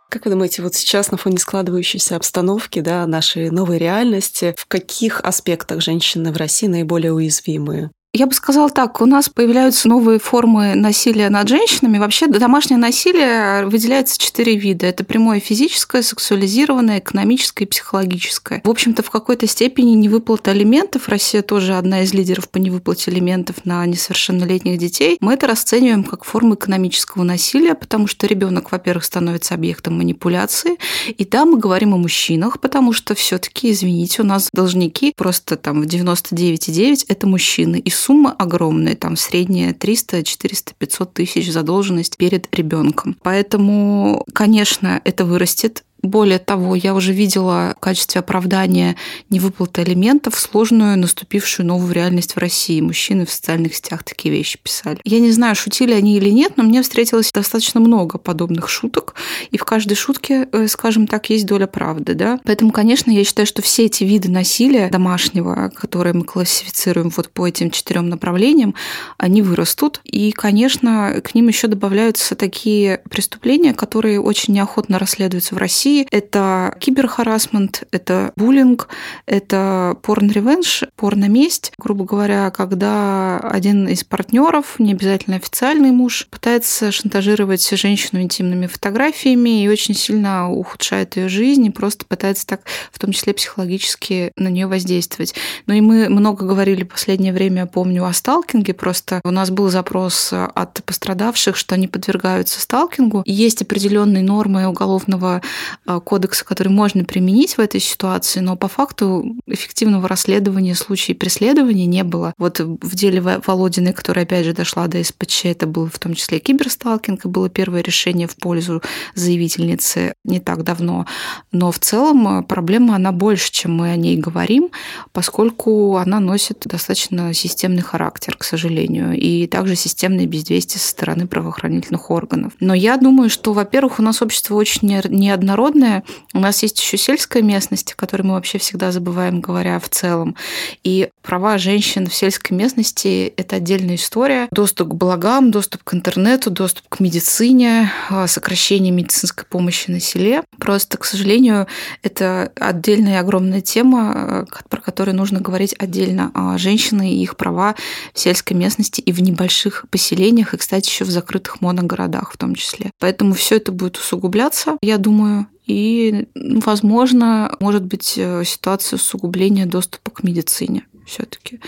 Как 0.09 0.27
вы 0.27 0.31
думаете, 0.31 0.63
вот 0.63 0.75
сейчас 0.75 1.11
на 1.11 1.17
фоне 1.17 1.39
складывающейся 1.39 2.17
обстановки, 2.17 2.81
да, 2.81 3.07
нашей 3.07 3.51
новой 3.51 3.79
реальности, 3.79 4.55
в 4.59 4.67
каких 4.67 5.21
аспектах 5.21 5.81
женщины 5.81 6.33
в 6.33 6.37
России 6.37 6.67
наиболее 6.67 7.13
уязвимые? 7.13 7.91
Я 8.15 8.27
бы 8.27 8.35
сказала 8.35 8.69
так, 8.69 9.01
у 9.01 9.07
нас 9.07 9.31
появляются 9.31 9.89
новые 9.89 10.19
формы 10.19 10.75
насилия 10.75 11.31
над 11.31 11.49
женщинами. 11.49 11.97
Вообще 11.97 12.27
домашнее 12.27 12.77
насилие 12.77 13.65
выделяется 13.65 14.19
четыре 14.19 14.55
вида. 14.55 14.85
Это 14.85 15.03
прямое 15.03 15.41
физическое, 15.41 16.03
сексуализированное, 16.03 16.99
экономическое 16.99 17.65
и 17.65 17.67
психологическое. 17.67 18.61
В 18.65 18.69
общем-то, 18.69 19.03
в 19.03 19.09
какой-то 19.09 19.47
степени 19.47 19.93
невыплата 19.93 20.51
алиментов, 20.51 21.09
Россия 21.09 21.41
тоже 21.41 21.79
одна 21.79 22.03
из 22.03 22.13
лидеров 22.13 22.51
по 22.51 22.59
невыплате 22.59 23.11
алиментов 23.11 23.65
на 23.65 23.87
несовершеннолетних 23.87 24.77
детей, 24.77 25.17
мы 25.23 25.33
это 25.33 25.47
расцениваем 25.47 26.05
как 26.05 26.25
форму 26.25 26.57
экономического 26.57 27.23
насилия, 27.23 27.75
потому 27.75 28.09
что 28.09 28.27
ребенок, 28.27 28.73
во-первых, 28.73 29.05
становится 29.07 29.55
объектом 29.55 29.97
манипуляции. 29.97 30.77
И 31.09 31.25
да, 31.25 31.47
мы 31.47 31.57
говорим 31.57 31.95
о 31.95 31.97
мужчинах, 31.97 32.61
потому 32.61 32.93
что 32.93 33.15
все 33.15 33.39
таки 33.39 33.71
извините, 33.71 34.21
у 34.21 34.27
нас 34.27 34.51
должники 34.53 35.15
просто 35.17 35.57
там 35.57 35.81
в 35.81 35.87
99,9 35.87 37.07
это 37.09 37.27
мужчины. 37.27 37.79
И 37.79 37.89
суммы 38.03 38.31
огромные, 38.37 38.97
там 38.97 39.17
средняя 39.17 39.73
300, 39.73 40.25
400, 40.25 40.75
500 40.77 41.15
тысяч 41.15 41.53
задолженность 41.53 42.17
перед 42.17 42.53
ребенком. 42.55 43.17
Поэтому, 43.23 44.25
конечно, 44.33 45.01
это 45.05 45.25
вырастет 45.25 45.85
более 46.03 46.39
того, 46.39 46.75
я 46.75 46.95
уже 46.95 47.13
видела 47.13 47.75
в 47.77 47.81
качестве 47.81 48.19
оправдания 48.21 48.97
невыплаты 49.31 49.83
алиментов 49.83 50.39
сложную 50.39 50.99
наступившую 50.99 51.67
новую 51.67 51.93
реальность 51.93 52.35
в 52.35 52.39
России. 52.39 52.81
Мужчины 52.81 53.25
в 53.25 53.31
социальных 53.31 53.77
сетях 53.77 54.03
такие 54.03 54.35
вещи 54.35 54.59
писали. 54.61 54.99
Я 55.05 55.21
не 55.21 55.31
знаю, 55.31 55.55
шутили 55.55 55.93
они 55.93 56.17
или 56.17 56.31
нет, 56.31 56.55
но 56.57 56.65
мне 56.65 56.83
встретилось 56.83 57.31
достаточно 57.33 57.81
много 57.81 58.19
подобных 58.19 58.69
шуток, 58.69 59.15
и 59.51 59.59
в 59.59 59.65
каждой 59.65 59.95
шутке, 59.95 60.49
э, 60.51 60.67
скажем 60.69 61.07
так, 61.07 61.31
есть 61.31 61.47
доля 61.47 61.67
правды. 61.67 62.15
Да? 62.15 62.41
Поэтому, 62.45 62.73
конечно, 62.73 63.11
я 63.11 63.25
считаю, 63.25 63.47
что 63.47 63.63
все 63.63 63.87
эти 63.87 64.03
виды 64.05 64.29
насилия 64.29 64.89
домашнего, 64.89 65.71
которые 65.75 66.15
мы 66.15 66.25
классифицируем 66.25 67.11
вот 67.17 67.31
по 67.31 67.47
этим 67.47 67.71
четырем 67.71 68.09
направлениям, 68.09 68.75
они 69.19 69.43
вырастут. 69.43 70.01
И, 70.05 70.33
конечно, 70.33 71.21
к 71.23 71.35
ним 71.35 71.49
еще 71.49 71.69
добавляются 71.69 72.35
такие 72.35 73.03
преступления, 73.09 73.73
которые 73.73 74.21
очень 74.21 74.55
неохотно 74.55 74.99
расследуются 74.99 75.55
в 75.55 75.59
России, 75.59 75.92
России. 75.93 76.07
Это 76.11 76.75
киберхарасмент, 76.79 77.85
это 77.91 78.33
буллинг, 78.37 78.89
это 79.27 79.97
порн-ревенж, 80.03 80.85
порно-месть. 80.97 81.73
Грубо 81.79 82.05
говоря, 82.05 82.51
когда 82.51 83.39
один 83.39 83.89
из 83.89 84.05
партнеров, 84.05 84.77
не 84.79 84.93
обязательно 84.93 85.37
официальный 85.37 85.91
муж, 85.91 86.27
пытается 86.31 86.93
шантажировать 86.93 87.69
женщину 87.77 88.23
интимными 88.23 88.67
фотографиями 88.67 89.63
и 89.63 89.69
очень 89.69 89.95
сильно 89.95 90.51
ухудшает 90.51 91.17
ее 91.17 91.29
жизнь 91.29 91.67
и 91.67 91.71
просто 91.71 92.07
пытается 92.07 92.47
так, 92.47 92.63
в 92.91 92.99
том 92.99 93.13
числе 93.13 93.35
психологически, 93.35 94.33
на 94.37 94.49
нее 94.49 94.67
воздействовать. 94.67 95.35
Ну 95.67 95.75
и 95.75 95.81
мы 95.81 96.09
много 96.09 96.47
говорили 96.47 96.85
в 96.85 96.89
последнее 96.89 97.33
время, 97.33 97.67
помню, 97.67 98.05
о 98.05 98.13
сталкинге. 98.13 98.75
Просто 98.75 99.21
у 99.25 99.31
нас 99.31 99.51
был 99.51 99.69
запрос 99.69 100.33
от 100.33 100.83
пострадавших, 100.85 101.57
что 101.57 101.75
они 101.75 101.89
подвергаются 101.89 102.61
сталкингу. 102.61 103.23
есть 103.27 103.63
определенные 103.63 104.23
нормы 104.23 104.67
уголовного 104.67 105.43
кодекса, 105.85 106.45
который 106.45 106.69
можно 106.69 107.05
применить 107.05 107.57
в 107.57 107.61
этой 107.61 107.81
ситуации, 107.81 108.41
но 108.41 108.57
по 108.57 108.69
факту 108.69 109.37
эффективного 109.47 110.09
расследования 110.09 110.75
случаев 110.75 111.19
преследования 111.19 111.87
не 111.87 112.05
было. 112.05 112.35
Вот 112.39 112.61
в 112.61 112.95
деле 112.95 113.21
Володиной, 113.21 113.93
которая 113.93 114.25
опять 114.25 114.45
же 114.45 114.53
дошла 114.53 114.87
до 114.87 115.03
СПЧ, 115.03 115.47
это 115.47 115.67
был 115.67 115.87
в 115.87 115.99
том 115.99 116.15
числе 116.15 116.39
киберсталкинг, 116.39 117.25
и 117.25 117.29
было 117.29 117.49
первое 117.49 117.83
решение 117.83 118.29
в 118.29 118.37
пользу 118.37 118.83
заявительницы 119.15 120.15
не 120.25 120.41
так 120.41 120.63
давно. 120.63 121.07
Но 121.51 121.73
в 121.73 121.79
целом 121.79 122.39
э, 122.39 122.43
проблема, 122.43 122.97
она 122.97 123.13
больше, 123.13 123.51
чем 123.51 123.77
мы 123.77 123.91
о 123.91 123.97
ней 123.97 124.17
говорим, 124.17 124.71
поскольку 125.13 125.97
она 125.97 126.21
носит 126.21 126.63
достаточно 126.65 127.35
системный 127.35 127.83
характер, 127.83 128.37
к 128.37 128.45
сожалению, 128.45 129.17
и 129.17 129.47
также 129.47 129.77
системное 129.77 130.27
бездействие 130.27 130.81
со 130.81 130.89
стороны 130.89 131.27
правоохранительных 131.27 132.11
органов. 132.11 132.53
Но 132.61 132.75
я 132.75 132.97
думаю, 132.97 133.31
что, 133.31 133.53
во-первых, 133.53 133.99
у 133.99 134.03
нас 134.03 134.23
общество 134.23 134.55
очень 134.55 134.89
неоднородное, 134.89 135.72
народная. 135.73 136.05
У 136.35 136.41
нас 136.41 136.63
есть 136.63 136.81
еще 136.81 136.97
сельская 136.97 137.43
местность, 137.43 137.93
о 137.93 137.97
которой 137.97 138.23
мы 138.23 138.35
вообще 138.35 138.59
всегда 138.59 138.93
забываем, 138.93 139.41
говоря 139.41 139.79
в 139.79 139.89
целом. 139.89 140.37
И 140.85 141.09
права 141.23 141.59
женщин 141.59 142.07
в 142.07 142.15
сельской 142.15 142.57
местности– 142.57 143.33
это 143.37 143.57
отдельная 143.57 143.97
история. 143.97 144.49
Доступ 144.51 144.91
к 144.91 144.95
благам, 144.95 145.51
доступ 145.51 145.83
к 145.85 145.95
интернету, 145.95 146.51
доступ 146.51 146.89
к 146.89 147.01
медицине, 147.01 147.91
а, 148.11 148.27
сокращение 148.27 148.93
медицинской 148.93 149.45
помощи 149.49 149.91
на 149.91 150.01
селе. 150.01 150.43
Просто, 150.59 150.99
к 150.99 151.05
сожалению, 151.05 151.67
это 152.03 152.53
отдельная 152.57 153.21
огромная 153.21 153.61
тема, 153.61 154.47
э, 154.51 154.63
про 154.69 154.81
которую 154.81 155.17
нужно 155.17 155.41
говорить 155.41 155.75
отдельно. 155.79 156.31
А 156.35 156.59
женщины 156.59 157.15
и 157.15 157.23
их 157.23 157.37
права 157.37 157.75
в 158.13 158.19
сельской 158.19 158.57
местности 158.57 159.01
и 159.01 159.13
в 159.13 159.23
небольших 159.23 159.87
поселениях, 159.91 160.55
и, 160.55 160.57
кстати, 160.57 160.89
еще 160.89 161.05
в 161.05 161.11
закрытых 161.11 161.61
моногородах 161.61 162.33
в 162.33 162.37
том 162.37 162.55
числе. 162.55 162.91
Поэтому 162.99 163.35
все 163.35 163.57
это 163.57 163.73
будет 163.73 163.97
усугубляться, 163.97 164.77
я 164.83 164.99
думаю, 164.99 165.47
и, 165.73 166.29
ну, 166.35 166.61
возможно, 166.61 167.57
может 167.61 167.85
быть 167.85 168.15
э, 168.17 168.45
ситуация 168.45 168.97
усугубления 168.97 169.67
доступа 169.67 170.11
к 170.11 170.23
медицине 170.23 170.85
все-таки 171.07 171.61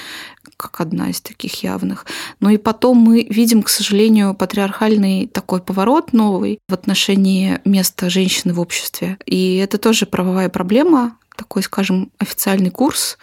как 0.56 0.80
одна 0.80 1.10
из 1.10 1.20
таких 1.20 1.62
явных. 1.64 2.06
Но 2.40 2.48
и 2.48 2.58
потом 2.58 2.98
мы 2.98 3.26
видим, 3.28 3.62
к 3.62 3.68
сожалению, 3.68 4.34
патриархальный 4.34 5.26
такой 5.26 5.60
поворот 5.60 6.12
новый 6.12 6.60
в 6.68 6.74
отношении 6.74 7.60
места 7.64 8.08
женщины 8.08 8.54
в 8.54 8.60
обществе. 8.60 9.18
И 9.26 9.56
это 9.56 9.78
тоже 9.78 10.06
правовая 10.06 10.48
проблема, 10.48 11.18
такой, 11.36 11.62
скажем, 11.64 12.12
официальный 12.18 12.70
курс, 12.70 13.18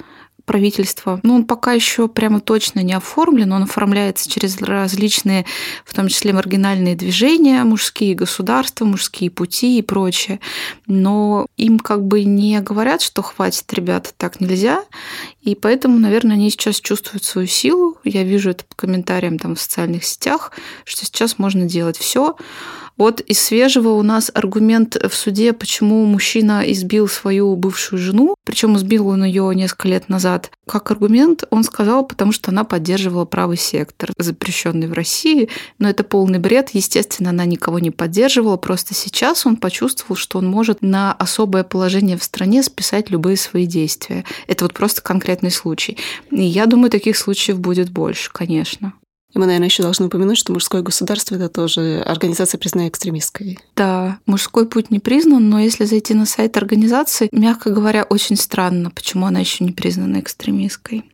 правительства. 0.51 1.21
Ну, 1.23 1.35
он 1.35 1.45
пока 1.45 1.71
еще 1.71 2.09
прямо 2.09 2.41
точно 2.41 2.81
не 2.81 2.91
оформлен, 2.91 3.53
он 3.53 3.63
оформляется 3.63 4.29
через 4.29 4.59
различные, 4.59 5.45
в 5.85 5.93
том 5.93 6.09
числе 6.09 6.33
маргинальные 6.33 6.97
движения, 6.97 7.63
мужские 7.63 8.15
государства, 8.15 8.83
мужские 8.83 9.31
пути 9.31 9.79
и 9.79 9.81
прочее. 9.81 10.41
Но 10.87 11.47
им 11.55 11.79
как 11.79 12.05
бы 12.05 12.25
не 12.25 12.59
говорят, 12.59 13.01
что 13.01 13.21
хватит, 13.21 13.71
ребята, 13.71 14.09
так 14.17 14.41
нельзя. 14.41 14.83
И 15.41 15.55
поэтому, 15.55 15.97
наверное, 15.99 16.35
они 16.35 16.49
сейчас 16.49 16.81
чувствуют 16.81 17.23
свою 17.23 17.47
силу. 17.47 17.97
Я 18.03 18.23
вижу 18.23 18.49
это 18.49 18.65
по 18.65 18.75
комментариям 18.75 19.39
там 19.39 19.55
в 19.55 19.61
социальных 19.61 20.03
сетях, 20.03 20.51
что 20.83 21.05
сейчас 21.05 21.39
можно 21.39 21.63
делать 21.63 21.97
все 21.97 22.35
Вот 23.01 23.19
из 23.19 23.39
свежего 23.39 23.89
у 23.93 24.03
нас 24.03 24.29
аргумент 24.31 24.95
в 24.95 25.15
суде, 25.15 25.53
почему 25.53 26.05
мужчина 26.05 26.61
избил 26.67 27.07
свою 27.07 27.55
бывшую 27.55 27.97
жену, 27.97 28.35
причем 28.43 28.77
избил 28.77 29.07
он 29.07 29.23
ее 29.23 29.51
несколько 29.55 29.87
лет 29.87 30.07
назад. 30.07 30.51
Как 30.67 30.91
аргумент 30.91 31.43
он 31.49 31.63
сказал, 31.63 32.05
потому 32.05 32.31
что 32.31 32.51
она 32.51 32.63
поддерживала 32.63 33.25
правый 33.25 33.57
сектор, 33.57 34.11
запрещенный 34.19 34.85
в 34.85 34.93
России, 34.93 35.49
но 35.79 35.89
это 35.89 36.03
полный 36.03 36.37
бред. 36.37 36.69
Естественно, 36.73 37.31
она 37.31 37.45
никого 37.45 37.79
не 37.79 37.89
поддерживала, 37.89 38.57
просто 38.57 38.93
сейчас 38.93 39.47
он 39.47 39.55
почувствовал, 39.55 40.15
что 40.15 40.37
он 40.37 40.45
может 40.45 40.83
на 40.83 41.11
особое 41.13 41.63
положение 41.63 42.19
в 42.19 42.23
стране 42.23 42.61
списать 42.61 43.09
любые 43.09 43.35
свои 43.35 43.65
действия. 43.65 44.25
Это 44.45 44.65
вот 44.65 44.75
просто 44.75 45.01
конкретный 45.01 45.49
случай. 45.49 45.97
И 46.29 46.43
я 46.43 46.67
думаю, 46.67 46.91
таких 46.91 47.17
случаев 47.17 47.59
будет 47.59 47.89
больше, 47.89 48.29
конечно. 48.31 48.93
И 49.33 49.39
мы, 49.39 49.45
наверное, 49.45 49.67
еще 49.67 49.83
должны 49.83 50.07
упомянуть, 50.07 50.37
что 50.37 50.51
мужское 50.51 50.81
государство 50.81 51.35
это 51.35 51.47
тоже 51.47 52.03
организация, 52.05 52.57
признанная 52.57 52.89
экстремистской. 52.89 53.59
Да, 53.75 54.19
мужской 54.25 54.67
путь 54.67 54.91
не 54.91 54.99
признан, 54.99 55.49
но 55.49 55.59
если 55.59 55.85
зайти 55.85 56.13
на 56.13 56.25
сайт 56.25 56.57
организации, 56.57 57.29
мягко 57.31 57.69
говоря, 57.69 58.03
очень 58.03 58.35
странно, 58.35 58.91
почему 58.91 59.25
она 59.25 59.39
еще 59.39 59.63
не 59.63 59.71
признана 59.71 60.19
экстремистской. 60.19 61.05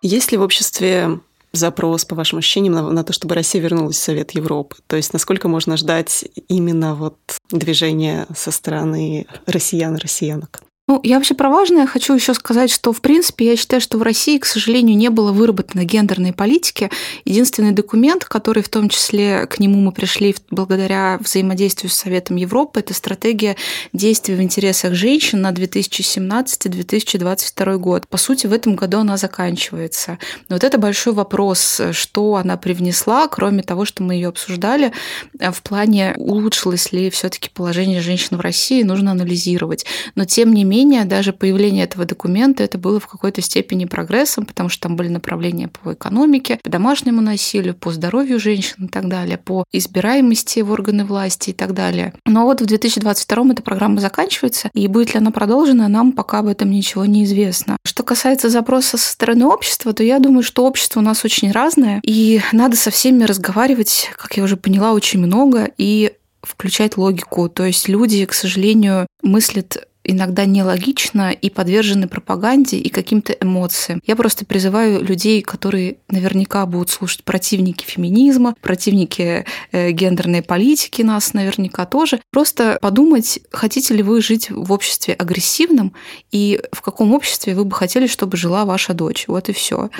Есть 0.00 0.32
ли 0.32 0.38
в 0.38 0.42
обществе 0.42 1.20
запрос, 1.52 2.04
по 2.04 2.14
вашим 2.14 2.38
ощущениям, 2.38 2.74
на, 2.74 2.90
на 2.90 3.04
то, 3.04 3.12
чтобы 3.12 3.34
Россия 3.34 3.60
вернулась 3.60 3.96
в 3.96 4.02
Совет 4.02 4.32
Европы? 4.32 4.76
То 4.86 4.96
есть 4.96 5.12
насколько 5.12 5.48
можно 5.48 5.76
ждать 5.76 6.24
именно 6.48 6.94
вот 6.94 7.18
движения 7.50 8.26
со 8.34 8.50
стороны 8.50 9.26
россиян 9.46 9.96
и 9.96 10.00
россиянок? 10.00 10.62
Ну, 10.88 10.98
я 11.04 11.14
вообще 11.16 11.34
про 11.34 11.48
важное 11.48 11.86
хочу 11.86 12.12
еще 12.12 12.34
сказать, 12.34 12.68
что, 12.68 12.92
в 12.92 13.00
принципе, 13.00 13.46
я 13.46 13.56
считаю, 13.56 13.80
что 13.80 13.98
в 13.98 14.02
России, 14.02 14.38
к 14.38 14.44
сожалению, 14.44 14.96
не 14.96 15.10
было 15.10 15.30
выработано 15.30 15.84
гендерной 15.84 16.32
политики. 16.32 16.90
Единственный 17.24 17.70
документ, 17.70 18.24
который 18.24 18.64
в 18.64 18.68
том 18.68 18.88
числе 18.88 19.46
к 19.46 19.60
нему 19.60 19.80
мы 19.80 19.92
пришли 19.92 20.34
благодаря 20.50 21.18
взаимодействию 21.20 21.88
с 21.88 21.94
Советом 21.94 22.34
Европы, 22.34 22.80
это 22.80 22.94
стратегия 22.94 23.54
действий 23.92 24.34
в 24.34 24.42
интересах 24.42 24.94
женщин 24.94 25.40
на 25.40 25.52
2017-2022 25.52 27.78
год. 27.78 28.08
По 28.08 28.16
сути, 28.16 28.48
в 28.48 28.52
этом 28.52 28.74
году 28.74 28.98
она 28.98 29.16
заканчивается. 29.16 30.18
Но 30.48 30.56
вот 30.56 30.64
это 30.64 30.78
большой 30.78 31.12
вопрос, 31.12 31.80
что 31.92 32.34
она 32.34 32.56
привнесла, 32.56 33.28
кроме 33.28 33.62
того, 33.62 33.84
что 33.84 34.02
мы 34.02 34.14
ее 34.14 34.30
обсуждали, 34.30 34.92
в 35.38 35.62
плане 35.62 36.14
улучшилось 36.16 36.90
ли 36.90 37.08
все-таки 37.10 37.50
положение 37.50 38.00
женщин 38.00 38.36
в 38.36 38.40
России, 38.40 38.82
нужно 38.82 39.12
анализировать. 39.12 39.86
Но 40.16 40.24
тем 40.24 40.52
не 40.52 40.64
менее, 40.64 40.71
менее, 40.72 41.04
даже 41.04 41.32
появление 41.34 41.84
этого 41.84 42.06
документа 42.06 42.64
это 42.64 42.78
было 42.78 42.98
в 42.98 43.06
какой-то 43.06 43.42
степени 43.42 43.84
прогрессом, 43.84 44.46
потому 44.46 44.70
что 44.70 44.88
там 44.88 44.96
были 44.96 45.08
направления 45.08 45.68
по 45.68 45.92
экономике, 45.92 46.58
по 46.62 46.70
домашнему 46.70 47.20
насилию, 47.20 47.74
по 47.74 47.92
здоровью 47.92 48.40
женщин 48.40 48.86
и 48.86 48.88
так 48.88 49.08
далее, 49.08 49.36
по 49.36 49.64
избираемости 49.70 50.60
в 50.60 50.70
органы 50.70 51.04
власти 51.04 51.50
и 51.50 51.52
так 51.52 51.74
далее. 51.74 52.14
Но 52.24 52.44
вот 52.44 52.62
в 52.62 52.66
2022 52.66 53.52
эта 53.52 53.62
программа 53.62 54.00
заканчивается, 54.00 54.70
и 54.72 54.88
будет 54.88 55.12
ли 55.12 55.18
она 55.18 55.30
продолжена, 55.30 55.88
нам 55.88 56.12
пока 56.12 56.38
об 56.38 56.46
этом 56.46 56.70
ничего 56.70 57.04
не 57.04 57.24
известно. 57.24 57.76
Что 57.84 58.02
касается 58.02 58.48
запроса 58.48 58.96
со 58.96 59.12
стороны 59.12 59.44
общества, 59.46 59.92
то 59.92 60.02
я 60.02 60.18
думаю, 60.18 60.42
что 60.42 60.64
общество 60.64 61.00
у 61.00 61.02
нас 61.02 61.24
очень 61.24 61.52
разное, 61.52 62.00
и 62.02 62.40
надо 62.52 62.76
со 62.76 62.90
всеми 62.90 63.24
разговаривать, 63.24 64.10
как 64.16 64.36
я 64.38 64.42
уже 64.44 64.56
поняла, 64.56 64.92
очень 64.92 65.20
много, 65.20 65.70
и 65.76 66.12
включать 66.42 66.96
логику. 66.96 67.48
То 67.48 67.64
есть 67.64 67.88
люди, 67.88 68.24
к 68.26 68.32
сожалению, 68.32 69.06
мыслят 69.22 69.88
иногда 70.04 70.44
нелогично 70.44 71.30
и 71.30 71.50
подвержены 71.50 72.08
пропаганде 72.08 72.76
и 72.76 72.88
каким-то 72.88 73.32
эмоциям. 73.32 74.00
Я 74.06 74.16
просто 74.16 74.44
призываю 74.44 75.02
людей, 75.02 75.42
которые 75.42 75.96
наверняка 76.08 76.66
будут 76.66 76.90
слушать 76.90 77.24
противники 77.24 77.84
феминизма, 77.84 78.54
противники 78.60 79.44
э, 79.70 79.90
гендерной 79.90 80.42
политики 80.42 81.02
нас 81.02 81.34
наверняка 81.34 81.86
тоже, 81.86 82.20
просто 82.30 82.78
подумать, 82.80 83.40
хотите 83.52 83.94
ли 83.94 84.02
вы 84.02 84.20
жить 84.22 84.50
в 84.50 84.72
обществе 84.72 85.14
агрессивном 85.14 85.94
и 86.30 86.60
в 86.72 86.82
каком 86.82 87.14
обществе 87.14 87.54
вы 87.54 87.64
бы 87.64 87.74
хотели, 87.74 88.06
чтобы 88.06 88.36
жила 88.36 88.64
ваша 88.64 88.94
дочь. 88.94 89.24
Вот 89.28 89.48
и 89.48 89.52
все. 89.52 89.90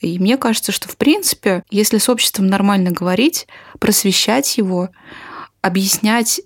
И 0.00 0.18
мне 0.18 0.36
кажется, 0.36 0.72
что 0.72 0.88
в 0.88 0.96
принципе, 0.96 1.62
если 1.70 1.98
с 1.98 2.08
обществом 2.08 2.46
нормально 2.46 2.90
говорить, 2.90 3.46
просвещать 3.78 4.58
его, 4.58 4.90
объяснять 5.62 6.40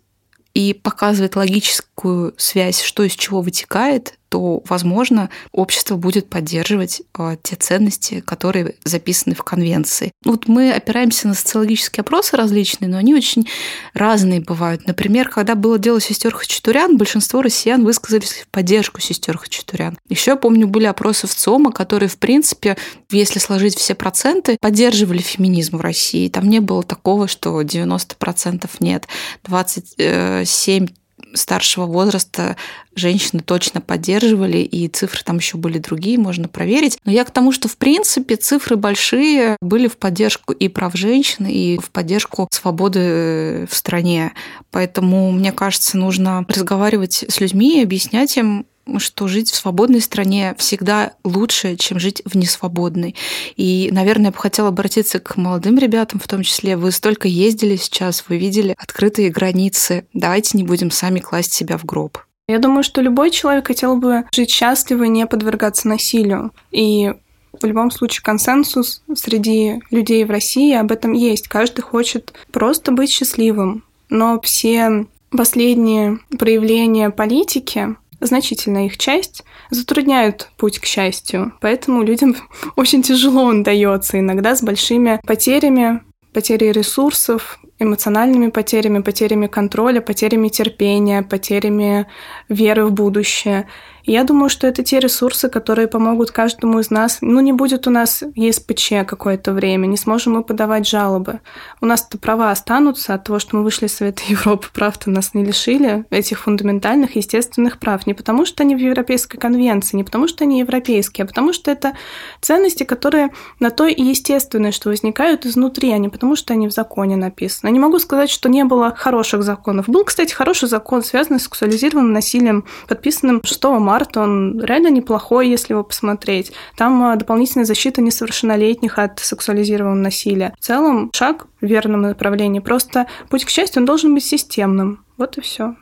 и 0.55 0.74
показывает 0.74 1.36
логическую 1.36 2.34
связь, 2.36 2.82
что 2.82 3.03
из 3.03 3.12
чего 3.12 3.40
вытекает, 3.40 4.18
то, 4.30 4.62
возможно, 4.68 5.28
общество 5.52 5.96
будет 5.96 6.30
поддерживать 6.30 7.02
э, 7.18 7.36
те 7.42 7.56
ценности, 7.56 8.20
которые 8.20 8.76
записаны 8.84 9.34
в 9.34 9.42
конвенции. 9.42 10.12
Вот 10.24 10.46
мы 10.46 10.72
опираемся 10.72 11.26
на 11.28 11.34
социологические 11.34 12.02
опросы 12.02 12.36
различные, 12.36 12.88
но 12.88 12.96
они 12.96 13.14
очень 13.14 13.48
разные 13.92 14.40
бывают. 14.40 14.86
Например, 14.86 15.28
когда 15.28 15.56
было 15.56 15.78
дело 15.78 16.00
сестер 16.00 16.32
Хачатурян, 16.32 16.96
большинство 16.96 17.42
россиян 17.42 17.84
высказались 17.84 18.44
в 18.44 18.48
поддержку 18.48 19.00
сестер 19.00 19.36
Хачатурян. 19.36 19.98
Еще 20.08 20.30
я 20.30 20.36
помню, 20.36 20.68
были 20.68 20.86
опросы 20.86 21.26
в 21.26 21.34
ЦОМа, 21.34 21.72
которые, 21.72 22.08
в 22.08 22.18
принципе, 22.18 22.76
если 23.10 23.40
сложить 23.40 23.76
все 23.76 23.96
проценты, 23.96 24.56
поддерживали 24.60 25.18
феминизм 25.18 25.78
в 25.78 25.80
России. 25.80 26.28
Там 26.28 26.48
не 26.48 26.60
было 26.60 26.84
такого, 26.84 27.26
что 27.26 27.60
90% 27.60 28.70
нет, 28.78 29.08
27 29.44 30.86
старшего 31.34 31.86
возраста 31.86 32.56
женщины 32.94 33.42
точно 33.42 33.80
поддерживали, 33.80 34.58
и 34.58 34.88
цифры 34.88 35.22
там 35.24 35.36
еще 35.38 35.56
были 35.56 35.78
другие, 35.78 36.18
можно 36.18 36.48
проверить. 36.48 36.98
Но 37.04 37.12
я 37.12 37.24
к 37.24 37.30
тому, 37.30 37.52
что 37.52 37.68
в 37.68 37.76
принципе 37.76 38.36
цифры 38.36 38.76
большие 38.76 39.56
были 39.60 39.88
в 39.88 39.96
поддержку 39.96 40.52
и 40.52 40.68
прав 40.68 40.94
женщин, 40.94 41.46
и 41.46 41.78
в 41.78 41.90
поддержку 41.90 42.48
свободы 42.50 43.00
э, 43.00 43.66
в 43.70 43.74
стране. 43.74 44.32
Поэтому, 44.70 45.30
мне 45.30 45.52
кажется, 45.52 45.96
нужно 45.96 46.44
разговаривать 46.48 47.24
с 47.28 47.40
людьми 47.40 47.80
и 47.80 47.82
объяснять 47.82 48.36
им, 48.36 48.66
что 48.98 49.28
жить 49.28 49.50
в 49.50 49.56
свободной 49.56 50.00
стране 50.00 50.54
всегда 50.58 51.12
лучше, 51.24 51.76
чем 51.76 51.98
жить 51.98 52.22
в 52.24 52.36
несвободной. 52.36 53.14
И, 53.56 53.88
наверное, 53.92 54.26
я 54.26 54.30
бы 54.32 54.38
хотела 54.38 54.68
обратиться 54.68 55.20
к 55.20 55.36
молодым 55.36 55.78
ребятам, 55.78 56.20
в 56.20 56.26
том 56.26 56.42
числе. 56.42 56.76
Вы 56.76 56.90
столько 56.90 57.28
ездили 57.28 57.76
сейчас, 57.76 58.24
вы 58.28 58.38
видели 58.38 58.74
открытые 58.76 59.30
границы. 59.30 60.06
Давайте 60.14 60.58
не 60.58 60.64
будем 60.64 60.90
сами 60.90 61.20
класть 61.20 61.52
себя 61.52 61.78
в 61.78 61.84
гроб. 61.84 62.18
Я 62.48 62.58
думаю, 62.58 62.82
что 62.82 63.00
любой 63.00 63.30
человек 63.30 63.68
хотел 63.68 63.96
бы 63.96 64.24
жить 64.32 64.50
счастливо 64.50 65.04
и 65.04 65.08
не 65.08 65.26
подвергаться 65.26 65.86
насилию. 65.86 66.50
И 66.72 67.12
в 67.52 67.64
любом 67.64 67.90
случае 67.90 68.22
консенсус 68.22 69.02
среди 69.14 69.80
людей 69.90 70.24
в 70.24 70.30
России 70.30 70.74
об 70.74 70.90
этом 70.90 71.12
есть. 71.12 71.46
Каждый 71.48 71.82
хочет 71.82 72.32
просто 72.50 72.92
быть 72.92 73.10
счастливым. 73.10 73.84
Но 74.08 74.40
все 74.40 75.06
последние 75.30 76.18
проявления 76.38 77.10
политики 77.10 77.96
значительная 78.20 78.86
их 78.86 78.98
часть, 78.98 79.44
затрудняют 79.70 80.50
путь 80.56 80.78
к 80.78 80.84
счастью. 80.84 81.52
Поэтому 81.60 82.02
людям 82.02 82.36
очень 82.76 83.02
тяжело 83.02 83.44
он 83.44 83.62
дается, 83.62 84.18
иногда 84.18 84.54
с 84.54 84.62
большими 84.62 85.20
потерями, 85.26 86.02
потерей 86.32 86.72
ресурсов, 86.72 87.58
эмоциональными 87.80 88.50
потерями, 88.50 89.00
потерями 89.00 89.46
контроля, 89.46 90.00
потерями 90.00 90.48
терпения, 90.48 91.22
потерями 91.22 92.06
веры 92.48 92.84
в 92.84 92.92
будущее. 92.92 93.66
Я 94.04 94.24
думаю, 94.24 94.48
что 94.48 94.66
это 94.66 94.82
те 94.82 94.98
ресурсы, 94.98 95.48
которые 95.48 95.86
помогут 95.86 96.30
каждому 96.30 96.80
из 96.80 96.90
нас. 96.90 97.18
Ну, 97.20 97.40
не 97.40 97.52
будет 97.52 97.86
у 97.86 97.90
нас 97.90 98.24
ЕСПЧ 98.34 99.06
какое-то 99.06 99.52
время, 99.52 99.86
не 99.86 99.96
сможем 99.96 100.34
мы 100.34 100.42
подавать 100.42 100.88
жалобы. 100.88 101.40
У 101.80 101.86
нас-то 101.86 102.18
права 102.18 102.50
останутся 102.50 103.14
от 103.14 103.24
того, 103.24 103.38
что 103.38 103.56
мы 103.56 103.62
вышли 103.62 103.86
из 103.86 103.94
Совета 103.94 104.22
Европы, 104.26 104.68
прав-то 104.72 105.10
нас 105.10 105.34
не 105.34 105.44
лишили 105.44 106.04
этих 106.10 106.40
фундаментальных 106.40 107.16
естественных 107.16 107.78
прав. 107.78 108.06
Не 108.06 108.14
потому, 108.14 108.46
что 108.46 108.62
они 108.62 108.74
в 108.74 108.78
Европейской 108.78 109.38
конвенции, 109.38 109.96
не 109.96 110.04
потому, 110.04 110.28
что 110.28 110.44
они 110.44 110.60
европейские, 110.60 111.24
а 111.24 111.28
потому, 111.28 111.52
что 111.52 111.70
это 111.70 111.92
ценности, 112.40 112.84
которые 112.84 113.30
на 113.58 113.70
то 113.70 113.86
и 113.86 114.02
естественные, 114.02 114.72
что 114.72 114.88
возникают 114.88 115.46
изнутри, 115.46 115.92
а 115.92 115.98
не 115.98 116.08
потому, 116.08 116.36
что 116.36 116.54
они 116.54 116.68
в 116.68 116.72
законе 116.72 117.16
написаны. 117.16 117.69
Я 117.70 117.72
не 117.72 117.78
могу 117.78 118.00
сказать, 118.00 118.30
что 118.30 118.48
не 118.48 118.64
было 118.64 118.92
хороших 118.96 119.44
законов. 119.44 119.88
Был, 119.88 120.02
кстати, 120.02 120.32
хороший 120.32 120.68
закон, 120.68 121.04
связанный 121.04 121.38
с 121.38 121.44
сексуализированным 121.44 122.12
насилием, 122.12 122.64
подписанным 122.88 123.40
6 123.44 123.62
марта 123.62 123.78
марта, 123.78 124.20
он 124.22 124.60
реально 124.60 124.88
неплохой, 124.88 125.48
если 125.48 125.74
его 125.74 125.84
посмотреть. 125.84 126.50
Там 126.76 127.00
а, 127.04 127.14
дополнительная 127.14 127.64
защита 127.64 128.02
несовершеннолетних 128.02 128.98
от 128.98 129.20
сексуализированного 129.20 130.02
насилия. 130.02 130.52
В 130.58 130.64
целом, 130.64 131.12
шаг 131.14 131.46
в 131.60 131.66
верном 131.66 132.00
направлении. 132.00 132.58
Просто 132.58 133.06
путь 133.28 133.44
к 133.44 133.50
счастью, 133.50 133.82
он 133.82 133.86
должен 133.86 134.14
быть 134.14 134.24
системным. 134.24 135.04
Вот 135.16 135.38
и 135.38 135.40
все. 135.40 135.76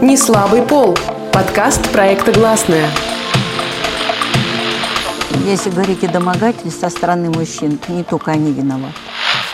Не 0.00 0.16
слабый 0.16 0.62
пол. 0.62 0.98
Подкаст 1.32 1.92
проекта 1.92 2.32
«Гласная». 2.32 2.90
Если 5.46 5.70
говорить 5.70 6.02
о 6.02 6.08
домогательстве 6.08 6.72
со 6.72 6.88
стороны 6.88 7.30
мужчин, 7.30 7.78
не 7.86 8.02
только 8.02 8.32
они 8.32 8.50
виноваты. 8.50 8.94